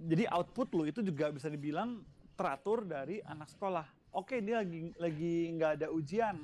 Jadi 0.00 0.24
output 0.32 0.68
lu 0.72 0.88
itu 0.88 1.04
juga 1.04 1.28
bisa 1.28 1.46
dibilang 1.46 2.00
teratur 2.34 2.88
dari 2.88 3.20
anak 3.20 3.52
sekolah. 3.52 3.84
Oke, 4.10 4.40
dia 4.40 4.64
lagi 4.64 4.90
lagi 4.96 5.34
nggak 5.54 5.72
ada 5.76 5.86
ujian, 5.92 6.40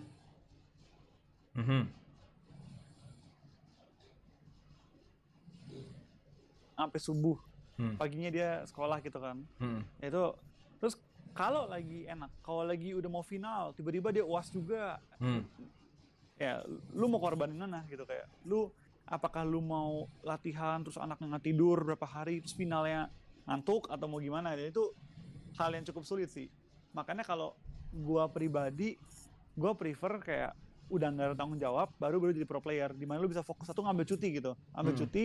Mhm. 1.57 1.83
Sampai 6.77 7.01
subuh. 7.01 7.41
Hmm. 7.75 7.97
Paginya 7.97 8.29
dia 8.29 8.51
sekolah 8.65 9.01
gitu 9.01 9.17
kan. 9.17 9.41
Hmm. 9.57 9.83
itu 9.99 10.25
terus 10.77 11.01
kalau 11.33 11.65
lagi 11.65 12.05
enak 12.05 12.29
kalau 12.41 12.63
lagi 12.63 12.93
udah 12.93 13.09
mau 13.11 13.21
final 13.21 13.73
tiba-tiba 13.73 14.09
dia 14.11 14.25
uas 14.25 14.49
juga 14.49 15.01
Hmm. 15.17 15.45
ya 16.37 16.61
lu 16.93 17.05
mau 17.07 17.17
korbanin 17.17 17.57
mana 17.57 17.81
gitu 17.87 18.05
kayak 18.05 18.29
lu 18.45 18.69
apakah 19.05 19.41
lu 19.41 19.61
mau 19.61 20.05
latihan 20.21 20.81
terus 20.81 20.97
anaknya 20.97 21.33
nggak 21.33 21.45
tidur 21.45 21.81
berapa 21.81 22.05
hari 22.05 22.41
terus 22.41 22.53
finalnya 22.53 23.09
ngantuk 23.45 23.89
atau 23.89 24.05
mau 24.05 24.19
gimana 24.19 24.53
dan 24.53 24.69
itu 24.69 24.93
hal 25.55 25.73
yang 25.73 25.85
cukup 25.85 26.05
sulit 26.05 26.29
sih 26.29 26.53
makanya 26.93 27.23
kalau 27.23 27.57
gua 27.91 28.29
pribadi 28.29 29.01
gua 29.53 29.73
prefer 29.73 30.13
kayak 30.19 30.53
udah 30.89 31.09
nggak 31.09 31.27
ada 31.27 31.37
tanggung 31.37 31.57
jawab 31.57 31.89
baru 31.97 32.17
baru 32.19 32.33
jadi 32.33 32.45
pro 32.45 32.61
player 32.61 32.93
di 32.93 33.05
mana 33.05 33.19
lu 33.19 33.29
bisa 33.29 33.41
fokus 33.41 33.65
satu 33.65 33.81
ngambil 33.81 34.05
cuti 34.07 34.29
gitu 34.35 34.53
ambil 34.73 34.93
Hmm. 34.93 35.01
cuti 35.03 35.25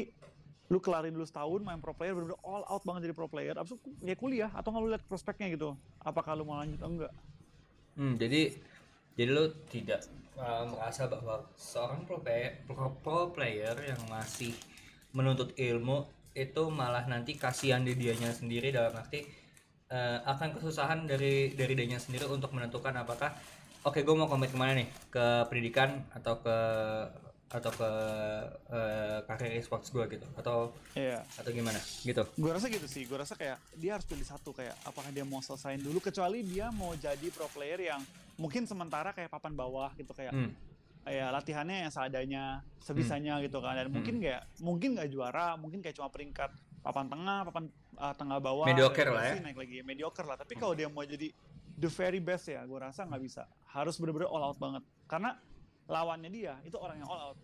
lu 0.72 0.80
kelarin 0.80 1.12
dulu 1.12 1.28
setahun 1.28 1.60
main 1.68 1.84
pro 1.84 1.92
player 1.92 2.16
bener 2.16 2.40
all 2.48 2.64
out 2.64 2.82
banget 2.88 3.12
jadi 3.12 3.16
pro 3.20 3.28
player. 3.28 3.60
Abis 3.60 3.76
itu 3.76 3.92
ya 4.00 4.16
kuliah 4.16 4.50
atau 4.56 4.72
nggak 4.72 4.82
lu 4.82 4.90
lihat 4.96 5.04
prospeknya 5.04 5.52
gitu? 5.52 5.76
Apakah 6.00 6.40
lu 6.40 6.48
mau 6.48 6.56
lanjut 6.56 6.80
atau 6.80 6.90
enggak 6.90 7.14
Hmm, 7.92 8.16
jadi 8.16 8.56
jadi 9.20 9.32
lo 9.36 9.52
tidak 9.68 10.08
uh, 10.40 10.64
merasa 10.72 11.12
bahwa 11.12 11.44
seorang 11.60 12.08
pro 12.08 12.24
player, 12.24 12.64
pro, 12.64 12.96
pro 13.04 13.36
player 13.36 13.76
yang 13.84 14.00
masih 14.08 14.56
menuntut 15.12 15.52
ilmu 15.60 16.08
itu 16.32 16.64
malah 16.72 17.04
nanti 17.12 17.36
kasihan 17.36 17.84
di 17.84 17.92
dianya 18.00 18.32
sendiri 18.32 18.72
dalam 18.72 18.96
arti 18.96 19.28
uh, 19.92 20.24
akan 20.24 20.56
kesusahan 20.56 21.04
dari 21.04 21.52
dari 21.52 21.76
dianya 21.76 22.00
sendiri 22.00 22.32
untuk 22.32 22.56
menentukan 22.56 22.96
apakah 22.96 23.36
oke 23.84 24.00
gue 24.00 24.16
mau 24.16 24.32
komit 24.32 24.56
ke 24.56 24.58
mana 24.58 24.80
nih? 24.80 24.88
Ke 25.12 25.44
pendidikan 25.52 26.08
atau 26.16 26.40
ke 26.40 26.58
atau 27.52 27.72
ke 27.76 27.92
uh, 28.72 29.20
karir 29.28 29.60
e-sports 29.60 29.92
gue 29.92 30.08
gitu 30.08 30.24
atau 30.40 30.72
Iya. 30.96 31.20
atau 31.36 31.52
gimana 31.52 31.80
gitu. 32.08 32.24
Gue 32.40 32.52
rasa 32.56 32.72
gitu 32.72 32.88
sih 32.88 33.04
gue 33.04 33.18
rasa 33.20 33.36
kayak 33.36 33.60
dia 33.76 34.00
harus 34.00 34.08
pilih 34.08 34.24
satu 34.24 34.56
kayak 34.56 34.72
apakah 34.88 35.12
dia 35.12 35.28
mau 35.28 35.44
selesain 35.44 35.84
dulu 35.84 36.00
kecuali 36.00 36.48
dia 36.48 36.72
mau 36.72 36.96
jadi 36.96 37.28
pro 37.36 37.52
player 37.52 37.92
yang 37.92 38.02
mungkin 38.40 38.64
sementara 38.64 39.12
kayak 39.12 39.28
papan 39.28 39.52
bawah 39.52 39.92
gitu 40.00 40.16
kayak 40.16 40.32
hmm. 40.32 40.52
ya 41.12 41.28
latihannya 41.36 41.88
yang 41.88 41.92
seadanya 41.92 42.44
sebisanya 42.80 43.44
gitu 43.44 43.60
kan. 43.60 43.76
Dan 43.76 43.92
mungkin 43.92 44.24
kayak 44.24 44.48
mungkin 44.64 44.96
nggak 44.96 45.12
juara 45.12 45.60
mungkin 45.60 45.84
kayak 45.84 46.00
cuma 46.00 46.08
peringkat 46.08 46.56
papan 46.80 47.12
tengah 47.12 47.40
papan 47.52 47.64
uh, 48.00 48.16
tengah 48.16 48.40
bawah 48.40 48.66
Mediocre 48.66 49.12
dan 49.12 49.16
lah 49.20 49.24
ya. 49.28 49.36
naik 49.44 49.58
lagi. 49.60 49.84
Mediocre 49.84 50.24
lah 50.24 50.40
tapi 50.40 50.56
kalau 50.56 50.72
dia 50.72 50.88
mau 50.88 51.04
jadi 51.04 51.28
the 51.76 51.92
very 51.92 52.24
best 52.24 52.48
ya 52.48 52.64
gue 52.64 52.80
rasa 52.80 53.04
nggak 53.04 53.22
bisa. 53.28 53.44
Harus 53.76 54.00
bener-bener 54.00 54.32
all 54.32 54.48
out 54.48 54.56
banget. 54.56 54.88
Karena 55.12 55.36
lawannya 55.92 56.32
dia 56.32 56.56
itu 56.64 56.80
orang 56.80 56.98
yang 56.98 57.10
all 57.12 57.32
out 57.32 57.40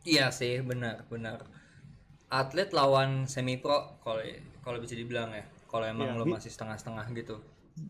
Iya 0.00 0.32
sih, 0.32 0.64
benar, 0.64 1.04
benar. 1.12 1.44
Atlet 2.28 2.72
lawan 2.72 3.28
semi 3.28 3.60
pro 3.60 4.00
kalau 4.00 4.24
kalau 4.60 4.80
bisa 4.80 4.96
dibilang 4.96 5.28
ya. 5.28 5.44
Kalau 5.68 5.84
emang 5.84 6.12
Iya, 6.12 6.16
lo 6.16 6.24
masih 6.24 6.48
setengah-setengah 6.48 7.04
gitu. 7.14 7.36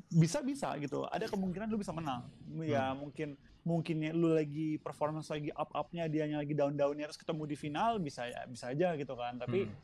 bisa 0.06 0.38
bisa 0.42 0.70
gitu 0.78 1.02
ada 1.06 1.26
kemungkinan 1.26 1.66
lu 1.66 1.74
bisa 1.74 1.90
menang 1.90 2.22
ya 2.62 2.94
mungkin 2.94 3.34
mungkinnya 3.62 4.14
lu 4.14 4.30
lagi 4.30 4.78
performance 4.78 5.26
lagi 5.28 5.50
up 5.50 5.66
upnya 5.72 6.06
dia 6.06 6.30
lagi 6.30 6.54
down 6.54 6.78
downnya 6.78 7.10
terus 7.10 7.18
ketemu 7.18 7.42
di 7.44 7.56
final 7.56 7.98
bisa 7.98 8.22
ya 8.24 8.46
bisa 8.46 8.70
aja 8.70 8.94
gitu 8.94 9.18
kan 9.18 9.34
tapi 9.38 9.66
Hmm. 9.66 9.74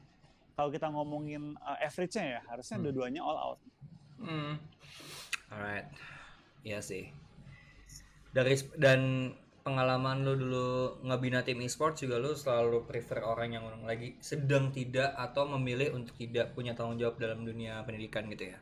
kalau 0.55 0.71
kita 0.71 0.87
ngomongin 0.89 1.59
uh, 1.59 1.79
average-nya 1.81 2.39
ya 2.39 2.41
harusnya 2.47 2.77
dua-duanya 2.79 3.19
all 3.19 3.35
out 3.37 3.61
Hmm. 4.17 4.57
Alright. 5.49 5.91
Iya 6.63 6.79
sih. 6.81 7.11
Dari 8.31 8.55
dan 8.77 9.33
pengalaman 9.67 10.23
lo 10.23 10.39
dulu 10.39 10.67
ngebina 11.03 11.43
tim 11.43 11.59
e-sports 11.59 12.07
juga 12.07 12.23
lo 12.23 12.39
selalu 12.39 12.87
prefer 12.87 13.27
orang 13.27 13.59
yang 13.59 13.67
lagi 13.83 14.15
sedang 14.23 14.71
tidak 14.71 15.11
atau 15.19 15.51
memilih 15.59 15.91
untuk 15.93 16.15
tidak 16.15 16.55
punya 16.55 16.71
tanggung 16.73 16.95
jawab 16.97 17.19
dalam 17.19 17.43
dunia 17.43 17.83
pendidikan 17.83 18.31
gitu 18.31 18.55
ya. 18.55 18.59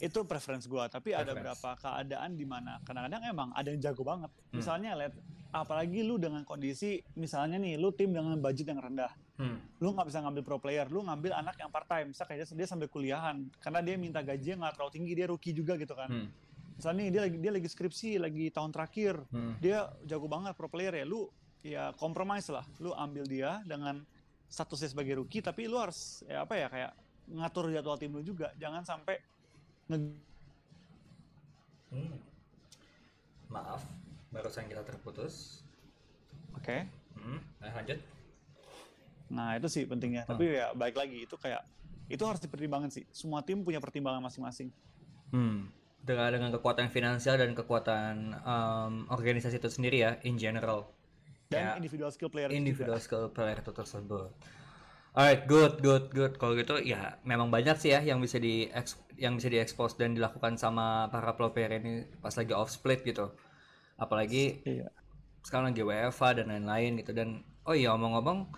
itu 0.00 0.16
preference 0.24 0.64
gua 0.64 0.88
tapi 0.88 1.12
ada 1.12 1.36
Preference. 1.36 1.60
beberapa 1.60 1.70
keadaan 1.76 2.30
di 2.32 2.48
mana 2.48 2.80
kadang-kadang 2.88 3.20
emang 3.28 3.52
ada 3.52 3.68
yang 3.68 3.84
jago 3.84 4.00
banget 4.00 4.32
Hmm. 4.32 4.56
misalnya 4.56 4.96
lihat 4.96 5.12
apalagi 5.52 6.00
lu 6.00 6.16
dengan 6.16 6.40
kondisi 6.40 7.04
misalnya 7.14 7.60
nih 7.60 7.76
lu 7.76 7.92
tim 7.92 8.08
dengan 8.08 8.32
budget 8.40 8.64
yang 8.64 8.80
rendah 8.80 9.12
Hmm. 9.36 9.60
lu 9.76 9.92
nggak 9.92 10.08
bisa 10.08 10.20
ngambil 10.20 10.44
pro 10.44 10.60
player, 10.60 10.84
lu 10.92 11.00
ngambil 11.00 11.32
anak 11.32 11.56
yang 11.56 11.72
part 11.72 11.88
time, 11.88 12.12
misalnya 12.12 12.44
dia 12.44 12.68
sambil 12.68 12.92
kuliahan, 12.92 13.48
karena 13.56 13.80
dia 13.80 13.96
minta 13.96 14.20
gaji 14.20 14.52
yang 14.52 14.60
nggak 14.60 14.76
terlalu 14.76 14.92
tinggi, 14.92 15.12
dia 15.16 15.24
rookie 15.32 15.56
juga 15.56 15.80
gitu 15.80 15.96
kan. 15.96 16.12
Hmm. 16.12 16.28
Misalnya 16.80 17.04
nih 17.04 17.10
dia 17.12 17.22
lagi 17.28 17.36
dia 17.36 17.52
lagi 17.52 17.68
skripsi, 17.68 18.16
lagi 18.16 18.48
tahun 18.48 18.72
terakhir, 18.72 19.20
Hmm. 19.28 19.52
dia 19.60 19.84
jago 20.08 20.24
banget 20.24 20.56
pro 20.56 20.64
player 20.72 20.96
ya, 20.96 21.04
lu 21.04 21.28
ya 21.60 21.92
compromise 22.00 22.48
lah, 22.48 22.64
lu 22.80 22.96
ambil 22.96 23.28
dia 23.28 23.60
dengan 23.68 24.00
statusnya 24.48 24.96
sebagai 24.96 25.20
rookie, 25.20 25.44
tapi 25.44 25.68
lu 25.68 25.76
harus 25.76 26.24
ya 26.24 26.48
apa 26.48 26.56
ya 26.56 26.72
kayak 26.72 26.92
ngatur 27.28 27.68
jadwal 27.68 28.00
tim 28.00 28.16
lu 28.16 28.24
juga, 28.24 28.48
jangan 28.56 28.80
sampai 28.80 29.20
nge 29.92 29.98
Hmm. 31.90 32.16
Maaf, 33.50 33.82
barusan 34.30 34.70
kita 34.70 34.86
terputus. 34.86 35.60
Oke. 36.54 36.86
Hmm. 37.18 37.42
Nah, 37.58 37.70
lanjut. 37.76 37.98
Nah 39.30 39.58
itu 39.58 39.66
sih 39.66 39.84
pentingnya. 39.90 40.22
Tapi 40.22 40.54
ya 40.54 40.70
baik 40.70 40.94
lagi 40.94 41.26
itu 41.26 41.34
kayak 41.34 41.66
itu 42.06 42.22
harus 42.22 42.38
dipertimbangkan 42.38 42.90
sih. 42.90 43.02
Semua 43.10 43.42
tim 43.42 43.62
punya 43.66 43.82
pertimbangan 43.82 44.22
masing-masing. 44.22 44.70
Hmm. 45.34 45.66
Dengan, 46.00 46.32
dengan 46.32 46.50
kekuatan 46.50 46.88
finansial 46.88 47.36
dan 47.36 47.52
kekuatan 47.52 48.32
um, 48.40 48.92
organisasi 49.12 49.60
itu 49.60 49.68
sendiri 49.68 50.00
ya, 50.00 50.10
in 50.24 50.40
general. 50.40 50.88
Dan 51.46 51.60
Ya, 51.60 51.70
individual 51.76 52.08
skill 52.08 52.30
player 52.32 52.48
juga. 52.48 52.56
individual 52.56 52.98
skill 52.98 53.26
player 53.28 53.58
itu 53.58 53.70
tersebut. 53.70 54.30
Alright, 55.10 55.44
good, 55.44 55.82
good, 55.82 56.08
good. 56.14 56.38
Kalau 56.38 56.54
gitu 56.54 56.78
ya 56.78 57.18
memang 57.26 57.50
banyak 57.50 57.74
sih 57.76 57.90
ya 57.90 58.00
yang 58.00 58.22
bisa 58.22 58.38
di 58.38 58.70
yang 59.18 59.34
bisa 59.34 59.50
diekspos 59.50 59.98
dan 59.98 60.14
dilakukan 60.14 60.54
sama 60.54 61.10
para 61.10 61.34
pro 61.34 61.50
player 61.50 61.82
ini 61.82 62.06
pas 62.22 62.30
lagi 62.32 62.54
off 62.54 62.70
split 62.70 63.02
gitu. 63.02 63.34
Apalagi 63.98 64.62
Iya. 64.62 64.86
sekarang 65.42 65.74
lagi 65.74 65.82
WFA 65.82 66.38
dan 66.38 66.46
lain-lain 66.48 67.02
gitu 67.02 67.10
dan 67.10 67.42
oh 67.66 67.74
iya 67.74 67.90
omong-omong 67.92 68.54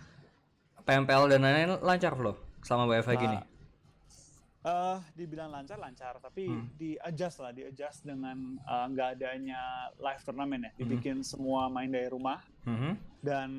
PMPL 0.84 1.32
dan 1.32 1.40
lain-lain 1.40 1.80
lancar 1.80 2.12
loh 2.14 2.36
selama 2.60 2.84
WFA 2.86 3.14
gini. 3.16 3.38
Eh, 4.62 4.98
dibilang 5.18 5.50
lancar 5.50 5.74
lancar, 5.74 6.22
tapi 6.22 6.46
Hmm. 6.46 6.70
di 6.72 6.94
adjust 6.96 7.42
lah, 7.42 7.50
di 7.50 7.66
adjust 7.66 8.06
dengan 8.06 8.54
eh, 8.56 8.86
nggak 8.88 9.08
adanya 9.12 9.58
live 9.96 10.22
turnamen 10.22 10.62
Hmm. 10.62 10.66
ya, 10.66 10.72
dibikin 10.78 11.16
semua 11.22 11.66
main 11.66 11.90
dari 11.90 12.06
rumah 12.06 12.38
Mhm. 12.62 12.94
dan 13.18 13.50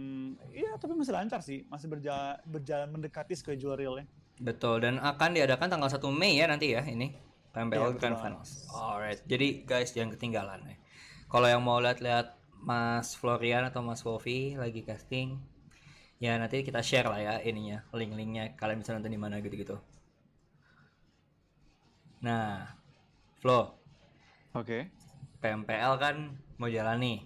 iya 0.49 0.79
tapi 0.79 0.95
masih 0.95 1.11
lancar 1.11 1.43
sih, 1.43 1.67
masih 1.67 1.91
berjalan 1.91 2.39
berjalan 2.45 2.87
mendekati 2.89 3.35
schedule 3.35 3.75
realnya. 3.75 4.07
Betul 4.35 4.79
dan 4.79 4.95
akan 4.97 5.35
diadakan 5.35 5.67
tanggal 5.69 5.91
1 5.91 6.07
Mei 6.09 6.39
ya 6.39 6.47
nanti 6.47 6.71
ya 6.71 6.79
ini 6.81 7.11
PMPL 7.51 7.83
Iya, 7.85 7.99
Grand 7.99 8.15
betul. 8.15 8.23
Finals. 8.23 8.51
Alright. 8.71 9.19
Jadi 9.25 9.47
guys 9.61 9.91
jangan 9.91 10.15
ketinggalan 10.15 10.63
ya. 10.63 10.79
Kalau 11.27 11.45
yang 11.45 11.61
mau 11.61 11.77
lihat-lihat 11.77 12.31
Mas 12.57 13.13
Florian 13.13 13.67
atau 13.67 13.83
Mas 13.83 14.01
Wofi 14.01 14.55
lagi 14.55 14.81
casting 14.81 15.35
ya 16.17 16.39
nanti 16.39 16.63
kita 16.63 16.79
share 16.79 17.05
lah 17.05 17.19
ya 17.19 17.33
ininya 17.43 17.83
link-linknya 17.91 18.55
kalian 18.55 18.79
bisa 18.79 18.95
nonton 18.95 19.11
di 19.11 19.19
mana 19.19 19.37
gitu-gitu. 19.37 19.75
Nah, 22.23 22.71
Flo, 23.43 23.75
Oke. 24.55 24.87
PMPL 25.43 25.99
kan 25.99 26.15
mau 26.55 26.71
jalan 26.71 26.97
nih. 27.03 27.19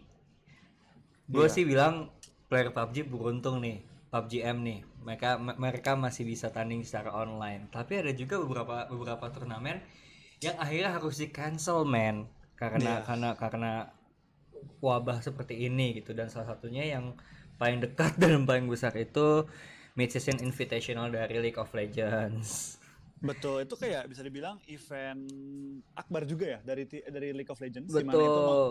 Gue 1.29 1.45
Iya. 1.45 1.53
sih 1.53 1.63
bilang 1.67 2.10
player 2.49 2.73
PUBG 2.73 3.05
beruntung 3.05 3.62
nih, 3.62 3.83
PUBG 4.10 4.33
M 4.41 4.57
nih. 4.65 4.79
Mereka 5.05 5.38
me- 5.38 5.60
mereka 5.60 5.93
masih 5.93 6.25
bisa 6.25 6.49
tanding 6.49 6.81
secara 6.81 7.13
online. 7.13 7.69
Tapi 7.69 8.01
ada 8.01 8.12
juga 8.12 8.41
beberapa 8.41 8.89
beberapa 8.89 9.29
turnamen 9.29 9.77
yang 10.41 10.55
akhirnya 10.57 10.97
harus 10.97 11.21
di 11.21 11.27
cancel 11.29 11.86
man 11.86 12.25
karena 12.57 13.01
Iya. 13.01 13.05
karena 13.05 13.29
karena 13.38 13.71
wabah 14.81 15.21
seperti 15.21 15.69
ini 15.69 16.01
gitu 16.01 16.13
dan 16.13 16.29
salah 16.29 16.53
satunya 16.53 16.86
yang 16.86 17.13
paling 17.57 17.81
dekat 17.81 18.17
dan 18.21 18.45
paling 18.49 18.65
besar 18.65 18.93
itu 18.97 19.45
mid 19.93 20.10
season 20.10 20.38
invitational 20.41 21.10
dari 21.10 21.38
League 21.38 21.57
of 21.57 21.69
Legends. 21.73 22.77
Betul, 23.17 23.65
itu 23.65 23.73
kayak 23.73 24.06
bisa 24.13 24.21
dibilang 24.21 24.62
event 24.69 25.25
akbar 25.97 26.21
juga 26.30 26.58
ya 26.58 26.60
dari 26.62 26.86
dari 26.86 27.34
League 27.34 27.49
of 27.49 27.58
Legends 27.58 27.89
di 27.89 28.06
mana 28.06 28.13
itu 28.13 28.21
Betul. 28.21 28.69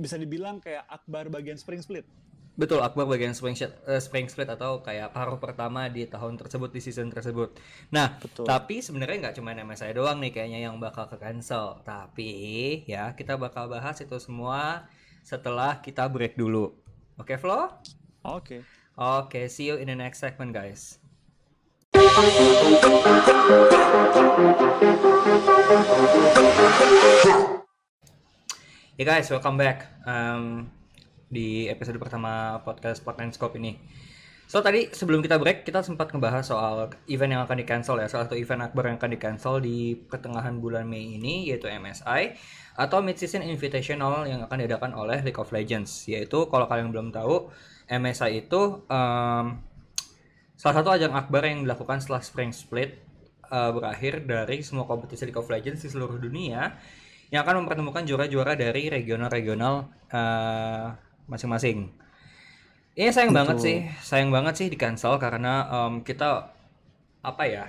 bisa 0.00 0.16
dibilang 0.16 0.56
kayak 0.58 0.88
akbar 0.88 1.28
bagian 1.28 1.60
Spring 1.60 1.84
Split. 1.84 2.06
Betul, 2.54 2.86
Akbar 2.86 3.10
bagian 3.10 3.34
spring, 3.34 3.58
eh, 3.58 3.98
spring 3.98 4.30
split 4.30 4.46
atau 4.46 4.78
kayak 4.78 5.10
paruh 5.10 5.42
pertama 5.42 5.90
di 5.90 6.06
tahun 6.06 6.38
tersebut 6.38 6.70
di 6.70 6.78
season 6.78 7.10
tersebut. 7.10 7.58
Nah, 7.90 8.14
Betul. 8.22 8.46
tapi 8.46 8.78
sebenarnya 8.78 9.26
nggak 9.26 9.36
cuma 9.42 9.58
MSI 9.58 9.90
doang 9.90 10.22
nih 10.22 10.30
kayaknya 10.30 10.70
yang 10.70 10.78
bakal 10.78 11.10
ke 11.10 11.18
cancel. 11.18 11.82
Tapi 11.82 12.30
ya 12.86 13.10
kita 13.18 13.34
bakal 13.34 13.66
bahas 13.66 13.98
itu 13.98 14.14
semua 14.22 14.86
setelah 15.26 15.82
kita 15.82 16.06
break 16.06 16.38
dulu. 16.38 16.70
Oke, 17.18 17.34
Flo? 17.42 17.74
Oke. 18.22 18.62
Oke, 18.94 19.50
see 19.50 19.66
you 19.66 19.74
in 19.74 19.90
the 19.90 19.98
next 19.98 20.22
segment, 20.22 20.54
guys. 20.54 21.02
Ya 22.14 22.22
guys, 29.02 29.26
welcome 29.34 29.58
back 29.58 29.90
um, 30.06 30.70
di 31.26 31.66
episode 31.66 31.98
pertama 31.98 32.62
podcast 32.62 33.02
Spotlight 33.02 33.34
Scope 33.34 33.58
ini. 33.58 33.82
So 34.46 34.62
tadi 34.62 34.94
sebelum 34.94 35.26
kita 35.26 35.42
break 35.42 35.66
kita 35.66 35.82
sempat 35.82 36.14
ngebahas 36.14 36.46
soal 36.46 36.94
event 37.10 37.34
yang 37.34 37.42
akan 37.42 37.58
di 37.58 37.66
cancel 37.66 37.98
ya, 37.98 38.06
salah 38.06 38.30
satu 38.30 38.38
event 38.38 38.62
akbar 38.62 38.94
yang 38.94 39.02
akan 39.02 39.10
di 39.10 39.18
cancel 39.18 39.58
di 39.58 39.98
pertengahan 39.98 40.62
bulan 40.62 40.86
Mei 40.86 41.18
ini 41.18 41.50
yaitu 41.50 41.66
MSI 41.66 42.38
atau 42.78 43.02
Mid 43.02 43.18
Season 43.18 43.42
Invitational 43.42 44.30
yang 44.30 44.46
akan 44.46 44.62
diadakan 44.62 44.94
oleh 44.94 45.18
League 45.26 45.42
of 45.42 45.50
Legends. 45.50 46.06
Yaitu 46.06 46.46
kalau 46.46 46.70
kalian 46.70 46.94
belum 46.94 47.10
tahu 47.10 47.50
MSI 47.90 48.46
itu 48.46 48.86
um, 48.86 49.73
salah 50.54 50.80
satu 50.80 50.90
ajang 50.94 51.12
akbar 51.14 51.46
yang 51.46 51.66
dilakukan 51.66 51.98
setelah 51.98 52.22
Spring 52.22 52.54
Split 52.54 53.02
uh, 53.50 53.70
berakhir 53.74 54.22
dari 54.24 54.62
semua 54.62 54.86
kompetisi 54.86 55.26
League 55.26 55.38
of 55.38 55.50
Legends 55.50 55.82
di 55.82 55.90
seluruh 55.90 56.16
dunia 56.16 56.78
yang 57.32 57.42
akan 57.42 57.66
mempertemukan 57.66 58.06
juara-juara 58.06 58.54
dari 58.54 58.86
regional-regional 58.86 59.90
uh, 60.14 60.94
masing-masing. 61.26 61.90
Ini 62.94 63.10
sayang 63.10 63.34
banget 63.34 63.58
Betul. 63.58 63.66
sih, 63.66 63.78
sayang 64.06 64.30
banget 64.30 64.54
sih 64.54 64.66
di 64.70 64.78
cancel 64.78 65.18
karena 65.18 65.66
um, 65.66 66.06
kita 66.06 66.54
apa 67.26 67.42
ya 67.48 67.66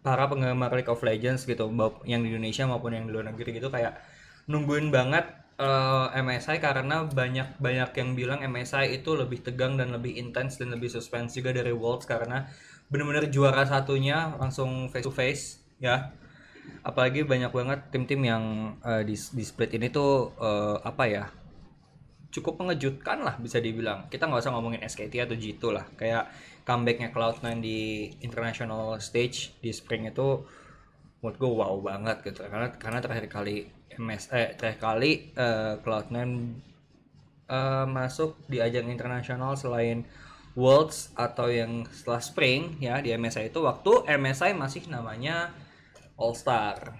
para 0.00 0.30
penggemar 0.30 0.70
League 0.78 0.86
of 0.86 1.02
Legends 1.02 1.42
gitu, 1.42 1.66
yang 2.06 2.22
di 2.22 2.30
Indonesia 2.30 2.64
maupun 2.70 2.94
yang 2.94 3.10
di 3.10 3.12
luar 3.12 3.34
negeri 3.34 3.58
gitu 3.58 3.66
kayak 3.66 3.98
nungguin 4.46 4.94
banget 4.94 5.26
uh, 5.60 6.08
MSI 6.16 6.56
karena 6.58 7.04
banyak 7.04 7.60
banyak 7.60 7.90
yang 7.92 8.10
bilang 8.16 8.40
MSI 8.40 8.96
itu 8.96 9.12
lebih 9.12 9.44
tegang 9.44 9.76
dan 9.76 9.92
lebih 9.92 10.16
intens 10.16 10.56
dan 10.56 10.72
lebih 10.72 10.88
suspense 10.88 11.36
juga 11.36 11.52
dari 11.52 11.70
Worlds 11.70 12.08
karena 12.08 12.48
bener-bener 12.88 13.28
juara 13.28 13.62
satunya 13.68 14.34
langsung 14.40 14.88
face 14.88 15.06
to 15.06 15.12
face 15.12 15.44
ya. 15.78 16.16
Apalagi 16.80 17.28
banyak 17.28 17.52
banget 17.52 17.80
tim-tim 17.92 18.20
yang 18.24 18.44
uh, 18.80 19.04
di, 19.04 19.12
di 19.12 19.44
split 19.44 19.76
ini 19.76 19.92
tuh 19.92 20.32
uh, 20.40 20.80
apa 20.80 21.04
ya 21.04 21.24
cukup 22.30 22.62
mengejutkan 22.62 23.20
lah 23.26 23.36
bisa 23.36 23.58
dibilang. 23.58 24.06
Kita 24.08 24.26
nggak 24.26 24.40
usah 24.40 24.54
ngomongin 24.54 24.80
SKT 24.86 25.14
atau 25.28 25.36
G2 25.36 25.62
lah. 25.74 25.86
Kayak 25.98 26.30
comebacknya 26.62 27.10
Cloud9 27.10 27.58
di 27.58 28.10
international 28.22 28.96
stage 29.02 29.58
di 29.58 29.74
spring 29.74 30.08
itu 30.08 30.46
menurut 31.20 31.36
gue 31.36 31.50
wow 31.50 31.74
banget 31.82 32.16
gitu. 32.22 32.46
Karena 32.46 32.70
karena 32.78 32.98
terakhir 33.02 33.26
kali 33.28 33.79
MS 33.98 34.30
eh 34.30 34.54
terakhir 34.54 34.78
kali 34.78 35.34
eh, 35.34 35.74
Cloud9 35.82 36.18
eh, 37.50 37.86
masuk 37.90 38.38
di 38.46 38.62
ajang 38.62 38.86
internasional 38.92 39.58
selain 39.58 40.06
Worlds 40.58 41.14
atau 41.14 41.46
yang 41.46 41.86
setelah 41.94 42.18
Spring 42.18 42.82
ya 42.82 42.98
di 42.98 43.14
MSI 43.14 43.54
itu 43.54 43.62
waktu 43.62 44.02
MSI 44.18 44.52
masih 44.58 44.82
namanya 44.90 45.54
All 46.18 46.34
Star 46.34 46.98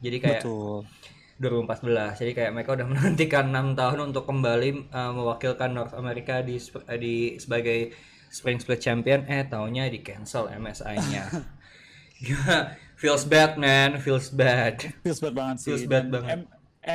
jadi 0.00 0.16
kayak 0.20 0.42
Betul. 0.44 0.88
2014 1.36 2.20
jadi 2.24 2.32
kayak 2.32 2.52
mereka 2.56 2.70
udah 2.72 2.86
menantikan 2.92 3.52
enam 3.52 3.76
tahun 3.76 4.12
untuk 4.12 4.24
kembali 4.24 4.88
uh, 4.92 5.12
mewakilkan 5.12 5.76
North 5.76 5.92
America 5.92 6.40
di 6.40 6.56
eh, 6.56 6.98
di 6.98 7.14
sebagai 7.36 7.92
Spring 8.32 8.58
Split 8.60 8.80
Champion 8.80 9.28
eh 9.28 9.44
tahunnya 9.44 9.92
di 9.92 10.00
cancel 10.00 10.48
MSI-nya 10.56 11.24
feels 12.96 13.22
bad 13.22 13.54
man 13.54 14.00
feels 14.00 14.28
bad 14.28 14.80
Feels 15.04 15.20
bad 15.20 15.32
banget 15.32 15.56
sih. 15.60 15.68
Feels 15.70 15.84
bad 15.84 16.08
Dan 16.08 16.12
banget. 16.12 16.36
M- 16.40 16.50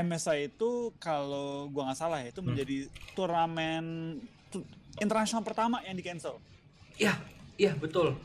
MSI 0.07 0.49
itu 0.49 0.69
kalau 0.97 1.67
gua 1.67 1.87
nggak 1.87 1.99
salah 1.99 2.19
ya 2.19 2.25
Hmm. 2.25 2.33
itu 2.33 2.41
menjadi 2.41 2.77
turnamen 3.13 3.83
tu- 4.47 4.65
internasional 4.97 5.41
pertama 5.41 5.79
yang 5.81 5.93
di 5.93 6.01
cancel. 6.01 6.39
Iya, 6.95 7.15
iya 7.55 7.71
betul. 7.73 8.15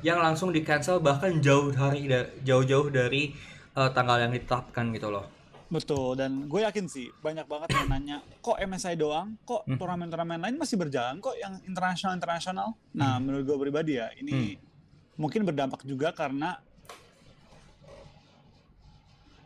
Yang 0.00 0.18
langsung 0.18 0.48
di 0.48 0.60
cancel 0.60 0.98
bahkan 0.98 1.38
jauh 1.38 1.70
hari 1.72 2.06
jauh-jauh 2.40 2.88
dari 2.88 3.34
uh, 3.72 3.90
tanggal 3.90 4.18
yang 4.18 4.30
ditetapkan 4.30 4.90
gitu 4.90 5.08
loh. 5.08 5.26
Betul, 5.66 6.14
dan 6.14 6.46
gue 6.46 6.60
yakin 6.60 6.86
sih 6.86 7.14
banyak 7.16 7.46
banget 7.46 7.70
yang 7.70 7.86
nanya, 7.88 8.18
kok 8.40 8.58
MSI 8.58 8.94
doang, 8.94 9.38
kok 9.40 9.62
Hmm. 9.64 9.78
turnamen-turnamen 9.78 10.38
lain 10.40 10.58
masih 10.58 10.74
berjalan, 10.74 11.18
kok 11.18 11.34
yang 11.36 11.62
internasional-internasional? 11.62 12.74
Nah, 12.90 13.18
menurut 13.18 13.46
gue 13.46 13.58
pribadi 13.60 13.94
ya, 13.94 14.10
ini 14.12 14.58
mungkin 15.14 15.42
berdampak 15.44 15.82
juga 15.84 16.10
karena 16.10 16.58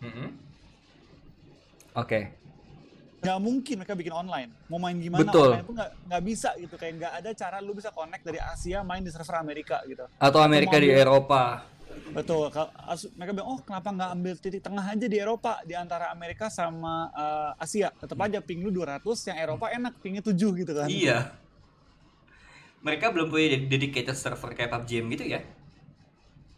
Mm-mm. 0.05 0.29
Oke, 1.95 2.21
nggak 3.25 3.38
mungkin 3.40 3.75
mereka 3.81 3.97
bikin 3.97 4.12
online. 4.12 4.51
Mau 4.69 4.77
main 4.77 4.97
gimana 5.01 5.25
Betul. 5.25 5.57
online 5.57 5.64
pun 5.64 5.75
nggak 5.81 5.93
nggak 6.12 6.23
bisa 6.29 6.51
gitu, 6.61 6.75
kayak 6.77 6.93
nggak 7.01 7.12
ada 7.25 7.31
cara 7.33 7.57
lu 7.64 7.73
bisa 7.73 7.88
connect 7.88 8.21
dari 8.21 8.37
Asia 8.37 8.85
main 8.85 9.01
di 9.01 9.09
server 9.09 9.40
Amerika 9.40 9.81
gitu. 9.88 10.05
atau 10.21 10.40
Amerika 10.45 10.77
di 10.77 10.93
Eropa. 10.93 11.64
Betul, 12.11 12.51
mereka 13.17 13.31
bilang, 13.33 13.49
oh 13.55 13.61
kenapa 13.62 13.88
nggak 13.95 14.11
ambil 14.19 14.35
titik 14.37 14.61
tengah 14.61 14.85
aja 14.85 15.07
di 15.09 15.17
Eropa, 15.17 15.62
di 15.64 15.73
antara 15.79 16.11
Amerika 16.12 16.53
sama 16.53 17.09
eh, 17.14 17.64
Asia. 17.64 17.88
Tetap 17.97 18.19
aja 18.21 18.38
ping 18.45 18.61
lu 18.61 18.71
200, 18.75 19.01
yang 19.31 19.38
Eropa 19.40 19.71
enak, 19.73 19.95
pingnya 20.03 20.21
7 20.21 20.35
gitu 20.35 20.73
kan. 20.75 20.87
Iya. 20.90 21.33
Mereka 22.85 23.09
belum 23.09 23.33
punya 23.33 23.57
ded- 23.57 23.71
dedicated 23.73 24.19
server 24.19 24.53
kayak 24.53 24.69
PUBG 24.75 24.90
gitu 25.17 25.25
ya? 25.25 25.40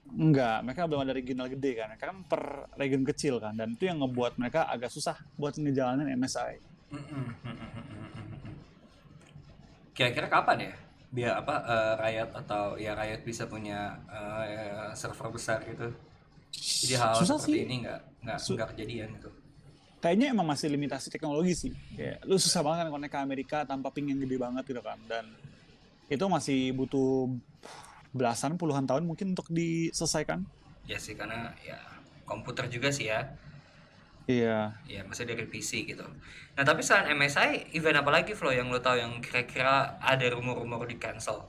Enggak, 0.07 0.63
mereka 0.63 0.87
belum 0.87 1.03
ada 1.03 1.13
regional 1.13 1.51
gede 1.51 1.73
kan. 1.75 1.87
Mereka 1.91 2.05
kan 2.07 2.19
per 2.25 2.43
region 2.79 3.03
kecil 3.03 3.43
kan. 3.43 3.53
Dan 3.53 3.75
itu 3.75 3.85
yang 3.85 3.99
ngebuat 3.99 4.39
mereka 4.39 4.71
agak 4.71 4.89
susah 4.89 5.19
buat 5.35 5.59
ngejalanin 5.59 6.15
MSI. 6.15 6.63
Kira-kira 9.93 10.29
kapan 10.29 10.57
ya? 10.61 10.73
Biar 11.07 11.33
apa 11.41 11.55
eh, 11.65 11.95
Riot 12.03 12.31
atau 12.35 12.77
ya 12.77 12.93
Riot 12.93 13.23
bisa 13.25 13.49
punya 13.49 13.97
eh, 14.09 14.93
server 14.93 15.33
besar 15.33 15.65
gitu. 15.65 15.89
Jadi 16.57 16.95
hal 16.97 17.13
Susah 17.17 17.37
seperti 17.37 17.53
sih. 17.53 17.67
ini 17.69 17.75
nggak 17.85 18.01
nggak 18.25 18.39
Su- 18.41 18.55
nggak 18.57 18.69
kejadian 18.77 19.09
gitu. 19.17 19.31
Kayaknya 19.97 20.27
emang 20.37 20.47
masih 20.47 20.69
limitasi 20.69 21.09
teknologi 21.09 21.53
sih. 21.57 21.73
Kayak 21.97 22.21
lu 22.25 22.37
susah 22.37 22.61
banget 22.61 22.87
kan 22.87 22.93
connect 22.93 23.13
ke 23.13 23.21
Amerika 23.21 23.59
tanpa 23.65 23.89
ping 23.91 24.07
yang 24.09 24.21
gede 24.21 24.37
banget 24.37 24.65
gitu 24.65 24.83
kan. 24.85 25.01
Dan 25.09 25.25
itu 26.07 26.25
masih 26.29 26.71
butuh 26.73 27.33
belasan 28.17 28.57
puluhan 28.57 28.89
tahun 28.89 29.05
mungkin 29.05 29.37
untuk 29.37 29.47
diselesaikan. 29.53 30.43
Ya 30.89 30.97
sih 30.97 31.15
karena 31.15 31.53
ya 31.61 31.77
komputer 32.25 32.67
juga 32.67 32.89
sih 32.91 33.13
ya. 33.13 33.31
Iya. 34.27 34.75
Ya 34.91 35.07
masih 35.07 35.23
dari 35.23 35.47
PC 35.47 35.87
gitu. 35.87 36.03
Nah 36.59 36.65
tapi 36.67 36.83
selain 36.83 37.15
MSI, 37.15 37.71
event 37.79 38.03
apa 38.03 38.11
lagi 38.11 38.35
Flo 38.35 38.51
yang 38.51 38.67
lo 38.75 38.83
tahu 38.83 38.99
yang 38.99 39.23
kira-kira 39.23 40.01
ada 40.03 40.27
rumor-rumor 40.35 40.83
di 40.91 40.99
cancel? 40.99 41.47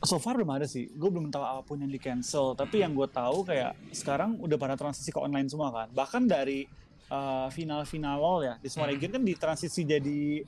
So 0.00 0.16
far 0.16 0.38
belum 0.38 0.48
ada 0.48 0.64
sih. 0.64 0.88
Gue 0.94 1.10
belum 1.10 1.28
tahu 1.28 1.42
apa 1.42 1.60
pun 1.66 1.82
yang 1.82 1.90
di 1.90 1.98
cancel. 1.98 2.54
Tapi 2.54 2.86
yang 2.86 2.94
gue 2.94 3.08
tahu 3.10 3.42
kayak 3.42 3.74
sekarang 3.90 4.38
udah 4.38 4.56
pada 4.56 4.78
transisi 4.78 5.10
ke 5.10 5.18
online 5.18 5.50
semua 5.50 5.68
kan. 5.74 5.88
Bahkan 5.90 6.22
dari 6.30 6.64
uh, 7.10 7.50
final-final 7.50 8.16
LoL 8.16 8.40
ya 8.46 8.54
di 8.62 8.70
semua 8.70 8.86
Hmm. 8.86 8.94
region 8.96 9.10
kan 9.10 9.22
ditransisi 9.26 9.82
jadi 9.82 10.46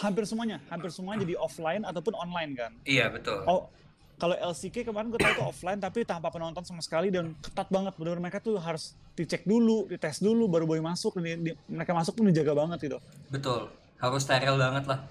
hampir 0.00 0.24
semuanya, 0.24 0.58
hampir 0.72 0.88
semuanya 0.90 1.28
jadi 1.28 1.36
offline 1.36 1.84
ataupun 1.84 2.16
online 2.16 2.52
kan. 2.56 2.72
Iya 2.88 3.12
betul. 3.12 3.44
Oh, 3.44 3.68
kalau 4.18 4.34
LCK 4.34 4.82
kemarin 4.82 5.08
gue 5.08 5.16
tahu 5.16 5.30
itu 5.30 5.44
offline 5.46 5.78
tapi 5.78 6.02
tanpa 6.02 6.28
penonton 6.28 6.66
sama 6.66 6.82
sekali 6.82 7.08
dan 7.08 7.32
ketat 7.38 7.70
banget. 7.70 7.94
Benar-benar 7.94 8.20
mereka 8.20 8.38
tuh 8.38 8.58
harus 8.58 8.92
dicek 9.14 9.46
dulu, 9.46 9.86
dites 9.86 10.18
dulu 10.18 10.50
baru 10.50 10.66
boleh 10.66 10.82
masuk. 10.82 11.16
Di- 11.18 11.38
di- 11.38 11.58
mereka 11.70 11.94
masuk 11.94 12.18
pun 12.18 12.26
dijaga 12.26 12.52
banget 12.52 12.78
gitu. 12.84 12.98
Betul. 13.30 13.70
Harus 13.96 14.22
steril 14.22 14.58
banget 14.58 14.84
lah. 14.86 15.06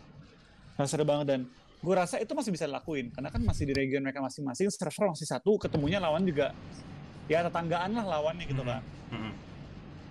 Rasa 0.75 0.93
seru 0.93 1.07
banget 1.07 1.25
dan 1.25 1.41
gue 1.77 1.93
rasa 1.93 2.17
itu 2.17 2.33
masih 2.33 2.49
bisa 2.49 2.65
dilakuin 2.65 3.13
karena 3.13 3.29
kan 3.29 3.37
masih 3.39 3.69
di 3.69 3.73
region 3.73 4.01
mereka 4.01 4.17
masing-masing 4.17 4.65
server 4.73 5.13
masih 5.13 5.29
satu 5.29 5.61
ketemunya 5.61 6.01
lawan 6.01 6.25
juga 6.25 6.49
ya 7.29 7.45
tetanggaan 7.45 7.93
lah 7.93 8.17
lawannya 8.17 8.49
gitu 8.49 8.65
kan 8.65 8.81
Mm-mm. 9.13 9.33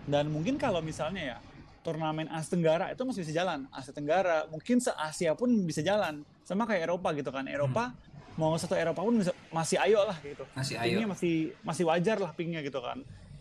dan 0.06 0.30
mungkin 0.30 0.54
kalau 0.62 0.78
misalnya 0.78 1.34
ya 1.34 1.36
turnamen 1.82 2.30
Asia 2.30 2.54
Tenggara 2.54 2.94
itu 2.94 3.02
masih 3.02 3.26
bisa 3.26 3.34
jalan 3.34 3.66
Asia 3.74 3.90
Tenggara 3.90 4.46
mungkin 4.46 4.78
se 4.78 4.94
Asia 4.94 5.34
pun 5.34 5.50
bisa 5.66 5.82
jalan 5.82 6.22
sama 6.46 6.70
kayak 6.70 6.86
Eropa 6.86 7.10
gitu 7.18 7.34
kan 7.34 7.50
Eropa 7.50 7.90
mau 8.36 8.52
satu 8.54 8.72
Eropa 8.72 9.00
pun 9.00 9.16
bisa- 9.16 9.36
masih 9.48 9.80
ayo 9.80 10.00
lah 10.02 10.16
gitu 10.20 10.44
Masih 10.52 10.76
pingnya 10.76 11.00
ayo. 11.02 11.08
masih 11.08 11.34
masih 11.62 11.84
wajar 11.84 12.16
lah 12.16 12.30
pingnya 12.30 12.60
gitu 12.60 12.78
kan 12.78 13.00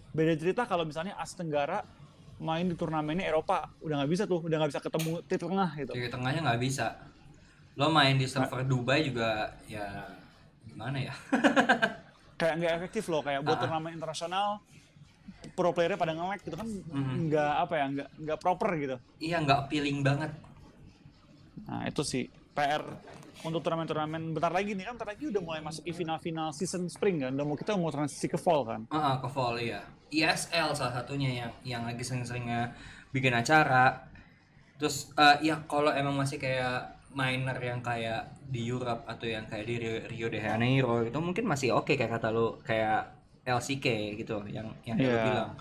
beda 0.09 0.33
cerita 0.33 0.63
kalau 0.63 0.83
misalnya 0.83 1.15
Asia 1.15 1.35
Tenggara 1.37 1.83
main 2.37 2.63
di 2.63 2.73
turnamennya 2.73 3.23
Eropa 3.25 3.67
udah 3.79 3.95
nggak 3.97 4.09
bisa 4.09 4.23
tuh 4.23 4.39
udah 4.41 4.55
nggak 4.57 4.71
bisa 4.71 4.81
ketemu 4.81 5.11
titik 5.21 5.43
tengah 5.45 5.69
gitu 5.73 5.91
Titik 5.91 6.11
tengahnya 6.11 6.41
nggak 6.41 6.61
bisa. 6.61 6.87
Lo 7.75 7.87
main 7.89 8.15
di 8.15 8.23
server 8.25 8.63
Dubai 8.63 9.03
juga 9.03 9.29
ya 9.65 10.07
gimana 10.65 10.95
ya? 10.97 11.15
kayak 12.35 12.53
nggak 12.57 12.73
efektif 12.77 13.03
loh 13.05 13.19
kayak 13.19 13.39
buat 13.41 13.55
Ah. 13.55 13.61
turnamen 13.61 13.91
internasional 13.93 14.59
pro 15.51 15.71
playernya 15.71 15.95
pada 15.95 16.11
nge-lag 16.11 16.39
gitu 16.41 16.51
kan 16.53 16.67
Mhm. 16.67 17.15
nggak 17.25 17.53
apa 17.57 17.73
ya 17.73 17.85
nggak 17.89 18.09
nggak 18.17 18.37
proper 18.37 18.69
gitu 18.77 18.95
iya 19.19 19.37
nggak 19.37 19.57
appealing 19.61 19.99
banget 20.01 20.31
nah 21.65 21.83
itu 21.83 22.01
sih 22.01 22.23
PR 22.51 22.83
untuk 23.43 23.59
turnamen-turnamen 23.59 24.31
bentar 24.31 24.49
lagi 24.49 24.71
nih 24.71 24.85
kan 24.85 24.93
bentar 24.95 25.09
lagi 25.11 25.23
udah 25.27 25.41
mulai 25.41 25.59
masuk 25.59 25.83
ke 25.83 25.91
final-final 25.91 26.49
season 26.51 26.87
spring 26.87 27.19
kan? 27.19 27.35
Udah 27.35 27.43
mau 27.43 27.57
kita 27.57 27.75
mau 27.75 27.91
transisi 27.91 28.25
ke 28.25 28.37
fall 28.37 28.63
kan? 28.63 28.81
Ah, 28.89 29.19
ke 29.19 29.27
fall 29.27 29.59
ya 29.59 29.83
ISL 30.07 30.71
salah 30.71 30.93
satunya 30.93 31.43
yang 31.43 31.51
yang 31.65 31.81
lagi 31.83 31.99
sering-seringnya 31.99 32.71
bikin 33.11 33.35
acara. 33.35 34.07
Terus 34.77 35.11
eh, 35.15 35.51
ya 35.51 35.59
kalau 35.65 35.91
emang 35.91 36.15
masih 36.15 36.37
kayak 36.37 36.95
minor 37.11 37.55
yang 37.57 37.79
kayak 37.79 38.27
di 38.43 38.63
Europe 38.63 39.07
atau 39.07 39.23
yang 39.25 39.47
kayak 39.47 39.65
di 39.65 39.75
Rio, 39.79 40.27
de 40.27 40.39
Janeiro 40.39 40.99
itu 41.01 41.15
mungkin 41.17 41.47
masih 41.47 41.71
oke 41.71 41.95
kayak 41.95 42.19
kata 42.19 42.27
lu 42.29 42.59
kayak 42.61 43.07
LCK 43.47 44.19
gitu 44.19 44.43
yang 44.51 44.67
yang 44.83 44.99
lu 44.99 45.07
Iya. 45.07 45.23
bilang. 45.23 45.51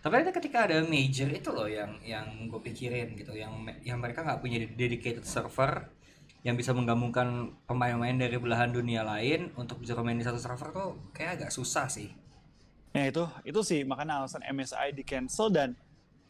Tapi 0.00 0.14
ada 0.22 0.30
ketika 0.30 0.70
ada 0.70 0.78
major 0.86 1.26
itu 1.28 1.50
loh 1.50 1.66
yang 1.66 1.98
yang 2.00 2.46
gue 2.46 2.60
pikirin 2.62 3.18
gitu 3.18 3.34
yang 3.34 3.50
yang 3.82 3.98
mereka 3.98 4.22
nggak 4.22 4.38
punya 4.38 4.62
dedicated 4.72 5.26
server 5.26 5.90
yang 6.42 6.54
bisa 6.54 6.74
menggabungkan 6.76 7.52
pemain-pemain 7.64 8.16
dari 8.16 8.36
belahan 8.36 8.70
dunia 8.70 9.02
lain 9.02 9.50
untuk 9.56 9.80
bisa 9.82 9.96
bermain 9.96 10.18
di 10.18 10.26
satu 10.26 10.38
server 10.38 10.68
tuh 10.70 10.88
kayak 11.16 11.42
agak 11.42 11.50
susah 11.50 11.86
sih 11.88 12.12
ya 12.96 13.08
itu 13.12 13.24
itu 13.44 13.60
sih 13.60 13.80
makanya 13.84 14.24
alasan 14.24 14.40
MSI 14.46 14.94
di 14.96 15.02
cancel 15.04 15.52
dan 15.52 15.76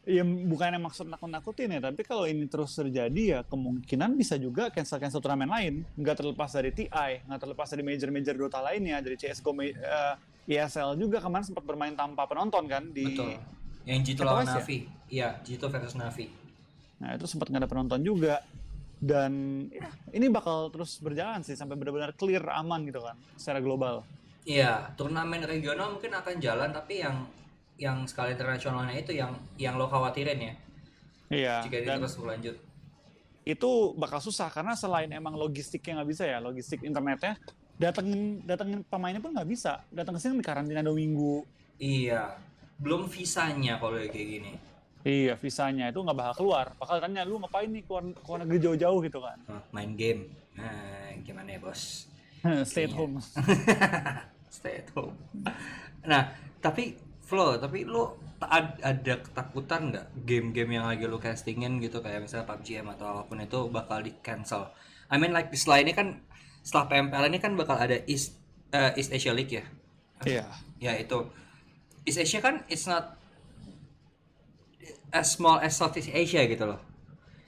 ya 0.07 0.23
bukan 0.23 0.79
yang 0.79 0.85
maksud 0.87 1.11
nakut-nakutin 1.11 1.79
ya 1.79 1.81
tapi 1.83 2.07
kalau 2.07 2.31
ini 2.31 2.47
terus 2.47 2.75
terjadi 2.79 3.23
ya 3.27 3.41
kemungkinan 3.43 4.15
bisa 4.15 4.39
juga 4.39 4.71
cancel 4.71 5.03
cancel 5.03 5.19
turnamen 5.19 5.51
lain 5.51 5.75
nggak 5.99 6.17
terlepas 6.23 6.51
dari 6.55 6.71
TI 6.71 7.27
nggak 7.27 7.41
terlepas 7.43 7.67
dari 7.71 7.83
major-major 7.83 8.35
Dota 8.39 8.63
lainnya 8.63 9.03
dari 9.03 9.19
CS:GO 9.19 9.51
ma- 9.51 9.67
eh, 9.67 10.15
ESL 10.47 10.95
juga 10.95 11.19
kemarin 11.19 11.43
sempat 11.43 11.67
bermain 11.67 11.91
tanpa 11.99 12.23
penonton 12.31 12.71
kan 12.71 12.87
di 12.95 13.03
Betul. 13.03 13.35
Yang 13.87 14.01
Jito 14.03 14.23
Kata 14.27 14.31
lawan 14.31 14.43
West 14.43 14.51
ya? 14.51 14.59
Navi. 14.59 14.79
Iya, 15.07 15.29
Jito 15.47 15.67
versus 15.71 15.95
Navi. 15.95 16.27
Nah 16.99 17.15
itu 17.15 17.27
sempat 17.31 17.47
nggak 17.51 17.63
ada 17.63 17.71
penonton 17.71 18.01
juga 18.03 18.43
dan 18.97 19.33
ya, 19.69 19.87
ini 20.13 20.33
bakal 20.33 20.73
terus 20.73 20.97
berjalan 20.99 21.45
sih 21.45 21.53
sampai 21.53 21.77
benar-benar 21.77 22.17
clear 22.17 22.43
aman 22.49 22.85
gitu 22.89 23.05
kan 23.05 23.17
secara 23.37 23.61
global. 23.61 24.03
Iya, 24.47 24.95
turnamen 24.95 25.43
regional 25.43 25.99
mungkin 25.99 26.15
akan 26.15 26.39
jalan 26.39 26.71
tapi 26.71 27.03
yang 27.03 27.27
yang 27.77 28.09
skala 28.09 28.33
internasionalnya 28.33 28.97
itu 28.97 29.13
yang 29.13 29.37
yang 29.61 29.77
lo 29.77 29.85
khawatirin 29.85 30.41
ya 30.41 30.55
Iya. 31.29 31.55
jika 31.67 31.77
ini 31.83 31.99
terus 32.01 32.17
berlanjut. 32.17 32.57
itu 33.47 33.71
bakal 33.95 34.19
susah 34.19 34.51
karena 34.51 34.73
selain 34.75 35.07
emang 35.13 35.37
logistiknya 35.39 36.01
nggak 36.03 36.11
bisa 36.11 36.25
ya 36.27 36.43
logistik 36.43 36.83
internetnya 36.83 37.39
datengin 37.79 38.43
datengin 38.43 38.81
pemainnya 38.89 39.23
pun 39.23 39.31
nggak 39.31 39.47
bisa 39.47 39.85
datang 39.93 40.17
ke 40.17 40.25
sini 40.25 40.41
karantina 40.43 40.83
dua 40.83 40.97
minggu 40.97 41.45
Iya. 41.77 42.41
Belum 42.81 43.05
visanya 43.07 43.77
kalau 43.77 44.01
kayak 44.01 44.15
gini. 44.17 44.53
Iya 45.07 45.39
visanya 45.39 45.87
itu 45.87 46.03
nggak 46.03 46.19
bakal 46.19 46.35
keluar 46.37 46.75
bakal 46.75 46.99
tanya 46.99 47.23
lu 47.23 47.39
ngapain 47.39 47.71
nih 47.71 47.87
keluar 47.87 48.03
keluar 48.21 48.39
negeri 48.43 48.59
jauh-jauh 48.61 48.99
gitu 49.01 49.19
kan 49.23 49.39
main 49.71 49.95
game. 49.95 50.27
Nah, 50.57 51.13
gimana 51.21 51.53
ya, 51.53 51.61
Bos? 51.61 52.09
stay 52.69 52.85
at 52.85 52.93
Iya. 52.93 52.97
home 52.97 53.17
Stay 54.57 54.81
at 54.81 54.89
home. 54.93 55.13
Nah, 56.03 56.33
tapi 56.59 56.97
Flo, 57.21 57.59
tapi 57.59 57.85
lu 57.85 58.07
ada 58.41 59.15
ketakutan 59.21 59.91
nggak 59.91 60.07
game-game 60.25 60.79
yang 60.79 60.87
lagi 60.87 61.05
lu 61.05 61.19
castingin 61.19 61.77
gitu 61.77 61.99
kayak 61.99 62.23
misalnya 62.23 62.47
PUBG 62.47 62.81
M 62.81 62.89
atau 62.89 63.05
apa 63.11 63.23
pun 63.27 63.37
itu 63.37 63.67
bakal 63.69 64.01
di 64.01 64.15
cancel? 64.21 64.71
I 65.11 65.19
mean 65.19 65.31
like 65.31 65.51
di 65.51 65.59
setelah 65.59 65.83
ini 65.83 65.93
kan 65.93 66.23
setelah 66.63 66.87
PMPL 66.87 67.27
ini 67.29 67.39
kan 67.39 67.53
bakal 67.53 67.77
ada 67.77 68.01
East 68.07 68.39
eh, 68.71 68.95
East 68.95 69.11
Asia 69.11 69.33
League 69.33 69.51
ya. 69.51 69.65
iya 70.25 70.45
Ya 70.79 70.93
itu 70.95 71.29
East 72.03 72.17
Asia 72.17 72.41
kan 72.41 72.63
it's 72.67 72.87
not 72.87 73.19
as 75.11 75.35
small 75.35 75.59
as 75.59 75.75
Southeast 75.75 76.11
Asia 76.11 76.45
gitu 76.45 76.65
loh. 76.67 76.81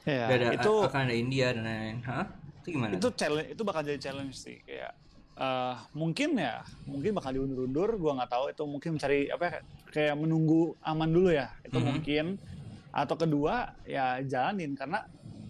iya 0.04 0.24
Ada, 0.28 0.56
itu 0.56 0.72
akan 0.88 1.00
ada 1.08 1.14
India 1.14 1.52
dan 1.52 1.64
lain-lain. 1.64 1.98
Hah? 2.04 2.26
Itu 2.62 2.68
gimana? 2.74 2.92
itu 2.96 3.08
challenge 3.14 3.48
itu 3.54 3.62
bakal 3.64 3.80
jadi 3.84 4.00
challenge 4.00 4.36
sih 4.36 4.60
kayak 4.64 4.92
eh, 5.38 5.74
mungkin 5.94 6.34
ya 6.36 6.60
mungkin 6.84 7.10
bakal 7.14 7.30
diundur-undur 7.32 7.96
gua 7.96 8.12
nggak 8.20 8.30
tahu 8.32 8.44
itu 8.50 8.62
mungkin 8.66 8.90
mencari 8.98 9.30
apa 9.30 9.44
ya, 9.46 9.52
kayak 9.88 10.14
menunggu 10.18 10.74
aman 10.82 11.08
dulu 11.08 11.30
ya 11.30 11.48
itu 11.62 11.78
Mhm. 11.78 11.86
mungkin 11.86 12.24
atau 12.90 13.14
kedua 13.14 13.72
ya 13.86 14.18
jalanin 14.24 14.74
karena 14.74 15.04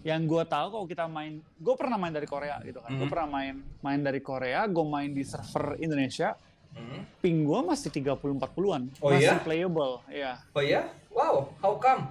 yang 0.05 0.23
gua 0.29 0.47
tahu 0.47 0.67
kalau 0.71 0.85
kita 0.87 1.05
main 1.11 1.43
gue 1.59 1.75
pernah 1.75 1.99
main 1.99 2.13
dari 2.15 2.23
Korea 2.23 2.55
gitu 2.63 2.79
kan 2.79 2.93
gue 2.95 3.03
Mhm. 3.03 3.11
pernah 3.11 3.27
main 3.27 3.55
main 3.83 3.99
dari 3.99 4.21
Korea 4.23 4.63
gue 4.63 4.85
main 4.87 5.11
di 5.11 5.23
server 5.27 5.75
Indonesia 5.79 6.35
Hmm? 6.79 7.03
ping 7.19 7.43
gua 7.43 7.59
masih 7.61 7.91
30-40an 7.91 8.87
Oh 9.03 9.11
masih 9.11 9.27
iya? 9.27 9.43
playable 9.43 9.99
ya 10.07 10.33
Oh 10.55 10.63
ya? 10.63 10.87
Wow, 11.11 11.51
how 11.59 11.75
come? 11.75 12.07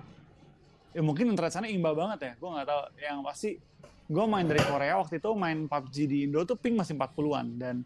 ya 0.92 1.00
mungkin 1.04 1.32
internet 1.32 1.52
sana 1.52 1.68
imbal 1.68 1.92
banget 1.96 2.18
ya 2.20 2.32
gue 2.36 2.48
nggak 2.48 2.66
tahu 2.68 2.82
yang 3.00 3.20
pasti 3.20 3.56
gue 4.08 4.24
main 4.24 4.48
dari 4.48 4.58
Korea 4.64 4.96
waktu 4.98 5.20
itu 5.20 5.30
main 5.36 5.68
PUBG 5.68 5.96
di 6.08 6.18
Indo 6.24 6.40
tuh 6.48 6.56
ping 6.56 6.74
masih 6.74 6.96
40-an 6.96 7.46
dan 7.60 7.76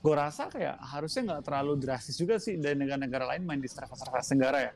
gue 0.00 0.14
rasa 0.14 0.48
kayak 0.48 0.76
harusnya 0.80 1.34
nggak 1.34 1.42
terlalu 1.44 1.72
drastis 1.80 2.16
juga 2.16 2.36
sih 2.36 2.60
dari 2.60 2.76
negara-negara 2.76 3.36
lain 3.36 3.48
main 3.48 3.60
di 3.60 3.68
server-server 3.68 4.20
Tenggara 4.22 4.60
ya 4.60 4.72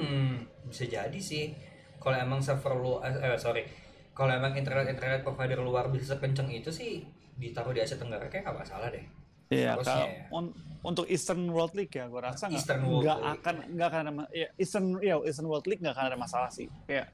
Hmm, 0.00 0.48
bisa 0.64 0.88
jadi 0.88 1.20
sih. 1.20 1.52
Kalau 2.00 2.16
emang 2.16 2.40
server 2.40 2.72
lu, 2.80 2.96
eh 3.04 3.12
eh, 3.12 3.36
sorry, 3.36 3.68
kalau 4.16 4.32
emang 4.32 4.56
internet 4.56 4.88
internet 4.88 5.20
provider 5.20 5.60
luar 5.60 5.92
bisa 5.92 6.16
sekenceng 6.16 6.48
itu 6.48 6.72
sih 6.72 7.04
ditaruh 7.36 7.76
di 7.76 7.84
Asia 7.84 8.00
Tenggara 8.00 8.32
kayak 8.32 8.48
nggak 8.48 8.58
masalah 8.64 8.88
deh. 8.88 9.04
Iya, 9.50 9.74
Harusnya 9.74 9.90
kalau 9.90 10.06
ya. 10.06 10.26
un- 10.30 10.54
untuk 10.80 11.04
Eastern 11.10 11.42
World 11.50 11.74
League 11.74 11.92
ya, 11.92 12.06
gue 12.06 12.20
rasa 12.22 12.46
nggak 12.46 13.18
akan 13.42 13.56
nggak 13.74 13.88
akan 13.90 14.00
ada 14.00 14.12
ya, 14.30 14.48
Eastern 14.56 14.86
ya 15.02 15.18
Eastern 15.26 15.50
World 15.50 15.66
League 15.66 15.82
nggak 15.82 15.92
akan 15.92 16.06
ada 16.14 16.16
masalah 16.16 16.48
sih. 16.54 16.70
Kayak 16.86 17.10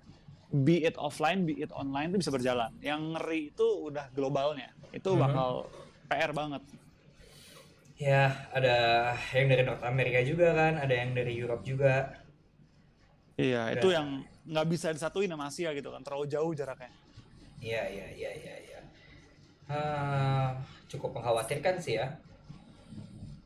be 0.53 0.85
it 0.85 0.94
offline, 1.01 1.49
be 1.49 1.59
it 1.59 1.72
online 1.72 2.12
itu 2.12 2.20
bisa 2.22 2.31
berjalan. 2.31 2.70
Yang 2.79 3.01
ngeri 3.16 3.40
itu 3.51 3.66
udah 3.88 4.07
globalnya, 4.12 4.68
itu 4.92 5.11
Mhm. 5.11 5.18
bakal 5.18 5.51
PR 6.07 6.33
banget. 6.37 6.62
Ya, 7.96 8.44
ada 8.53 8.77
yang 9.33 9.49
dari 9.49 9.64
North 9.64 9.81
Amerika 9.81 10.20
juga 10.20 10.53
kan, 10.53 10.77
ada 10.77 10.92
yang 10.92 11.16
dari 11.16 11.33
Europe 11.33 11.64
juga. 11.64 12.12
Iya, 13.40 13.72
Dan- 13.72 13.75
itu 13.81 13.88
yang 13.88 14.07
nggak 14.44 14.66
bisa 14.68 14.92
disatuin 14.92 15.33
sama 15.33 15.49
Asia 15.49 15.72
gitu 15.72 15.88
kan, 15.88 16.05
terlalu 16.05 16.29
jauh 16.29 16.53
jaraknya. 16.53 16.92
Iya, 17.59 17.83
iya, 17.88 18.07
iya, 18.12 18.31
iya, 18.37 18.55
iya. 18.61 18.81
Ah, 19.67 20.55
cukup 20.87 21.19
mengkhawatirkan 21.19 21.75
sih 21.77 21.99
ya. 21.99 22.07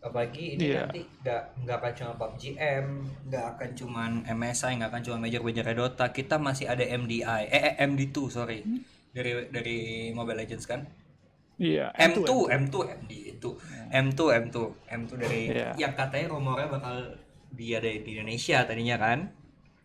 Apalagi 0.00 0.56
ini 0.56 0.72
Iya. 0.72 0.88
nanti 0.88 1.04
nggak 1.20 1.42
nggak 1.64 1.76
akan 1.76 1.92
cuma 1.92 2.12
PUBG 2.16 2.42
M, 2.56 2.86
nggak 3.28 3.44
akan 3.56 3.70
cuma 3.76 4.02
MSI, 4.26 4.72
nggak 4.80 4.90
akan 4.90 5.02
cuma 5.04 5.16
Major 5.20 5.40
Major 5.40 5.64
Dota. 5.70 6.08
Kita 6.08 6.40
masih 6.40 6.68
ada 6.68 6.80
MDI, 6.80 7.20
eh, 7.46 7.62
eh 7.68 7.74
MD2 7.80 8.16
sorry 8.28 8.64
dari 9.12 9.48
dari 9.48 9.78
Mobile 10.10 10.40
Legends 10.40 10.64
kan. 10.64 10.88
Iya, 11.60 11.92
M2, 11.92 12.24
M2, 12.24 12.32
M2, 12.48 12.76
MD 12.88 13.12
itu, 13.36 13.50
M2, 13.92 14.20
M2, 14.32 14.56
M2 14.88 15.10
dari 15.14 15.52
Iya. 15.52 15.76
yang 15.76 15.92
katanya 15.92 16.32
rumornya 16.32 16.72
bakal 16.72 17.20
dia 17.52 17.76
dari 17.76 18.00
di 18.00 18.16
Indonesia 18.16 18.64
tadinya 18.64 18.96
kan. 18.96 19.28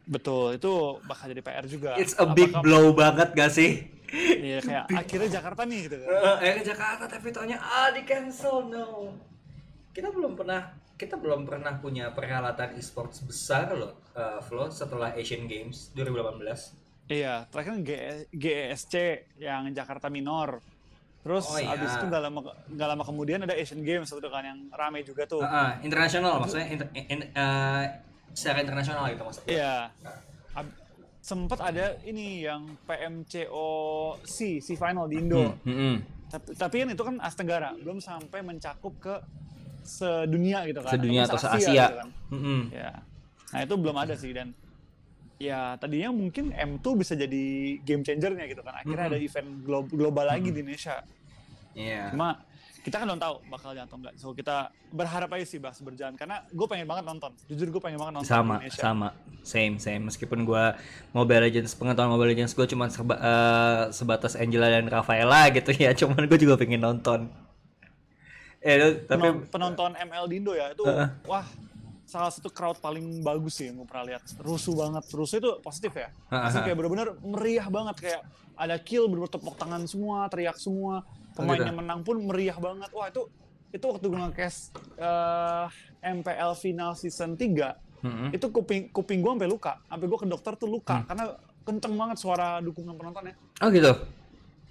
Betul, 0.08 0.56
itu 0.56 0.72
bakal 1.04 1.36
jadi 1.36 1.44
PR 1.44 1.66
juga. 1.68 2.00
It's 2.00 2.16
a 2.16 2.24
big 2.30 2.56
Apakah- 2.56 2.64
blow 2.64 2.96
banget 2.96 3.36
gak 3.36 3.52
sih? 3.52 3.92
Iya, 4.16 4.60
kayak 4.62 4.86
akhirnya 4.90 5.30
Jakarta 5.34 5.62
nih 5.64 5.80
gitu 5.86 5.96
kan. 6.00 6.08
Eh, 6.40 6.54
ke 6.56 6.64
Jakarta 6.64 7.04
tapi 7.06 7.28
taunya 7.30 7.58
ah 7.58 7.92
di 7.92 8.02
cancel 8.02 8.66
no. 8.66 9.12
Kita 9.92 10.10
belum 10.10 10.34
pernah 10.34 10.62
kita 10.96 11.20
belum 11.20 11.44
pernah 11.44 11.76
punya 11.76 12.08
perhelatan 12.10 12.80
e-sports 12.80 13.20
besar 13.22 13.72
loh, 13.72 14.00
eh, 14.12 14.40
Flo 14.42 14.72
setelah 14.72 15.12
Asian 15.12 15.44
Games 15.46 15.92
2018. 15.92 16.72
Iya, 17.06 17.46
terakhir 17.48 17.72
kan 17.76 17.82
GESC 18.32 18.94
yang 19.38 19.70
Jakarta 19.70 20.08
Minor. 20.08 20.64
Terus 21.22 21.46
Oh, 21.48 21.58
iya. 21.58 21.74
abis 21.74 21.90
itu 21.92 22.06
nggak 22.06 22.22
lama 22.22 22.40
nggak 22.70 22.88
lama 22.88 23.04
kemudian 23.04 23.40
ada 23.42 23.54
Asian 23.54 23.82
Games 23.82 24.08
itu 24.08 24.30
kan 24.30 24.42
yang 24.42 24.60
rame 24.70 25.02
juga 25.02 25.26
tuh. 25.26 25.42
Ah, 25.42 25.50
ah, 25.52 25.72
internasional 25.82 26.38
maksudnya 26.38 26.70
inter, 26.70 26.88
in- 26.94 27.30
eh, 27.30 27.84
secara 28.32 28.62
internasional 28.62 29.10
gitu 29.10 29.26
maksudnya. 29.26 29.50
Iya. 29.50 29.76
Ab- 30.54 30.78
sempat 31.26 31.58
ada 31.58 31.98
ini 32.06 32.46
yang 32.46 32.78
PMCOC 32.86 34.38
si 34.62 34.74
final 34.78 35.10
di 35.10 35.18
Indo. 35.18 35.42
Hmm, 35.42 35.58
hmm, 35.66 35.78
hmm. 35.82 35.96
Tapi, 36.30 36.48
tapi 36.54 36.76
kan 36.86 36.90
itu 36.94 37.02
kan 37.02 37.16
Asia 37.18 37.38
Tenggara, 37.42 37.70
belum 37.82 37.98
sampai 37.98 38.46
mencakup 38.46 38.94
ke 39.02 39.16
sedunia 39.82 40.62
gitu 40.70 40.86
kan. 40.86 40.94
Sedunia 40.94 41.26
atau 41.26 41.42
se-Asia. 41.42 41.74
gitu 41.90 41.98
kan. 41.98 42.10
Hmm, 42.30 42.42
hmm. 42.42 42.62
Ya. 42.70 42.92
Nah, 43.50 43.60
itu 43.66 43.74
belum 43.74 43.96
ada 43.98 44.14
sih 44.14 44.38
dan 44.38 44.54
ya 45.36 45.76
tadinya 45.82 46.16
mungkin 46.16 46.54
M2 46.54 46.86
bisa 46.94 47.18
jadi 47.18 47.46
game 47.82 48.06
changernya 48.06 48.46
gitu 48.46 48.62
kan. 48.62 48.78
Akhirnya 48.78 49.10
Mm-mm. 49.10 49.18
ada 49.18 49.26
event 49.26 49.50
glo- 49.66 49.90
global 49.90 50.30
lagi 50.30 50.54
di 50.54 50.62
Indonesia. 50.62 51.02
Iya. 51.74 52.14
Cuma 52.14 52.38
kita 52.86 53.02
kan 53.02 53.10
belum 53.10 53.18
tahu 53.18 53.36
bakal 53.50 53.74
jalan 53.74 53.90
atau 53.90 53.98
enggak. 53.98 54.14
So 54.16 54.30
kita 54.32 54.70
berharap 54.94 55.26
aja 55.28 55.42
sih 55.42 55.58
bahas 55.58 55.82
berjalan. 55.82 56.14
Karena 56.14 56.46
gue 56.46 56.68
pengen 56.70 56.86
banget 56.86 57.04
nonton. 57.04 57.34
Jujur 57.50 57.68
gue 57.68 57.82
pengen 57.82 57.98
banget 57.98 58.22
nonton 58.22 58.30
sama 58.30 58.62
Indonesia. 58.62 58.78
sama. 58.80 59.08
Same 59.42 59.76
same. 59.78 60.06
Meskipun 60.06 60.42
gua 60.42 60.78
Mobile 61.10 61.42
Legends 61.44 61.74
pengetahuan 61.74 62.14
Mobile 62.14 62.32
Legends 62.32 62.54
gue 62.54 62.66
cuma 62.66 62.86
serba- 62.88 63.18
eh, 63.18 63.84
sebatas 63.90 64.38
Angela 64.38 64.70
dan 64.70 64.86
Rafaela 64.86 65.50
gitu 65.50 65.74
ya. 65.74 65.92
Cuman 66.00 66.30
gue 66.30 66.38
juga 66.38 66.56
pengen 66.56 66.80
nonton. 66.80 67.26
Eh, 68.62 68.78
lu- 68.78 69.02
tapi 69.04 69.22
Penon- 69.22 69.42
penonton 69.50 69.92
ML 69.96 70.26
di 70.26 70.36
Indo 70.38 70.54
ya 70.54 70.70
itu 70.70 70.82
Heeh. 70.82 71.10
wah 71.26 71.46
salah 72.06 72.30
satu 72.30 72.50
crowd 72.50 72.78
paling 72.78 73.22
bagus 73.22 73.58
sih 73.58 73.70
yang 73.70 73.82
gue 73.82 73.88
pernah 73.90 74.14
lihat. 74.14 74.22
Rusuh 74.38 74.74
banget. 74.74 75.06
Rusuh 75.10 75.38
itu 75.38 75.52
positif 75.60 75.94
ya. 75.94 76.14
Maksudnya 76.30 76.64
kayak 76.64 76.78
bener-bener 76.78 77.08
meriah 77.22 77.66
banget. 77.66 77.96
Kayak 77.98 78.22
ada 78.56 78.78
kill 78.78 79.10
bener 79.10 79.26
tepuk 79.26 79.58
tangan 79.58 79.84
semua 79.86 80.30
teriak 80.30 80.56
semua 80.56 81.02
pemain 81.36 81.54
gitu. 81.54 81.68
yang 81.68 81.78
menang 81.78 82.00
pun 82.02 82.16
meriah 82.22 82.56
banget 82.56 82.90
wah 82.90 83.06
itu 83.06 83.28
itu 83.70 83.86
waktu 83.86 84.06
gue 84.06 84.20
nge-cast 84.22 84.60
eh, 84.96 85.66
MPL 86.02 86.52
final 86.56 86.92
season 86.94 87.36
3 87.36 87.76
Mm-mm. 88.02 88.30
itu 88.32 88.46
kuping 88.48 88.88
kuping 88.90 89.20
gue 89.20 89.32
sampai 89.32 89.50
luka 89.50 89.74
sampai 89.84 90.06
gue 90.06 90.18
ke 90.18 90.28
dokter 90.28 90.54
tuh 90.56 90.70
luka 90.70 90.96
Hmm. 90.96 91.06
karena 91.06 91.26
kenceng 91.62 91.96
banget 91.96 92.18
suara 92.18 92.60
dukungan 92.60 92.94
penontonnya 92.94 93.36
Oh 93.58 93.68
gitu. 93.68 93.92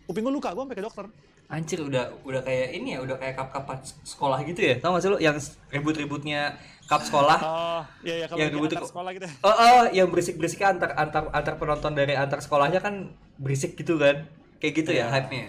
kuping 0.05 0.23
gue 0.23 0.33
luka 0.33 0.51
gue 0.51 0.63
sampai 0.63 0.79
ke 0.79 0.85
dokter 0.85 1.07
Anjir 1.45 1.77
udah 1.79 2.09
udah 2.25 2.41
kayak 2.41 2.73
ini 2.73 2.97
ya, 2.97 3.05
udah 3.05 3.21
kayak 3.21 3.37
cup-cup 3.37 3.69
sekolah 4.01 4.41
gitu 4.43 4.65
ya. 4.65 4.81
Tahu 4.81 4.97
gak 4.97 5.03
sih 5.05 5.11
lu 5.13 5.19
yang 5.21 5.37
ribut-ributnya 5.69 6.57
cup 6.89 7.05
sekolah? 7.05 7.37
oh 7.45 7.83
iya 8.01 8.15
iya 8.17 8.27
kalau 8.27 8.41
Yang 8.41 8.51
ribut 8.57 8.71
sekolah 8.73 9.11
gitu 9.13 9.27
Oh, 9.45 9.53
oh, 9.53 9.83
yang 9.93 10.09
berisik-berisiknya 10.09 10.69
antar 10.73 10.91
antar 10.97 11.29
antar 11.31 11.55
penonton 11.61 11.93
dari 11.93 12.17
antar 12.17 12.41
sekolahnya 12.41 12.81
kan 12.81 13.13
berisik 13.37 13.77
gitu 13.77 14.01
kan. 14.01 14.25
Kayak 14.57 14.73
gitu 14.75 14.91
ya 14.93 15.05
Iya. 15.05 15.13
hype-nya. 15.13 15.47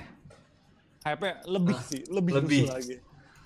Hype 1.05 1.45
lebih 1.45 1.77
sih 1.81 2.01
lebih, 2.09 2.31
Ah, 2.31 2.37
lebih. 2.41 2.61
lagi 2.67 2.97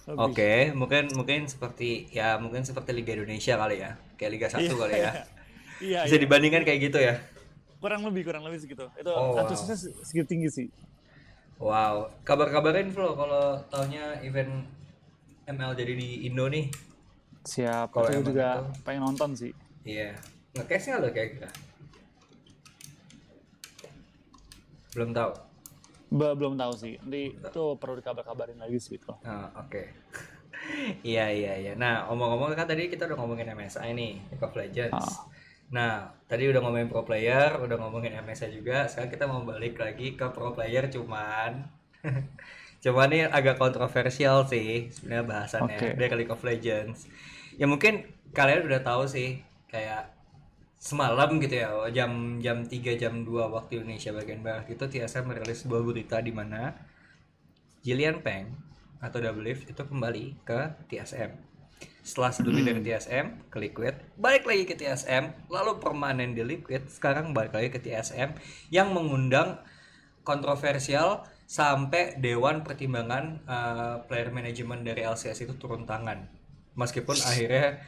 Lebih. 0.09 0.25
Oke, 0.25 0.53
mungkin 0.73 1.05
mungkin 1.13 1.45
seperti 1.45 2.09
ya 2.09 2.41
mungkin 2.41 2.65
seperti 2.65 2.97
Liga 2.97 3.13
Indonesia 3.13 3.53
kali 3.53 3.77
ya. 3.77 3.93
Kayak 4.17 4.31
Liga 4.33 4.47
1 4.49 4.65
Iya, 4.65 4.73
kali 4.73 4.93
ya. 4.97 5.11
iya 5.85 5.99
Bisa 6.01 6.15
iya. 6.17 6.21
dibandingkan 6.25 6.63
kayak 6.65 6.79
gitu 6.81 6.97
ya. 6.97 7.15
kurang 7.79 8.03
lebih 8.03 8.25
kurang 8.25 8.43
lebih 8.43 8.59
segitu 8.59 8.89
itu 8.91 9.07
Oh, 9.07 9.31
wow. 9.31 9.39
antusiasnya 9.39 9.77
se- 9.77 9.95
segitu 10.03 10.27
tinggi 10.27 10.49
sih 10.49 10.67
Wow, 11.55 12.11
kabar-kabarin 12.23 12.89
Flo 12.89 13.13
kalau 13.13 13.61
taunya 13.67 14.17
event 14.19 14.67
ML 15.45 15.71
jadi 15.73 15.93
di 15.93 16.25
Indo 16.25 16.47
nih. 16.47 16.67
siap 17.41 17.93
Kalau 17.93 18.09
aku 18.09 18.19
juga 18.25 18.65
itu- 18.65 18.83
pengen 18.83 19.03
nonton 19.05 19.31
sih 19.31 19.53
Iya. 19.85 20.11
Nge-cash 20.51 20.89
nggak 20.89 20.99
lo 20.99 21.09
kira-kira? 21.09 21.49
Belum 24.91 25.13
tahu. 25.13 25.31
Ba- 26.09 26.33
belum 26.33 26.57
tahu 26.57 26.73
sih 26.73 26.97
nanti 27.01 27.37
itu 27.37 27.63
perlu 27.77 28.01
dikabar-kabarin 28.01 28.57
lagi 28.57 28.81
sih 28.81 28.97
itu 28.97 29.13
Ah, 29.21 29.49
oke. 29.53 29.83
iya 31.07 31.29
iya 31.31 31.53
iya. 31.55 31.73
Nah, 31.77 32.09
omong-omong 32.11 32.51
kan 32.57 32.67
tadi 32.67 32.89
kita 32.91 33.07
udah 33.07 33.17
ngomongin 33.17 33.53
MSI 33.55 33.95
nih, 33.95 34.19
League 34.33 34.43
of 34.43 34.53
Legends. 34.57 34.97
Ah. 34.97 35.23
Nah, 35.69 35.93
tadi 36.25 36.49
udah 36.49 36.59
ngomongin 36.65 36.89
pro 36.89 37.05
player, 37.05 37.61
udah 37.61 37.77
ngomongin 37.77 38.17
MSI 38.25 38.49
juga. 38.57 38.89
Sekarang 38.89 39.13
kita 39.13 39.25
mau 39.29 39.45
balik 39.45 39.77
lagi 39.77 40.17
ke 40.17 40.25
pro 40.33 40.51
player 40.51 40.89
cuman 40.89 41.63
cuman 42.83 43.09
ini 43.11 43.27
agak 43.27 43.59
kontroversial 43.59 44.47
sih 44.47 44.87
sebenarnya 44.87 45.25
bahasannya 45.27 45.77
Oke. 45.77 45.87
dari 45.99 46.13
League 46.25 46.33
of 46.33 46.41
Legends. 46.41 47.05
Ya 47.59 47.67
mungkin 47.69 48.07
kalian 48.33 48.65
udah 48.65 48.81
tahu 48.81 49.05
sih 49.05 49.43
kayak 49.69 50.18
semalam 50.79 51.27
gitu 51.43 51.59
ya 51.59 51.75
jam 51.91 52.39
jam 52.39 52.63
3 52.63 52.95
jam 52.95 53.27
2 53.27 53.27
waktu 53.27 53.83
Indonesia 53.83 54.15
bagian 54.15 54.39
barat 54.39 54.65
itu 54.71 54.79
TSM 54.87 55.27
merilis 55.27 55.67
sebuah 55.67 55.83
berita 55.83 56.23
di 56.23 56.31
mana 56.31 56.71
Jillian 57.83 58.23
Peng 58.23 58.55
atau 59.03 59.19
Double 59.19 59.43
Lift 59.43 59.67
itu 59.67 59.79
kembali 59.79 60.43
ke 60.43 60.59
TSM. 60.87 61.31
Setelah 62.03 62.31
sebelumnya 62.35 62.75
dari 62.75 62.83
TSM 62.91 63.47
ke 63.47 63.57
Liquid, 63.59 63.95
balik 64.19 64.43
lagi 64.43 64.63
ke 64.67 64.75
TSM, 64.75 65.47
lalu 65.47 65.79
permanen 65.79 66.35
di 66.35 66.43
Liquid, 66.43 66.91
sekarang 66.91 67.31
balik 67.31 67.55
lagi 67.55 67.71
ke 67.71 67.79
TSM 67.79 68.35
yang 68.67 68.91
mengundang 68.91 69.63
kontroversial 70.27 71.23
sampai 71.47 72.19
Dewan 72.19 72.67
Pertimbangan 72.67 73.23
eh, 73.47 73.95
Player 74.07 74.31
Management 74.35 74.83
dari 74.83 75.07
LCS 75.07 75.47
itu 75.47 75.55
turun 75.55 75.87
tangan. 75.87 76.27
Meskipun 76.75 77.15
akhirnya 77.15 77.79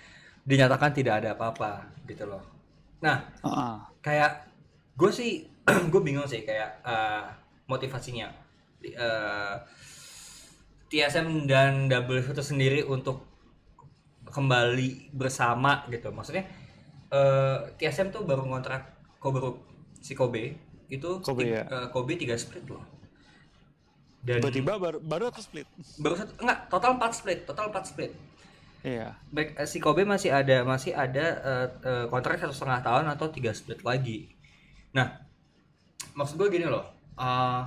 dinyatakan 0.48 0.92
tidak 0.96 1.24
ada 1.24 1.36
apa-apa 1.36 1.92
gitu 2.08 2.28
loh. 2.28 2.61
Nah, 3.02 3.18
Ah, 3.42 3.78
kayak 4.00 4.46
gue 4.96 5.12
sih 5.12 5.32
gue 5.92 6.02
bingung 6.02 6.26
sih 6.26 6.42
kayak 6.42 6.82
eh, 6.86 7.24
motivasinya. 7.66 8.30
Di- 8.78 8.94
eh, 8.94 9.56
TSM 10.92 11.48
dan 11.48 11.88
Double 11.88 12.20
itu 12.20 12.44
sendiri 12.44 12.84
untuk 12.84 13.24
kembali 14.28 15.12
bersama 15.12 15.84
gitu. 15.90 16.12
Maksudnya 16.12 16.46
eh, 17.10 17.58
TSM 17.78 18.12
tuh 18.12 18.24
baru 18.24 18.46
ngontrak 18.46 19.02
Kobe 19.18 19.40
si 20.02 20.14
Kobe 20.14 20.58
itu 20.92 21.10
Kobe, 21.22 21.42
ti- 21.48 21.54
ya. 21.56 21.64
eh, 21.66 21.88
Kobe 21.90 22.18
tiga 22.20 22.36
split 22.36 22.66
loh. 22.68 22.84
Dan 24.22 24.38
tiba-tiba 24.38 24.78
baru 24.78 24.98
baru 25.02 25.34
atau 25.34 25.42
split. 25.42 25.66
Baru 25.98 26.14
satu 26.14 26.38
enggak 26.38 26.70
total 26.70 26.94
4 27.02 27.10
split 27.10 27.40
total 27.50 27.74
4 27.74 27.82
split 27.90 28.12
iya. 28.82 29.18
Baik 29.30 29.58
eh, 29.58 29.68
si 29.70 29.78
Kobe 29.78 30.06
masih 30.06 30.34
ada 30.34 30.66
masih 30.66 30.94
ada 30.94 31.26
eh, 31.42 31.68
eh, 31.86 32.06
kontrak 32.10 32.42
satu 32.42 32.54
setengah 32.54 32.82
tahun 32.82 33.06
atau 33.14 33.30
tiga 33.30 33.54
split 33.54 33.82
lagi. 33.86 34.30
Nah 34.94 35.32
maksud 36.18 36.36
gue 36.36 36.50
gini 36.52 36.68
loh 36.68 36.84
eh, 37.16 37.62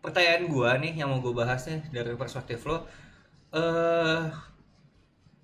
pertanyaan 0.00 0.48
gue 0.48 0.70
nih 0.88 0.92
yang 1.04 1.12
mau 1.12 1.20
gue 1.20 1.34
bahas 1.36 1.60
nih 1.68 1.84
dari 1.92 2.16
perspektif 2.16 2.64
lo 2.64 2.88
eh 3.50 4.24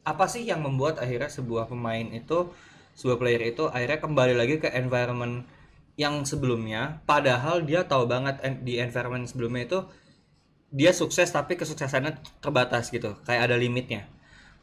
apa 0.06 0.24
sih 0.30 0.46
yang 0.46 0.62
membuat 0.62 1.02
akhirnya 1.02 1.26
sebuah 1.26 1.66
pemain 1.66 2.06
itu 2.14 2.54
sebuah 2.94 3.18
player 3.18 3.42
itu 3.50 3.66
akhirnya 3.66 3.98
kembali 3.98 4.34
lagi 4.38 4.62
ke 4.62 4.70
environment 4.70 5.42
yang 5.98 6.22
sebelumnya 6.22 7.02
padahal 7.04 7.66
dia 7.66 7.82
tahu 7.82 8.06
banget 8.06 8.38
di 8.62 8.78
environment 8.78 9.26
sebelumnya 9.26 9.66
itu 9.66 9.78
dia 10.70 10.94
sukses 10.94 11.26
tapi 11.34 11.58
kesuksesannya 11.58 12.22
terbatas 12.38 12.94
gitu 12.94 13.18
kayak 13.26 13.50
ada 13.50 13.56
limitnya 13.58 14.06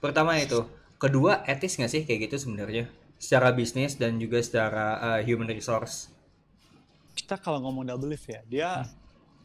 pertama 0.04 0.36
itu 0.36 0.68
kedua 0.98 1.42
etis 1.46 1.76
nggak 1.76 1.88
sih 1.90 2.02
kayak 2.04 2.28
gitu 2.28 2.36
sebenarnya 2.42 2.92
secara 3.16 3.50
bisnis 3.50 3.96
dan 3.96 4.20
juga 4.20 4.38
secara 4.38 4.86
uh, 5.00 5.22
human 5.22 5.48
resource 5.48 6.12
kita 7.14 7.38
kalau 7.38 7.62
ngomong 7.62 7.88
double 7.88 8.10
lift 8.10 8.28
ya 8.28 8.42
dia 8.44 8.70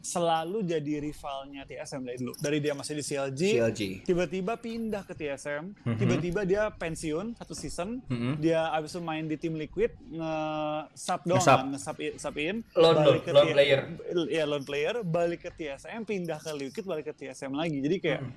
selalu 0.01 0.63
jadi 0.63 0.93
rivalnya 1.01 1.63
TSM 1.65 2.01
dari 2.01 2.17
dulu 2.17 2.31
dari 2.37 2.57
dia 2.57 2.71
masih 2.71 2.93
di 2.93 3.03
CLG 3.03 3.41
CLG 3.53 3.81
tiba-tiba 4.03 4.55
pindah 4.55 5.03
ke 5.03 5.11
TSM 5.13 5.75
Mhm. 5.77 5.97
tiba-tiba 5.97 6.41
dia 6.43 6.71
pensiun 6.71 7.35
satu 7.35 7.51
season 7.53 7.99
Mhm. 8.05 8.39
dia 8.39 8.67
abis 8.69 8.91
itu 8.91 9.01
main 9.01 9.23
di 9.23 9.35
tim 9.35 9.53
Liquid 9.53 9.91
nge-sub 10.09 11.19
doang 11.21 11.35
Nge-sub. 11.37 11.57
kan 11.57 11.67
nge-sub 11.69 11.97
i- 11.99 12.15
sub 12.17 12.35
in 12.37 12.55
Lone- 12.73 12.95
balik 13.01 13.21
ke 13.21 13.31
lone 13.31 13.43
T- 13.45 13.53
player. 13.53 13.81
Iya 14.29 14.43
lone 14.45 14.63
player 14.63 14.95
balik 15.01 15.39
ke 15.41 15.51
TSM 15.53 16.01
pindah 16.03 16.37
ke 16.37 16.51
Liquid 16.53 16.85
balik 16.85 17.05
ke 17.05 17.13
TSM 17.17 17.51
lagi 17.51 17.77
jadi 17.79 17.95
kayak 17.97 18.21
Hmm. 18.21 18.31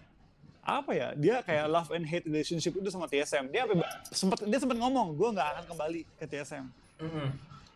Apa 0.62 0.90
ya 0.90 1.08
dia 1.12 1.40
kayak 1.40 1.66
love 1.66 1.90
and 1.90 2.04
hate 2.04 2.22
relationship 2.22 2.70
itu 2.72 2.86
sama 2.86 3.04
TSM 3.04 3.50
dia 3.50 3.62
sampai 3.62 3.76
ba- 3.76 3.92
sempet 4.06 4.38
dia 4.44 4.58
sempat 4.58 4.76
ngomong 4.76 5.12
gue 5.12 5.28
nggak 5.28 5.48
akan 5.52 5.64
kembali 5.68 6.00
ke 6.14 6.24
TSM 6.24 6.64
Mhm. 7.00 7.26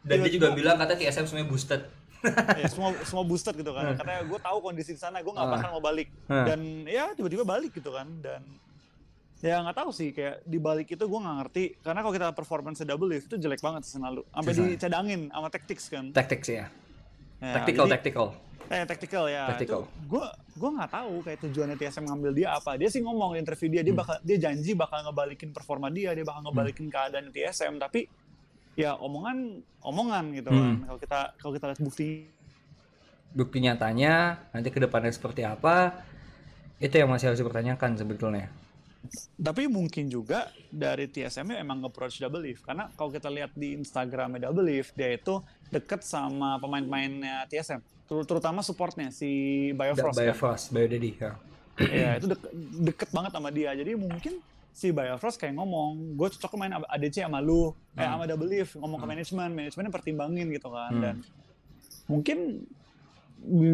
dan 0.03 0.16
dia 0.20 0.31
juga 0.31 0.49
bilang 0.53 0.77
kata 0.77 0.94
TSM 0.94 1.25
semuanya 1.25 1.49
boosted. 1.49 1.83
Ya, 2.57 2.66
semua 2.66 2.90
semua 3.03 3.22
boosted 3.22 3.55
gitu 3.55 3.70
kan. 3.70 3.90
Katanya 3.92 4.22
gue 4.25 4.38
tahu 4.40 4.59
kondisi 4.61 4.90
di 4.90 4.99
sana 4.99 5.18
gue 5.18 5.29
nggak 5.29 5.37
Hmm. 5.40 5.53
Ah. 5.53 5.59
bakal 5.61 5.70
mau 5.72 5.83
balik. 5.85 6.09
Ah. 6.25 6.42
dan 6.44 6.59
ya 6.85 7.11
tiba-tiba 7.12 7.42
balik 7.42 7.70
gitu 7.72 7.90
kan. 7.90 8.07
Dan 8.18 8.42
ya 9.38 9.61
nggak 9.61 9.77
tahu 9.77 9.90
sih 9.90 10.11
kayak 10.11 10.42
di 10.42 10.57
balik 10.57 10.87
itu 10.88 11.03
gue 11.03 11.20
nggak 11.20 11.37
ngerti. 11.40 11.64
Karena 11.81 12.01
kalau 12.01 12.11
kita 12.12 12.31
performance 12.33 12.81
double 12.81 13.07
lift 13.09 13.27
itu 13.27 13.37
jelek 13.37 13.59
banget 13.61 13.83
season 13.83 14.03
lalu 14.03 14.22
sampai 14.29 14.53
Season. 14.53 14.70
dicadangin 14.72 15.20
sama 15.29 15.49
tactics 15.49 15.85
kan. 15.87 16.05
Tactics 16.11 16.49
ya 16.49 16.66
Ya, 17.37 17.53
tactical 17.53 17.85
jadi- 17.85 17.94
tactical 17.94 18.27
eh 18.66 18.83
tactical 18.83 19.24
ya. 19.31 19.46
Tactical. 19.55 19.87
gue 19.87 20.26
gue 20.57 20.70
nggak 20.74 20.90
tahu 20.90 21.14
kayak 21.22 21.38
tujuannya 21.46 21.76
TSM 21.79 22.05
ngambil 22.09 22.31
dia 22.35 22.48
apa. 22.55 22.74
Dia 22.74 22.88
sih 22.90 23.00
ngomong 23.05 23.37
di 23.37 23.38
interview 23.42 23.68
dia 23.70 23.83
dia 23.87 23.94
Hmm. 23.94 24.02
bakal 24.02 24.16
dia 24.26 24.37
janji 24.40 24.72
bakal 24.74 24.98
ngebalikin 25.07 25.50
performa 25.55 25.87
dia 25.88 26.11
dia 26.12 26.24
bakal 26.26 26.50
ngebalikin 26.50 26.87
keadaan 26.90 27.31
TSM 27.31 27.79
tapi 27.79 28.11
ya 28.74 28.98
omongan 28.98 29.62
omongan 29.81 30.24
gitu 30.35 30.48
kan. 30.50 30.66
Hmm. 30.76 30.79
kalau 30.85 30.98
kita 30.98 31.18
kalau 31.38 31.52
kita 31.55 31.64
lihat 31.72 31.81
bukti 31.81 32.09
bukti 33.37 33.59
nyatanya 33.61 34.14
nanti 34.52 34.68
ke 34.72 34.81
depannya 34.81 35.12
seperti 35.12 35.44
apa 35.44 35.92
itu 36.81 36.92
yang 36.92 37.09
masih 37.09 37.33
harus 37.33 37.40
dipertanyakan 37.40 37.96
sebetulnya. 37.96 38.48
Tapi 39.38 39.70
mungkin 39.70 40.11
juga 40.11 40.50
dari 40.68 41.07
TSM 41.07 41.55
emang 41.62 41.79
approach 41.87 42.18
Double 42.18 42.43
Lift. 42.43 42.66
Karena 42.66 42.91
kalau 42.99 43.14
kita 43.14 43.30
lihat 43.30 43.55
di 43.55 43.78
Instagramnya 43.78 44.51
Double 44.51 44.66
Lift 44.66 44.99
dia 44.99 45.14
itu 45.14 45.38
deket 45.70 46.03
sama 46.03 46.59
pemain-pemainnya 46.59 47.47
TSM 47.47 47.95
terutama 48.07 48.61
supportnya 48.61 49.11
si 49.11 49.30
Biofrost 49.72 50.14
kan. 50.14 50.22
Biofrost 50.24 50.66
Biodaddy 50.70 51.12
ya. 51.12 51.32
Iya 51.76 52.11
itu 52.16 52.26
deket, 52.28 52.50
deket 52.80 53.09
banget 53.11 53.32
sama 53.32 53.50
dia. 53.50 53.70
Jadi 53.70 53.92
mungkin 53.92 54.38
si 54.70 54.88
Biofrost 54.88 55.36
kayak 55.36 55.54
ngomong 55.54 56.14
gue 56.14 56.28
cocok 56.30 56.52
main 56.54 56.72
ADC 56.72 57.20
sama 57.20 57.38
lu 57.38 57.72
eh 57.92 58.00
Hmm. 58.00 58.14
sama 58.14 58.24
Double 58.24 58.46
Lift 58.46 58.72
ngomong 58.74 58.96
ke 58.96 59.07
manajemen 59.07 59.48
manajemennya 59.50 59.90
pertimbangin 59.90 60.46
gitu 60.50 60.68
kan. 60.68 60.90
Hmm. 60.90 61.02
dan 61.02 61.14
mungkin 62.07 62.62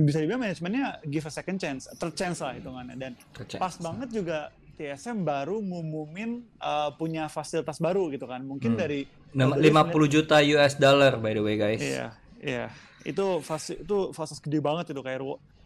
bisa 0.02 0.18
dibilang 0.18 0.42
manajemennya 0.42 1.00
give 1.04 1.22
a 1.22 1.30
second 1.30 1.56
chance 1.56 1.86
third 1.92 2.12
chance 2.12 2.38
lah 2.38 2.52
hitungannya. 2.52 2.96
Dan 2.96 3.12
pas 3.56 3.74
banget 3.76 4.08
juga 4.12 4.38
TSM 4.72 5.22
baru 5.22 5.60
ngumumin 5.60 6.30
uh, 6.58 6.90
punya 6.92 7.28
fasilitas 7.28 7.78
baru 7.78 8.08
gitu 8.08 8.24
kan. 8.24 8.40
Mungkin 8.40 8.74
Hmm. 8.74 8.80
dari 8.80 9.00
Nama- 9.32 9.54
Double 9.54 9.62
Lift 9.62 9.76
50 9.94 10.08
juta 10.10 10.36
US 10.42 10.74
dollar 10.74 11.12
by 11.16 11.32
the 11.32 11.40
way 11.40 11.56
guys. 11.56 11.78
Iya 11.78 12.06
iya 12.38 12.66
itu 13.02 13.24
fasi 13.42 13.72
itu 13.82 13.96
fasilitas 14.16 14.40
gede 14.42 14.58
banget 14.62 14.84
itu 14.94 15.00
kayak 15.02 15.20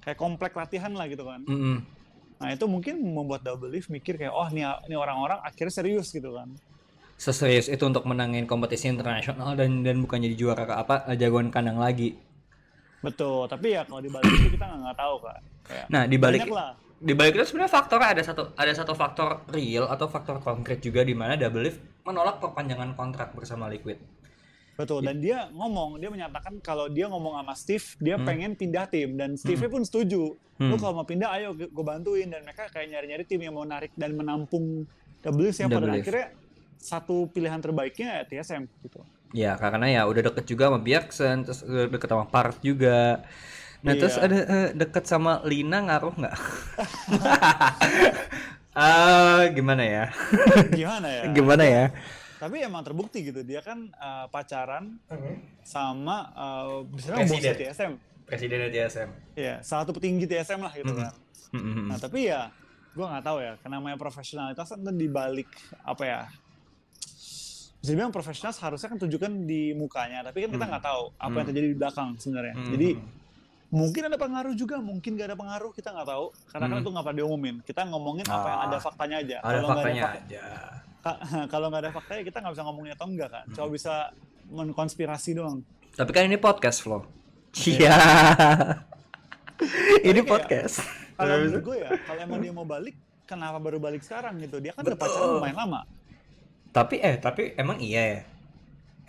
kayak 0.05 0.18
komplek 0.18 0.53
latihan 0.57 0.93
lah 0.95 1.07
gitu 1.11 1.24
kan 1.26 1.41
Mm-mm. 1.45 1.76
Nah 2.37 2.53
itu 2.53 2.64
mungkin 2.68 3.01
membuat 3.01 3.41
Double 3.41 3.72
Lift 3.72 3.89
mikir 3.89 4.20
kayak 4.20 4.32
oh 4.32 4.49
nih 4.53 4.68
nih 4.89 4.99
orang-orang 5.01 5.41
akhirnya 5.41 5.72
serius 5.72 6.12
gitu 6.12 6.37
kan. 6.37 6.49
Seserius 7.16 7.72
itu 7.72 7.80
untuk 7.91 8.05
menangin 8.05 8.45
kompetisi 8.45 8.93
internasional 8.93 9.57
dan 9.57 9.80
dan 9.80 9.97
bukan 10.05 10.20
jadi 10.20 10.37
juara 10.37 10.62
ke 10.68 10.74
apa 10.76 10.95
jagoan 11.16 11.49
kandang 11.49 11.80
lagi. 11.80 12.09
Betul, 13.05 13.47
tapi 13.53 13.66
ya 13.76 13.82
kalau 13.89 14.01
di 14.05 14.11
balik 14.11 14.32
itu 14.37 14.49
kita 14.53 14.64
nggak 14.66 14.97
tahu 14.99 15.16
kan. 15.24 15.43
Kayak, 15.66 15.89
Nah, 15.93 16.03
di 16.11 16.16
balik 16.18 16.45
banyak 16.45 16.51
lah. 16.53 16.70
di 17.01 17.12
balik 17.18 17.32
itu 17.37 17.45
sebenarnya 17.53 17.72
faktornya 17.76 18.09
ada 18.16 18.22
satu 18.28 18.43
ada 18.57 18.72
satu 18.72 18.93
faktor 18.97 19.28
real 19.53 19.84
atau 19.95 20.07
faktor 20.09 20.37
konkret 20.41 20.78
juga 20.84 21.01
di 21.05 21.14
mana 21.16 21.37
Double 21.41 21.62
Lift 21.64 21.80
menolak 22.07 22.37
perpanjangan 22.43 22.97
kontrak 22.99 23.28
bersama 23.37 23.68
Liquid. 23.72 23.99
Betul, 24.77 25.01
dan 25.03 25.16
dia 25.24 25.49
ngomong, 25.57 25.97
dia 25.97 26.12
menyatakan 26.12 26.61
kalau 26.61 26.93
dia 26.93 27.09
ngomong 27.09 27.41
sama 27.41 27.55
Steve, 27.57 27.87
dia 27.97 28.20
Hmm. 28.20 28.29
pengen 28.29 28.53
pindah 28.53 28.85
tim 28.87 29.16
dan 29.16 29.33
Steve 29.35 29.66
pun 29.72 29.81
setuju. 29.81 30.37
Lu 30.37 30.72
Hmm. 30.72 30.77
kalau 30.77 31.01
mau 31.01 31.09
pindah, 31.09 31.33
ayo 31.37 31.57
gue 31.57 31.85
bantuin 31.85 32.29
dan 32.29 32.45
mereka 32.45 32.68
kayak 32.68 32.93
nyari-nyari 32.93 33.24
tim 33.24 33.41
yang 33.41 33.57
mau 33.57 33.64
narik 33.64 33.93
dan 33.97 34.12
menampung 34.12 34.85
Double 35.24 35.51
yang 35.51 35.72
pada 35.72 35.91
akhirnya 35.91 36.29
satu 36.79 37.27
pilihan 37.33 37.59
terbaiknya 37.59 38.22
ya 38.22 38.22
TSM 38.31 38.68
gitu. 38.85 39.01
Ya, 39.35 39.59
karena 39.59 39.91
ya 39.91 40.01
udah 40.07 40.31
deket 40.31 40.45
juga 40.47 40.70
sama 40.70 40.79
Bjergsen, 40.79 41.43
terus 41.43 41.66
deket 41.66 42.07
sama 42.07 42.31
Park 42.31 42.62
juga. 42.62 43.27
Nah, 43.83 43.93
Iya. 43.93 44.01
terus 44.01 44.16
ada 44.16 44.37
eh, 44.39 44.68
deket 44.70 45.05
sama 45.05 45.43
Lina 45.43 45.83
ngaruh 45.83 46.14
nggak? 46.14 46.37
Ah, 48.77 49.49
gimana 49.57 49.83
ya? 49.83 50.05
Gimana 50.70 51.09
ya? 51.09 51.22
gimana 51.37 51.64
ya? 51.64 51.85
Tapi 52.37 52.61
emang 52.61 52.82
terbukti 52.82 53.22
gitu, 53.22 53.41
dia 53.41 53.61
kan 53.61 53.89
uh, 53.95 54.26
pacaran 54.26 55.01
sama 55.62 56.28
uh, 56.32 56.84
bisa 56.84 57.12
bos 57.12 57.24
Presiden. 57.26 57.55
TSM. 57.57 57.93
Presiden 58.22 58.59
TSM. 58.68 59.09
Ya, 59.34 59.55
salah 59.61 59.82
satu 59.82 59.95
petinggi 59.95 60.26
TSM 60.26 60.59
lah 60.59 60.72
gitu 60.72 60.93
kan. 60.93 61.12
Hmm. 61.51 61.89
Nah, 61.89 61.97
tapi 61.97 62.26
ya 62.26 62.53
gua 62.93 63.07
nggak 63.11 63.24
tahu 63.24 63.39
ya, 63.39 63.53
karena 63.57 63.74
namanya 63.76 63.97
profesionalitas 63.97 64.66
kan 64.68 64.80
di 64.82 65.07
balik 65.07 65.49
apa 65.80 66.03
ya? 66.03 66.20
Bisa 67.76 67.89
dibilang 67.89 68.11
profesional 68.11 68.51
harusnya 68.53 68.89
kan 68.89 68.99
tunjukkan 68.99 69.32
di 69.43 69.70
mukanya, 69.72 70.20
tapi 70.20 70.43
kan 70.43 70.51
kita 70.51 70.61
Hmm. 70.61 70.72
nggak 70.74 70.84
tahu 70.84 71.03
apa 71.14 71.26
yang 71.30 71.37
Hmm. 71.39 71.49
terjadi 71.49 71.66
di 71.70 71.76
belakang 71.76 72.09
sebenarnya. 72.16 72.55
Hmm. 72.55 72.68
Jadi 72.68 72.89
mungkin 73.68 74.03
ada 74.05 74.16
pengaruh 74.16 74.55
juga, 74.55 74.76
mungkin 74.78 75.14
gak 75.14 75.28
ada 75.28 75.37
pengaruh, 75.37 75.70
kita 75.70 75.91
nggak 75.91 76.07
tahu. 76.07 76.26
Karena 76.49 76.66
kan 76.66 76.74
Hmm. 76.74 76.82
itu 76.82 76.91
nggak 76.91 77.05
pernah 77.05 77.18
diumumin. 77.18 77.57
Kita 77.62 77.80
ngomongin 77.84 78.26
apa 78.26 78.49
yang 78.49 78.61
Ah. 78.61 78.66
ada 78.66 78.76
faktanya 78.78 79.16
aja. 79.18 79.37
Ada 79.39 79.47
Kalau 79.57 79.68
faktanya 79.70 80.03
fak- 80.03 80.16
aja. 80.20 80.45
Ka- 81.07 81.20
kalau 81.52 81.70
nggak 81.70 81.82
ada 81.82 81.92
faktanya 81.92 82.22
kita 82.22 82.42
nggak 82.42 82.52
bisa 82.52 82.64
ngomongin 82.64 82.92
atau 82.92 83.07
enggak 83.07 83.30
kan. 83.30 83.46
Cuma 83.54 83.66
bisa 83.70 83.94
menkonspirasi 84.48 85.30
doang. 85.32 85.62
Tapi 85.94 86.11
kan 86.11 86.26
ini 86.26 86.36
podcast, 86.36 86.82
Flo. 86.82 87.07
Iya. 87.57 87.94
ini 90.02 90.20
kayak- 90.20 90.26
podcast. 90.26 90.76
Kalau 91.16 91.32
menurut 91.40 91.62
gue 91.64 91.76
ya, 91.80 91.90
kalau 92.04 92.20
emang 92.20 92.38
dia 92.38 92.52
mau 92.52 92.66
balik, 92.66 92.92
kenapa 93.24 93.57
baru 93.57 93.80
balik 93.80 94.04
sekarang 94.04 94.36
gitu? 94.36 94.61
Dia 94.61 94.76
kan 94.76 94.84
udah 94.84 94.98
pacaran 94.98 95.28
lumayan 95.32 95.57
lama. 95.57 95.80
Tapi 96.68 97.00
eh, 97.00 97.16
tapi 97.16 97.57
emang 97.57 97.80
iya 97.80 98.02
ya. 98.04 98.20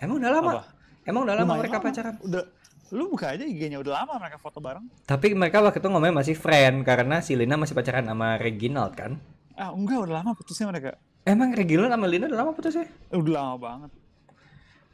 Emang 0.00 0.16
udah 0.16 0.30
lama. 0.32 0.50
Apa? 0.56 0.64
Emang 1.04 1.22
udah 1.22 1.36
lama 1.36 1.44
Lumayan 1.44 1.60
mereka 1.60 1.76
lama. 1.76 1.86
pacaran. 1.86 2.14
Udah, 2.24 2.42
lu 2.88 3.12
buka 3.12 3.36
aja 3.36 3.44
IG-nya 3.44 3.76
udah 3.76 3.92
lama 3.92 4.16
mereka 4.16 4.40
foto 4.40 4.56
bareng. 4.56 4.88
Tapi 5.04 5.36
mereka 5.36 5.60
waktu 5.60 5.76
itu 5.76 5.88
ngomongnya 5.92 6.16
masih 6.16 6.32
friend 6.32 6.80
karena 6.80 7.20
si 7.20 7.36
Lina 7.36 7.60
masih 7.60 7.76
pacaran 7.76 8.08
sama 8.08 8.40
Reginald 8.40 8.96
kan. 8.96 9.20
Ah 9.52 9.68
enggak, 9.68 10.00
udah 10.00 10.24
lama 10.24 10.32
putusnya 10.32 10.64
mereka. 10.64 10.96
Emang 11.28 11.52
Reginald 11.52 11.92
sama 11.92 12.08
Lina 12.08 12.24
udah 12.24 12.40
lama 12.40 12.56
putus 12.56 12.72
ya? 12.72 12.88
Udah 13.12 13.32
lama 13.36 13.56
banget. 13.60 13.90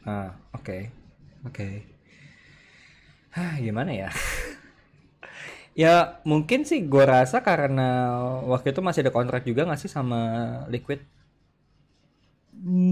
Ah, 0.03 0.35
oke. 0.51 0.79
Oke. 1.47 1.87
Hah, 3.31 3.55
gimana 3.63 3.95
ya? 3.95 4.11
ya, 5.83 6.19
mungkin 6.27 6.67
sih 6.67 6.83
gue 6.83 7.05
rasa 7.07 7.39
karena 7.39 8.19
waktu 8.51 8.75
itu 8.75 8.83
masih 8.83 9.07
ada 9.07 9.15
kontrak 9.15 9.47
juga 9.47 9.63
nggak 9.63 9.79
sih 9.79 9.91
sama 9.91 10.21
Liquid. 10.67 11.07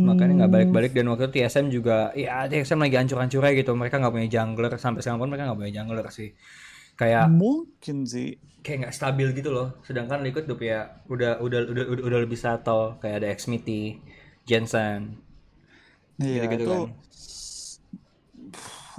Makanya 0.07 0.47
nggak 0.47 0.53
balik-balik 0.53 0.93
dan 0.95 1.11
waktu 1.11 1.26
itu 1.26 1.43
TSM 1.43 1.66
juga, 1.74 2.14
ya 2.14 2.47
TSM 2.47 2.78
lagi 2.78 2.95
hancur-hancurnya 2.95 3.53
gitu. 3.59 3.74
Mereka 3.74 3.99
nggak 3.99 4.14
punya 4.14 4.28
jungler 4.30 4.70
sampai 4.78 5.03
sekarang 5.03 5.18
pun 5.18 5.30
mereka 5.34 5.51
nggak 5.51 5.59
punya 5.59 5.72
jungler 5.82 6.07
sih. 6.14 6.30
Kayak 7.01 7.26
Mungkin 7.28 7.97
sih. 8.07 8.38
kayak 8.64 8.78
nggak 8.88 8.97
stabil 8.99 9.28
gitu 9.38 9.51
loh. 9.57 9.68
Sedangkan 9.86 10.22
Liquid 10.24 10.45
udah 10.49 10.59
punya 10.61 10.78
udah 11.11 11.32
udah 11.45 11.61
udah 11.72 11.84
udah, 11.93 12.03
udah 12.09 12.18
lebih 12.24 12.38
settle 12.38 12.84
kayak 13.03 13.16
ada 13.22 13.28
Xmity, 13.34 13.99
Jensen, 14.49 15.01
Iya, 16.20 16.34
gitu-gitu 16.36 16.64
itu 16.64 16.70
kan. 16.70 16.82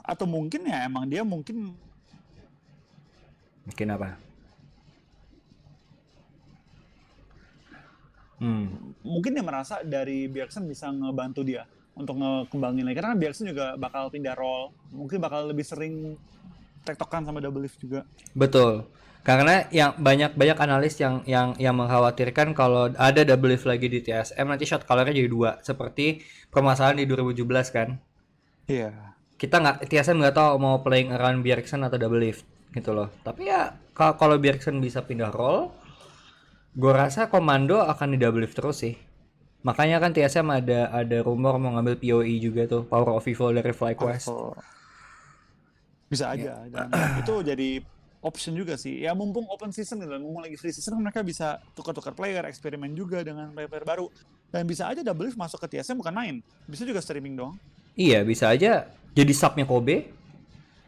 atau 0.03 0.25
mungkin 0.27 0.67
ya 0.67 0.77
emang 0.89 1.05
dia 1.07 1.23
mungkin 1.23 1.57
Mungkin 3.63 3.87
apa? 3.95 4.09
Hmm. 8.41 8.91
mungkin 9.05 9.31
dia 9.37 9.45
merasa 9.45 9.79
dari 9.87 10.27
Bjergsen 10.27 10.67
bisa 10.67 10.91
ngebantu 10.91 11.47
dia 11.47 11.63
untuk 11.95 12.19
ngekembangin 12.19 12.83
lagi 12.83 12.97
karena 12.99 13.15
Bjergsen 13.15 13.47
juga 13.47 13.79
bakal 13.79 14.11
pindah 14.11 14.35
role 14.35 14.73
mungkin 14.91 15.23
bakal 15.23 15.47
lebih 15.47 15.63
sering 15.63 16.19
tektokan 16.83 17.23
sama 17.23 17.39
double 17.39 17.63
lift 17.63 17.79
juga 17.79 18.03
Betul. 18.35 18.87
Karena 19.23 19.63
yang 19.71 19.95
banyak 19.95 20.35
banyak 20.35 20.57
analis 20.59 20.99
yang 20.99 21.23
yang 21.23 21.55
yang 21.55 21.71
mengkhawatirkan 21.79 22.51
kalau 22.51 22.91
ada 22.91 23.23
double 23.23 23.55
lift 23.55 23.63
lagi 23.63 23.87
di 23.87 24.03
TSM 24.03 24.43
nanti 24.43 24.67
shot 24.67 24.83
colornya 24.83 25.15
jadi 25.15 25.31
dua 25.31 25.63
seperti 25.63 26.19
permasalahan 26.51 26.99
di 26.99 27.07
2017 27.07 27.39
kan. 27.71 27.89
iya 28.67 29.15
Kita 29.39 29.63
nggak 29.63 29.87
TSM 29.87 30.19
nggak 30.19 30.35
tahu 30.35 30.59
mau 30.59 30.83
playing 30.83 31.15
around 31.15 31.39
Bjergsen 31.39 31.87
atau 31.87 31.95
double 31.95 32.19
lift 32.19 32.43
gitu 32.75 32.91
loh. 32.91 33.07
Tapi 33.23 33.47
ya 33.47 33.79
ka- 33.95 34.19
kalau 34.19 34.35
Bjergsen 34.35 34.83
bisa 34.83 35.07
pindah 35.07 35.31
role, 35.31 35.71
gue 36.75 36.91
rasa 36.91 37.31
komando 37.31 37.79
akan 37.79 38.15
di 38.15 38.17
double 38.19 38.43
lift 38.43 38.59
terus 38.59 38.83
sih. 38.83 38.99
Makanya 39.63 40.03
kan 40.03 40.11
TSM 40.11 40.51
ada 40.51 40.91
ada 40.91 41.17
rumor 41.23 41.55
mau 41.55 41.71
ngambil 41.71 41.95
POE 41.95 42.43
juga 42.43 42.67
tuh 42.67 42.83
Power 42.83 43.15
of 43.15 43.23
Evil 43.23 43.55
dari 43.55 43.71
FlyQuest. 43.71 44.27
Oh. 44.27 44.51
Bisa 46.13 46.29
aja 46.29 46.61
dan 46.69 46.87
itu 47.25 47.33
jadi 47.41 47.69
option 48.23 48.55
juga 48.55 48.79
sih. 48.79 49.03
Ya 49.03 49.11
mumpung 49.11 49.43
open 49.51 49.75
season 49.75 49.99
gitu 49.99 50.15
mumpung 50.17 50.41
lagi 50.47 50.55
free 50.55 50.71
season 50.71 50.95
mereka 50.97 51.19
bisa 51.21 51.59
tukar-tukar 51.75 52.15
player 52.15 52.47
eksperimen 52.47 52.95
juga 52.95 53.21
dengan 53.21 53.51
player-player 53.51 53.85
baru. 53.85 54.07
Dan 54.49 54.63
bisa 54.63 54.87
aja 54.87 55.03
double 55.03 55.27
lift 55.27 55.37
masuk 55.37 55.59
ke 55.67 55.77
TSM 55.77 55.99
bukan 55.99 56.15
main. 56.15 56.35
Bisa 56.69 56.87
juga 56.87 57.03
streaming 57.03 57.35
doang. 57.35 57.55
Iya 57.93 58.23
bisa 58.23 58.49
aja 58.49 58.87
jadi 59.11 59.33
subnya 59.35 59.67
Kobe. 59.67 60.09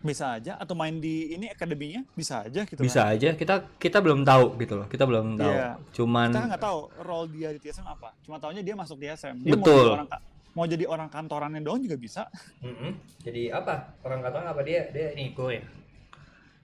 Bisa 0.05 0.38
aja 0.38 0.55
atau 0.61 0.78
main 0.78 1.01
di 1.01 1.34
ini 1.34 1.49
akademinya 1.49 2.05
bisa 2.13 2.45
aja 2.45 2.61
gitu 2.61 2.78
bisa 2.80 3.09
kan. 3.09 3.17
aja. 3.17 3.30
Kita 3.36 3.55
kita 3.76 3.97
belum 3.99 4.23
tahu 4.23 4.55
gitu 4.61 4.73
loh 4.80 4.88
kita 4.88 5.03
belum 5.03 5.36
tahu. 5.36 5.53
Iya. 5.53 5.69
cuman 5.91 6.30
kita 6.32 6.45
nggak 6.55 6.63
tahu 6.63 6.80
role 7.03 7.28
dia 7.36 7.49
di 7.51 7.59
TSM 7.59 7.86
apa. 7.89 8.15
Cuma 8.23 8.38
taunya 8.39 8.63
dia 8.63 8.78
masuk 8.78 8.95
TSM 9.01 9.43
dia 9.43 9.53
Betul. 9.57 9.97
orang 9.97 10.07
mau 10.56 10.66
jadi 10.66 10.88
orang 10.88 11.12
kantorannya 11.12 11.60
doang 11.60 11.84
juga 11.84 11.99
bisa. 11.99 12.32
Mm-mm. 12.64 12.95
jadi 13.20 13.51
apa? 13.51 13.99
Orang 14.08 14.24
kantoran 14.24 14.47
apa? 14.47 14.64
Dia 14.64 14.88
dia 14.89 15.12
ini 15.14 15.36
kurir. 15.36 15.68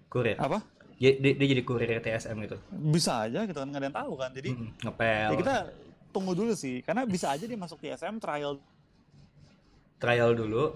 Kurir? 0.07 0.39
Apa? 0.39 0.63
Dia, 0.95 1.17
dia, 1.19 1.33
dia 1.35 1.47
jadi 1.51 1.63
kurir 1.67 1.99
TSM 1.99 2.35
gitu? 2.47 2.57
Bisa 2.71 3.27
aja 3.27 3.43
gitu 3.43 3.59
kan 3.59 3.67
nggak 3.67 3.81
ada 3.83 3.87
yang 3.91 3.97
tahu 3.99 4.13
kan. 4.15 4.31
Jadi 4.31 4.49
Mm-mm. 4.55 4.69
ngepel. 4.87 5.29
ya 5.35 5.37
kita 5.37 5.55
tunggu 6.15 6.31
dulu 6.35 6.55
sih 6.55 6.79
karena 6.87 7.03
bisa 7.03 7.35
aja 7.35 7.43
dia 7.43 7.59
masuk 7.59 7.83
TSM 7.83 8.17
trial. 8.23 8.63
Trial 9.99 10.31
dulu. 10.33 10.71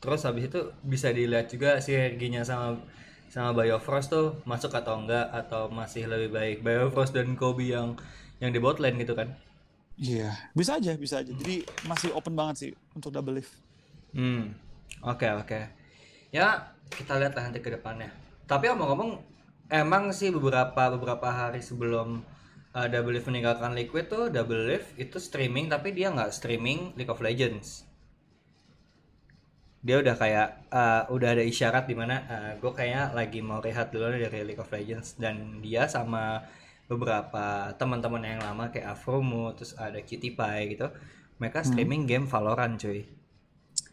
Terus 0.00 0.24
habis 0.24 0.48
itu 0.48 0.60
bisa 0.80 1.12
dilihat 1.12 1.52
juga 1.52 1.76
sinerginya 1.82 2.40
sama 2.46 2.80
sama 3.30 3.54
Biofrost 3.54 4.10
tuh 4.10 4.26
masuk 4.42 4.74
atau 4.74 5.02
enggak 5.02 5.30
atau 5.30 5.70
masih 5.70 6.06
lebih 6.06 6.30
baik 6.34 6.56
Biofrost 6.66 7.14
dan 7.14 7.34
Kobe 7.38 7.70
yang 7.70 7.94
yang 8.42 8.50
di 8.50 8.58
bot 8.58 8.82
lane 8.82 8.98
gitu 8.98 9.14
kan 9.14 9.36
Iya, 10.00 10.32
bisa 10.56 10.80
aja, 10.80 10.96
bisa 10.96 11.20
aja. 11.20 11.28
Jadi 11.28 11.60
masih 11.84 12.16
open 12.16 12.32
banget 12.32 12.56
sih 12.56 12.70
untuk 12.96 13.12
double 13.12 13.36
lift. 13.36 13.52
Hmm, 14.16 14.56
oke 15.04 15.28
oke. 15.44 15.60
Ya 16.32 16.72
kita 16.88 17.20
lihat 17.20 17.36
lah 17.36 17.52
nanti 17.52 17.60
ke 17.60 17.68
depannya. 17.68 18.08
Tapi 18.48 18.72
ngomong-ngomong, 18.72 19.20
emang 19.68 20.10
sih 20.10 20.32
beberapa 20.32 20.90
beberapa 20.90 21.28
hari 21.28 21.60
sebelum 21.60 22.24
uh, 22.74 22.86
Double 22.90 23.14
Lift 23.14 23.30
meninggalkan 23.30 23.76
Liquid 23.76 24.10
tuh 24.10 24.32
Double 24.32 24.66
Lift 24.66 24.98
itu 24.98 25.20
streaming 25.22 25.70
tapi 25.70 25.94
dia 25.94 26.10
nggak 26.10 26.34
streaming 26.34 26.96
League 26.98 27.12
of 27.12 27.22
Legends. 27.22 27.86
Dia 29.80 29.96
udah 29.96 30.12
kayak 30.12 30.48
uh, 30.68 31.08
udah 31.08 31.28
ada 31.40 31.44
isyarat 31.44 31.88
di 31.88 31.96
mana 31.96 32.20
uh, 32.28 32.52
gue 32.60 32.72
kayaknya 32.72 33.16
lagi 33.16 33.40
mau 33.40 33.64
rehat 33.64 33.88
dulu 33.94 34.12
dari 34.12 34.44
League 34.44 34.60
of 34.60 34.68
Legends 34.68 35.16
dan 35.16 35.62
dia 35.64 35.88
sama 35.88 36.44
beberapa 36.90 37.44
teman-teman 37.74 38.18
yang 38.20 38.42
lama 38.42 38.66
kayak 38.68 38.92
Afromu 38.92 39.54
terus 39.54 39.78
ada 39.78 40.02
Cutie 40.02 40.34
Pie 40.34 40.64
gitu 40.68 40.90
mereka 41.38 41.62
streaming 41.62 42.04
game 42.04 42.26
Valorant 42.26 42.74
cuy 42.76 43.06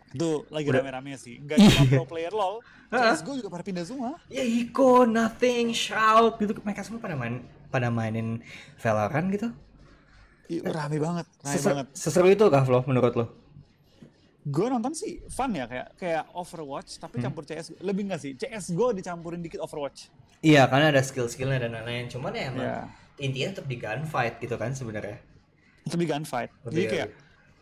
Itu 0.07 0.47
lagi 0.49 0.71
rame-rame 0.71 1.13
sih. 1.13 1.37
Gak 1.43 1.59
cuma 1.59 1.83
pro 1.93 2.07
player 2.07 2.31
LoL, 2.31 2.63
CSGO 2.89 3.43
juga 3.43 3.51
pada 3.51 3.59
pindah 3.61 3.83
semua. 3.83 4.15
ya 4.31 4.39
Iko, 4.39 5.03
Nothing, 5.03 5.75
Shout 5.75 6.39
gitu 6.39 6.55
mereka 6.63 6.79
semua 6.81 7.03
pada 7.03 7.13
main 7.13 7.43
pada 7.67 7.91
mainin 7.91 8.39
Valorant 8.79 9.27
gitu. 9.29 9.51
Ih, 10.47 10.63
rame 10.63 10.95
banget, 10.95 11.27
rame 11.43 11.51
Seser- 11.51 11.75
banget. 11.75 11.87
seseru 11.91 12.31
itu 12.31 12.47
kah 12.47 12.63
Flo 12.63 12.87
menurut 12.87 13.13
lo? 13.13 13.25
Gue 14.47 14.71
nonton 14.71 14.95
sih 14.95 15.19
fun 15.27 15.51
ya 15.51 15.67
kayak 15.67 15.87
kayak 15.95 16.23
Overwatch 16.31 16.97
tapi 16.97 17.19
campur 17.19 17.43
CS. 17.43 17.75
Lebih 17.77 18.07
nggak 18.07 18.21
sih? 18.21 18.31
CSGO 18.33 18.95
dicampurin 18.95 19.43
dikit 19.43 19.59
Overwatch. 19.59 20.07
Iya 20.39 20.63
karena 20.65 20.87
ada 20.89 21.01
skill-skillnya 21.01 21.59
dan 21.59 21.75
lain-lain. 21.75 22.07
Cuman 22.07 22.31
ya 22.31 22.43
emang 22.47 22.63
Iya. 22.63 22.79
intinya 23.19 23.47
tetap 23.51 23.67
di 23.67 23.75
gunfight 23.75 24.37
gitu 24.37 24.55
kan 24.55 24.71
sebenarnya 24.71 25.19
Lebih 25.87 26.07
gunfight. 26.07 26.51
Lebih 26.63 26.71
Jadi 26.71 26.83
ya. 26.83 26.91
kayak 26.93 27.09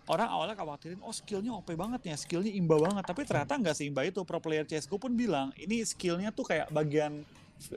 orang 0.06 0.28
awalnya 0.30 0.56
khawatirin, 0.56 1.02
oh 1.02 1.10
skillnya 1.10 1.50
OP 1.52 1.74
banget 1.74 2.02
ya, 2.06 2.16
skillnya 2.16 2.52
imba 2.52 2.78
banget. 2.78 3.04
Tapi 3.04 3.22
ternyata 3.24 3.54
nggak 3.56 3.74
seimba 3.74 4.02
itu. 4.02 4.22
Pro 4.22 4.38
player 4.38 4.62
CSGO 4.64 4.98
pun 4.98 5.14
bilang, 5.14 5.50
ini 5.56 5.82
skillnya 5.82 6.30
tuh 6.30 6.46
kayak 6.46 6.70
bagian 6.70 7.26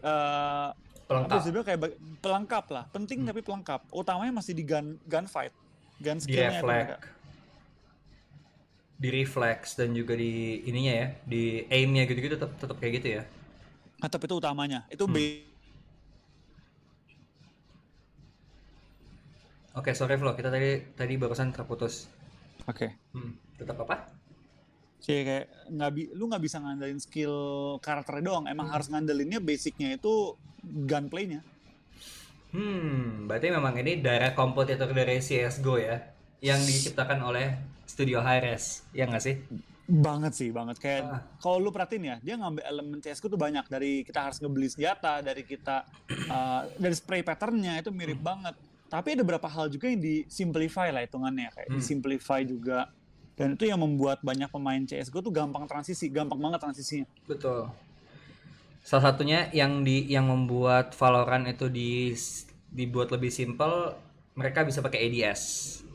apa 0.02 0.76
pelengkap 1.08 1.40
bilang 1.48 1.64
kayak 1.64 1.80
bag- 1.80 1.98
pelengkap 2.20 2.64
lah. 2.68 2.84
Penting 2.88 3.24
tapi 3.24 3.40
pelengkap. 3.40 3.80
Utamanya 3.88 4.32
masih 4.34 4.52
di 4.52 4.60
gun 4.60 5.00
gunfight. 5.04 5.52
Gun 5.96 6.18
di 6.18 6.24
skillnya 6.28 6.60
itu. 6.60 6.68
Di 9.02 9.08
reflex 9.18 9.60
dan 9.78 9.88
juga 9.98 10.14
di 10.22 10.32
ininya 10.70 10.94
ya 11.02 11.06
di 11.32 11.42
aimnya 11.74 12.02
gitu-gitu 12.10 12.34
tetap 12.38 12.52
tetap 12.62 12.76
kayak 12.80 12.94
gitu 13.02 13.08
ya 13.18 13.22
Nah, 13.98 14.08
tapi 14.10 14.24
itu 14.30 14.36
utamanya. 14.38 14.86
Itu 14.90 15.04
Hmm. 15.06 15.28
oke 19.78 19.90
sorry 19.98 20.14
Flo 20.20 20.30
kita 20.38 20.50
tadi 20.54 20.70
tadi 20.98 21.14
barusan 21.22 21.48
terputus 21.56 21.94
Oke. 22.66 22.98
hmm, 23.12 23.32
tetap 23.60 23.76
apa 23.84 23.96
Kayak 25.04 25.22
kayak 25.28 25.44
nggak 25.74 25.90
bi- 25.96 26.10
lu 26.18 26.24
nggak 26.28 26.44
bisa 26.46 26.56
ngandelin 26.62 27.00
skill 27.06 27.34
karakternya 27.86 28.24
doang. 28.28 28.44
Emang 28.52 28.68
harus 28.74 28.90
ngandelinnya 28.92 29.38
basicnya 29.48 29.88
itu 29.96 30.34
gunplaynya. 30.90 31.40
hmm 32.52 33.28
berarti 33.28 33.48
memang 33.56 33.74
ini 33.82 33.92
direct 34.04 34.34
kompetitor 34.40 34.88
dari 34.98 35.16
CS:GO 35.26 35.76
ya 35.76 35.96
yang 36.40 36.60
diciptakan 36.60 37.18
oleh 37.20 37.58
Studio 37.84 38.20
Hi-Res 38.20 38.86
ya 38.92 39.06
nggak 39.06 39.24
sih 39.24 39.36
Banget 39.88 40.36
sih, 40.36 40.52
banget. 40.52 40.76
Kayak 40.76 41.02
Ah. 41.08 41.24
kalau 41.40 41.56
lu 41.64 41.72
perhatiin 41.72 42.04
ya, 42.04 42.16
dia 42.20 42.36
ngambil 42.36 42.60
elemen 42.60 43.00
CSGO 43.00 43.32
tuh 43.32 43.40
banyak 43.40 43.64
dari 43.72 44.04
kita 44.04 44.20
harus 44.20 44.36
ngebeli 44.36 44.68
senjata, 44.68 45.24
dari 45.24 45.40
kita 45.40 45.88
uh, 46.28 46.68
dari 46.76 46.92
spray 46.92 47.24
patternnya 47.24 47.80
itu 47.80 47.88
mirip 47.88 48.20
banget. 48.20 48.52
Tapi 48.84 49.16
ada 49.16 49.24
beberapa 49.24 49.48
hal 49.48 49.72
juga 49.72 49.88
yang 49.88 49.96
disimplify 49.96 50.92
lah 50.92 51.08
hitungannya, 51.08 51.48
kayak 51.56 51.68
Hmm. 51.72 51.80
disimplify 51.80 52.44
juga. 52.44 52.92
Dan 53.32 53.56
itu 53.56 53.64
yang 53.64 53.80
membuat 53.80 54.20
banyak 54.20 54.52
pemain 54.52 54.84
CSGO 54.84 55.24
tuh 55.24 55.32
gampang 55.32 55.64
transisi, 55.64 56.12
gampang 56.12 56.36
banget 56.36 56.60
transisinya. 56.60 57.08
betul 57.24 57.72
salah 58.84 59.04
satunya 59.08 59.48
yang 59.52 59.84
di 59.84 60.04
yang 60.04 60.28
membuat 60.28 60.92
Valorant 60.92 61.44
itu 61.44 61.68
di 61.68 62.12
dibuat 62.68 63.08
lebih 63.08 63.32
simple 63.32 63.96
mereka 64.32 64.64
bisa 64.64 64.80
pakai 64.80 65.08
ADS 65.08 65.42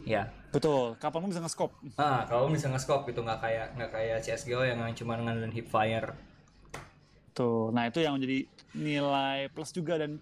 ya 0.03 0.27
Betul, 0.53 0.93
kapan 1.01 1.25
lu 1.25 1.27
bisa 1.33 1.41
nge-scope. 1.41 1.73
Ah, 1.97 2.29
kalau 2.29 2.45
bisa 2.53 2.69
nge-scope 2.69 3.09
gitu 3.09 3.25
nggak 3.25 3.39
kayak 3.41 3.67
nggak 3.73 3.89
kayak 3.89 4.17
CS:GO 4.21 4.61
yang 4.61 4.77
cuma 4.93 5.17
ngandelin 5.17 5.49
hipfire. 5.49 6.13
Tuh, 7.33 7.73
nah 7.73 7.89
itu 7.89 8.05
yang 8.05 8.13
menjadi 8.13 8.45
nilai 8.77 9.49
plus 9.49 9.73
juga 9.73 9.97
dan 9.97 10.21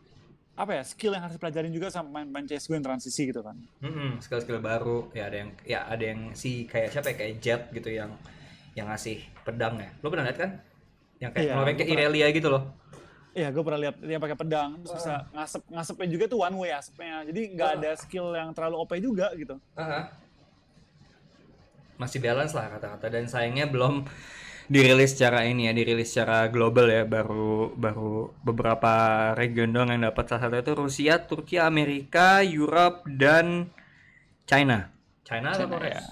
apa 0.55 0.71
ya 0.79 0.83
skill 0.87 1.11
yang 1.11 1.23
harus 1.27 1.35
dipelajarin 1.35 1.71
juga 1.75 1.91
sama 1.91 2.07
pemain-pemain 2.11 2.47
CSGO 2.47 2.79
yang 2.79 2.85
transisi 2.87 3.27
gitu 3.27 3.43
kan. 3.43 3.59
Mm-mm, 3.83 4.23
skill-skill 4.23 4.63
baru 4.63 5.11
ya 5.11 5.27
ada 5.27 5.37
yang 5.43 5.49
ya 5.67 5.79
ada 5.89 6.03
yang 6.05 6.31
si 6.31 6.63
kayak 6.63 6.95
siapa 6.95 7.11
ya 7.11 7.15
kayak 7.19 7.33
Jet 7.43 7.61
gitu 7.75 7.89
yang 7.91 8.11
yang 8.77 8.87
ngasih 8.87 9.19
pedang 9.43 9.83
ya. 9.83 9.91
Lo 9.99 10.07
pernah 10.07 10.31
lihat 10.31 10.39
kan? 10.39 10.51
Yang 11.19 11.31
kayak 11.35 11.43
Iya, 11.43 11.53
ngeluarin 11.55 11.75
gua 11.75 11.83
kayak. 11.83 11.91
Irelia 11.99 12.27
gitu 12.31 12.47
loh. 12.47 12.63
Iya, 13.31 13.47
gue 13.47 13.63
pernah 13.63 13.79
lihat 13.79 13.95
dia 14.03 14.19
pakai 14.19 14.35
pedang 14.35 14.83
terus 14.83 14.99
bisa 14.99 15.23
ngasep 15.31 15.63
ngasepnya 15.71 16.07
juga 16.11 16.25
tuh 16.27 16.39
one 16.43 16.55
way 16.59 16.71
asepnya. 16.75 17.23
Jadi 17.23 17.41
nggak 17.55 17.69
ada 17.79 17.91
skill 17.95 18.35
yang 18.35 18.51
terlalu 18.51 18.75
OP 18.83 18.91
juga 18.99 19.31
gitu. 19.39 19.55
Aha. 19.79 20.11
Masih 21.95 22.19
balance 22.19 22.51
lah 22.51 22.67
kata-kata 22.75 23.07
dan 23.07 23.31
sayangnya 23.31 23.71
belum 23.71 24.03
dirilis 24.67 25.15
secara 25.15 25.47
ini 25.47 25.67
ya, 25.67 25.71
dirilis 25.71 26.11
secara 26.11 26.51
global 26.51 26.91
ya, 26.91 27.07
baru 27.07 27.71
baru 27.71 28.35
beberapa 28.43 28.93
region 29.39 29.71
doang 29.71 29.95
yang 29.95 30.11
dapat 30.11 30.27
salah 30.27 30.51
satu 30.51 30.55
itu 30.59 30.73
Rusia, 30.75 31.13
Turki, 31.23 31.55
Amerika, 31.55 32.43
Europe 32.43 33.07
dan 33.07 33.71
China. 34.43 34.91
China 35.23 35.55
atau 35.55 35.71
China, 35.71 35.75
Korea? 35.79 35.91
ya. 35.95 36.03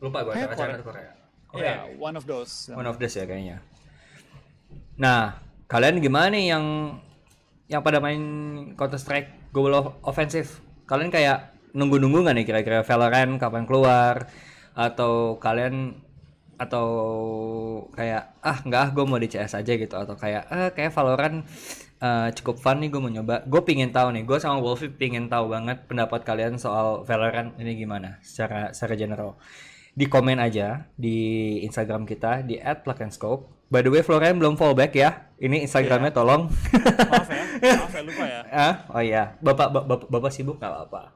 Lupa 0.00 0.18
gue 0.24 0.32
antara 0.32 0.56
China 0.56 0.64
Korea. 0.64 0.76
atau 0.80 0.86
Korea. 0.88 1.12
Iya, 1.54 1.74
one 2.00 2.16
of 2.16 2.24
those. 2.24 2.72
One 2.72 2.88
of 2.88 2.96
those 2.96 3.14
ya 3.14 3.28
kayaknya. 3.28 3.60
Nah, 4.96 5.43
kalian 5.74 5.98
gimana 5.98 6.30
nih 6.30 6.54
yang 6.54 6.64
yang 7.66 7.82
pada 7.82 7.98
main 7.98 8.22
Counter 8.78 8.94
Strike 8.94 9.50
Global 9.50 9.98
Offensive? 10.06 10.62
Kalian 10.86 11.10
kayak 11.10 11.50
nunggu-nunggu 11.74 12.22
nggak 12.22 12.36
nih 12.38 12.46
kira-kira 12.46 12.86
Valorant 12.86 13.42
kapan 13.42 13.66
keluar? 13.66 14.30
Atau 14.78 15.42
kalian 15.42 15.98
atau 16.54 16.86
kayak 17.90 18.38
ah 18.38 18.62
nggak 18.62 18.80
ah 18.86 18.90
gue 18.94 19.02
mau 19.02 19.18
di 19.18 19.26
CS 19.26 19.58
aja 19.58 19.72
gitu 19.74 19.98
atau 19.98 20.14
kayak 20.14 20.46
ah 20.46 20.70
kayak 20.70 20.94
Valorant 20.94 21.42
eh, 21.98 22.28
cukup 22.38 22.62
fun 22.62 22.78
nih 22.78 22.94
gue 22.94 23.00
mau 23.02 23.10
nyoba 23.10 23.42
gue 23.42 23.62
pingin 23.66 23.90
tahu 23.90 24.14
nih 24.14 24.22
gue 24.22 24.38
sama 24.38 24.62
Wolfie 24.62 24.94
pingin 24.94 25.26
tahu 25.26 25.50
banget 25.50 25.90
pendapat 25.90 26.22
kalian 26.22 26.54
soal 26.54 27.02
Valorant 27.02 27.58
ini 27.58 27.74
gimana 27.74 28.22
secara 28.22 28.70
secara 28.70 28.94
general 28.94 29.34
di 29.94 30.10
komen 30.10 30.42
aja 30.42 30.90
di 30.98 31.16
Instagram 31.62 32.02
kita 32.04 32.42
di 32.42 32.58
@plugandScope. 32.58 33.63
By 33.74 33.82
the 33.82 33.90
way, 33.90 34.06
Florian 34.06 34.38
belum 34.38 34.54
fallback 34.54 34.94
ya. 34.94 35.34
Ini 35.34 35.66
Instagramnya 35.66 36.14
tolong. 36.14 36.46
Maaf 36.46 37.26
ya, 37.26 37.74
maaf 37.74 37.90
ya 37.90 38.02
lupa 38.06 38.22
ya. 38.22 38.40
ah, 38.70 38.74
oh 38.94 39.02
iya, 39.02 39.34
bapak 39.42 39.74
bapak, 39.74 40.06
bapak 40.06 40.30
sibuk 40.30 40.62
nggak 40.62 40.70
apa-apa. 40.70 41.10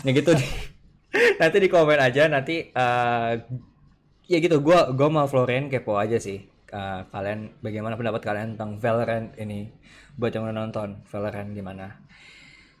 Ya 0.00 0.10
gitu 0.16 0.32
di, 0.32 0.48
nanti 1.40 1.56
di 1.60 1.68
komen 1.68 2.00
aja 2.00 2.24
nanti 2.32 2.72
eh, 2.72 3.32
ya 4.24 4.38
gitu. 4.40 4.64
Gua 4.64 4.88
gua 4.96 5.12
mau 5.12 5.28
Florian 5.28 5.68
kepo 5.68 6.00
aja 6.00 6.16
sih. 6.16 6.48
Eh, 6.48 7.00
kalian 7.12 7.60
bagaimana 7.60 8.00
pendapat 8.00 8.24
kalian 8.24 8.56
tentang 8.56 8.80
Valorant 8.80 9.36
ini 9.36 9.68
buat 10.16 10.32
yang 10.32 10.48
udah 10.48 10.56
nonton 10.64 11.04
Valorant 11.12 11.52
gimana? 11.52 11.92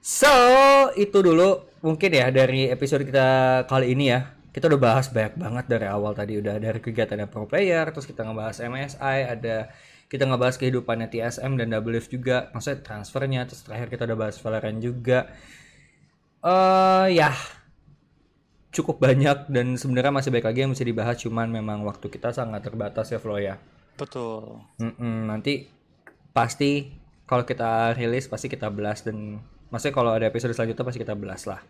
So, 0.00 0.32
itu 0.96 1.20
dulu 1.20 1.68
mungkin 1.84 2.16
ya 2.16 2.32
dari 2.32 2.72
episode 2.72 3.04
kita 3.04 3.60
kali 3.68 3.92
ini 3.92 4.08
ya. 4.08 4.37
Kita 4.58 4.66
udah 4.66 4.82
bahas 4.82 5.06
banyak 5.06 5.38
banget 5.38 5.64
dari 5.70 5.86
awal 5.86 6.18
tadi 6.18 6.42
udah 6.42 6.58
dari 6.58 6.82
kegiatannya 6.82 7.30
pro 7.30 7.46
player, 7.46 7.94
terus 7.94 8.10
kita 8.10 8.26
ngebahas 8.26 8.58
MSI, 8.58 9.38
ada 9.38 9.70
kita 10.10 10.26
ngebahas 10.26 10.58
kehidupannya 10.58 11.06
TSM 11.14 11.54
dan 11.54 11.70
WF 11.78 12.10
juga, 12.10 12.50
maksudnya 12.50 12.82
transfernya, 12.82 13.46
terus 13.46 13.62
terakhir 13.62 13.86
kita 13.86 14.02
udah 14.10 14.18
bahas 14.18 14.34
Valorant 14.42 14.82
juga. 14.82 15.30
Eh 16.42 17.06
ya, 17.14 17.30
cukup 18.74 18.98
banyak 18.98 19.46
dan 19.46 19.78
sebenarnya 19.78 20.10
masih 20.10 20.34
banyak 20.34 20.46
lagi 20.50 20.60
yang 20.66 20.74
bisa 20.74 20.82
dibahas, 20.82 21.14
cuman 21.22 21.54
memang 21.54 21.86
waktu 21.86 22.10
kita 22.10 22.34
sangat 22.34 22.66
terbatas 22.66 23.14
ya 23.14 23.22
Flo 23.22 23.38
ya. 23.38 23.62
Betul. 23.94 24.58
Mm-mm, 24.82 25.30
nanti 25.30 25.70
pasti 26.34 26.98
kalau 27.30 27.46
kita 27.46 27.94
rilis 27.94 28.26
pasti 28.26 28.50
kita 28.50 28.74
belas 28.74 29.06
dan 29.06 29.38
maksudnya 29.70 29.94
kalau 29.94 30.18
ada 30.18 30.26
episode 30.26 30.50
selanjutnya 30.50 30.82
pasti 30.82 30.98
kita 30.98 31.14
belas 31.14 31.46
lah. 31.46 31.62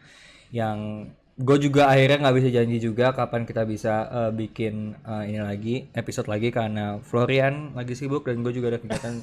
Yang 0.49 1.13
gue 1.39 1.57
juga 1.71 1.87
akhirnya 1.87 2.19
nggak 2.27 2.37
bisa 2.43 2.49
janji 2.51 2.77
juga 2.83 3.15
kapan 3.15 3.47
kita 3.47 3.63
bisa 3.63 3.95
eh, 4.11 4.31
bikin 4.35 4.99
eh, 5.07 5.23
ini 5.31 5.39
lagi 5.39 5.75
episode 5.95 6.27
lagi 6.27 6.51
karena 6.51 6.99
Florian 6.99 7.79
lagi 7.79 7.95
sibuk 7.95 8.27
dan 8.27 8.43
gue 8.43 8.51
juga 8.51 8.75
ada 8.75 8.79
kegiatan. 8.83 9.23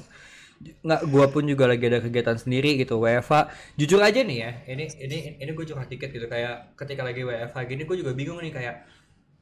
Nggak 0.87 1.01
gue 1.11 1.25
pun 1.27 1.43
juga 1.43 1.67
lagi 1.67 1.83
ada 1.91 1.99
kegiatan 1.99 2.39
sendiri 2.39 2.79
gitu 2.79 3.03
WFA 3.03 3.51
jujur 3.75 3.99
aja 3.99 4.23
nih 4.23 4.37
ya 4.39 4.51
ini 4.71 4.87
ini 5.03 5.17
ini 5.43 5.51
gue 5.51 5.65
curhat 5.67 5.91
dikit 5.91 6.07
gitu 6.15 6.31
kayak 6.31 6.79
ketika 6.79 7.03
lagi 7.03 7.27
WFA 7.27 7.59
gini 7.67 7.83
gue 7.83 7.97
juga 7.99 8.15
bingung 8.15 8.39
nih 8.39 8.53
kayak 8.55 8.75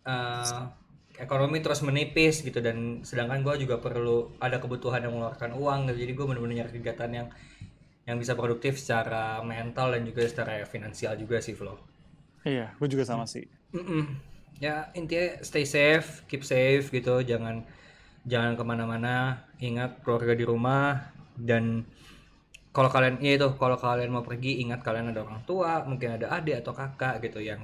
eh, 0.09 0.61
ekonomi 1.21 1.61
terus 1.61 1.85
menipis 1.85 2.41
gitu 2.41 2.57
dan 2.57 3.05
sedangkan 3.05 3.45
gue 3.45 3.69
juga 3.69 3.77
perlu 3.77 4.33
ada 4.41 4.57
kebutuhan 4.57 5.05
yang 5.05 5.13
mengeluarkan 5.13 5.53
uang 5.53 5.79
gitu. 5.93 6.09
Jadi 6.09 6.11
gue 6.17 6.25
bener-bener 6.25 6.55
nyari 6.65 6.71
kegiatan 6.73 7.11
yang 7.13 7.27
yang 8.09 8.17
bisa 8.17 8.33
produktif 8.33 8.81
secara 8.81 9.39
mental 9.45 9.93
dan 9.93 10.01
juga 10.03 10.25
secara 10.25 10.65
finansial 10.65 11.13
juga 11.21 11.37
sih 11.37 11.53
Flo. 11.53 11.92
Iya, 12.43 12.75
gue 12.75 12.87
juga 12.91 13.07
sama 13.07 13.23
sih. 13.23 13.47
Mm-mm. 13.71 14.19
Ya 14.59 14.91
intinya 14.93 15.39
stay 15.43 15.65
safe, 15.67 16.23
keep 16.29 16.43
safe 16.45 16.91
gitu, 16.91 17.19
jangan 17.23 17.63
jangan 18.23 18.55
ke 18.55 18.63
mana-mana, 18.63 19.43
ingat 19.59 19.99
keluarga 20.03 20.31
di 20.35 20.45
rumah 20.47 21.11
dan 21.35 21.83
kalau 22.73 22.89
kalian 22.89 23.19
ya 23.21 23.37
itu 23.37 23.47
kalau 23.59 23.77
kalian 23.77 24.09
mau 24.09 24.25
pergi 24.25 24.63
ingat 24.63 24.81
kalian 24.81 25.11
ada 25.11 25.23
orang 25.23 25.43
tua, 25.43 25.83
mungkin 25.83 26.15
ada 26.19 26.31
adik 26.31 26.63
atau 26.63 26.73
kakak 26.73 27.21
gitu 27.23 27.43
yang 27.43 27.59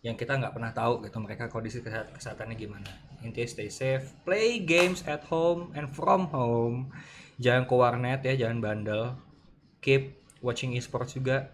yang 0.00 0.16
kita 0.16 0.32
nggak 0.40 0.56
pernah 0.56 0.72
tahu 0.72 1.04
gitu 1.04 1.20
mereka 1.20 1.52
kondisi 1.52 1.84
kesehat- 1.84 2.16
kesehatannya 2.16 2.56
gimana. 2.56 2.88
Intinya 3.20 3.48
stay 3.48 3.68
safe, 3.68 4.16
play 4.24 4.60
games 4.64 5.04
at 5.04 5.28
home 5.28 5.72
and 5.76 5.92
from 5.92 6.32
home. 6.32 6.88
Jangan 7.36 7.68
ke 7.68 7.74
warnet 7.76 8.20
ya, 8.24 8.36
jangan 8.36 8.64
bandel. 8.64 9.16
Keep 9.84 10.16
watching 10.40 10.72
esports 10.76 11.16
juga 11.16 11.52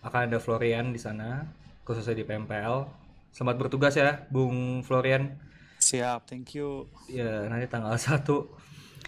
akan 0.00 0.20
ada 0.32 0.38
Florian 0.40 0.92
di 0.92 1.00
sana 1.00 1.44
khususnya 1.84 2.16
di 2.16 2.24
PMPL 2.24 2.88
selamat 3.30 3.56
bertugas 3.56 3.94
ya 3.96 4.24
Bung 4.32 4.80
Florian 4.82 5.36
Siap, 5.80 6.28
thank 6.28 6.52
you. 6.52 6.84
ya 7.08 7.48
nanti 7.48 7.64
tanggal 7.68 7.96
1 7.96 8.24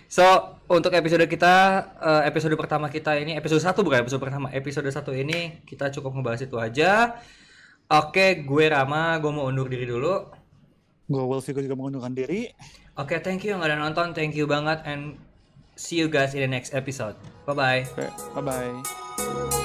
so 0.09 0.25
untuk 0.69 0.93
episode 0.93 1.25
kita 1.29 1.55
eh, 2.01 2.23
episode 2.29 2.53
pertama 2.57 2.89
kita 2.89 3.17
ini 3.17 3.37
episode 3.37 3.61
1 3.61 3.77
bukan 3.81 3.99
episode 4.05 4.21
pertama 4.21 4.49
episode 4.53 4.89
1 4.89 5.23
ini 5.25 5.61
kita 5.65 5.93
cukup 5.93 6.17
ngebahas 6.17 6.45
itu 6.45 6.57
aja 6.57 7.17
oke 7.89 8.45
gue 8.45 8.65
Rama 8.69 9.17
gue 9.21 9.33
mau 9.33 9.49
undur 9.49 9.69
diri 9.69 9.85
dulu 9.89 10.41
Gue 11.13 11.25
Wolfie 11.29 11.53
gue 11.53 11.67
juga 11.69 11.77
mengundurkan 11.77 12.17
diri. 12.17 12.49
oke 12.97 13.21
thank 13.21 13.45
you 13.45 13.53
yang 13.53 13.61
udah 13.61 13.77
nonton 13.77 14.17
thank 14.17 14.33
you 14.33 14.49
banget 14.49 14.81
and 14.89 15.17
see 15.77 16.01
you 16.01 16.09
guys 16.09 16.33
in 16.33 16.41
the 16.45 16.49
next 16.49 16.73
episode 16.73 17.17
bye 17.45 17.57
bye 17.57 17.85
Oke, 17.97 18.09
bye-bye. 18.37 18.73
Bye. 18.81 19.62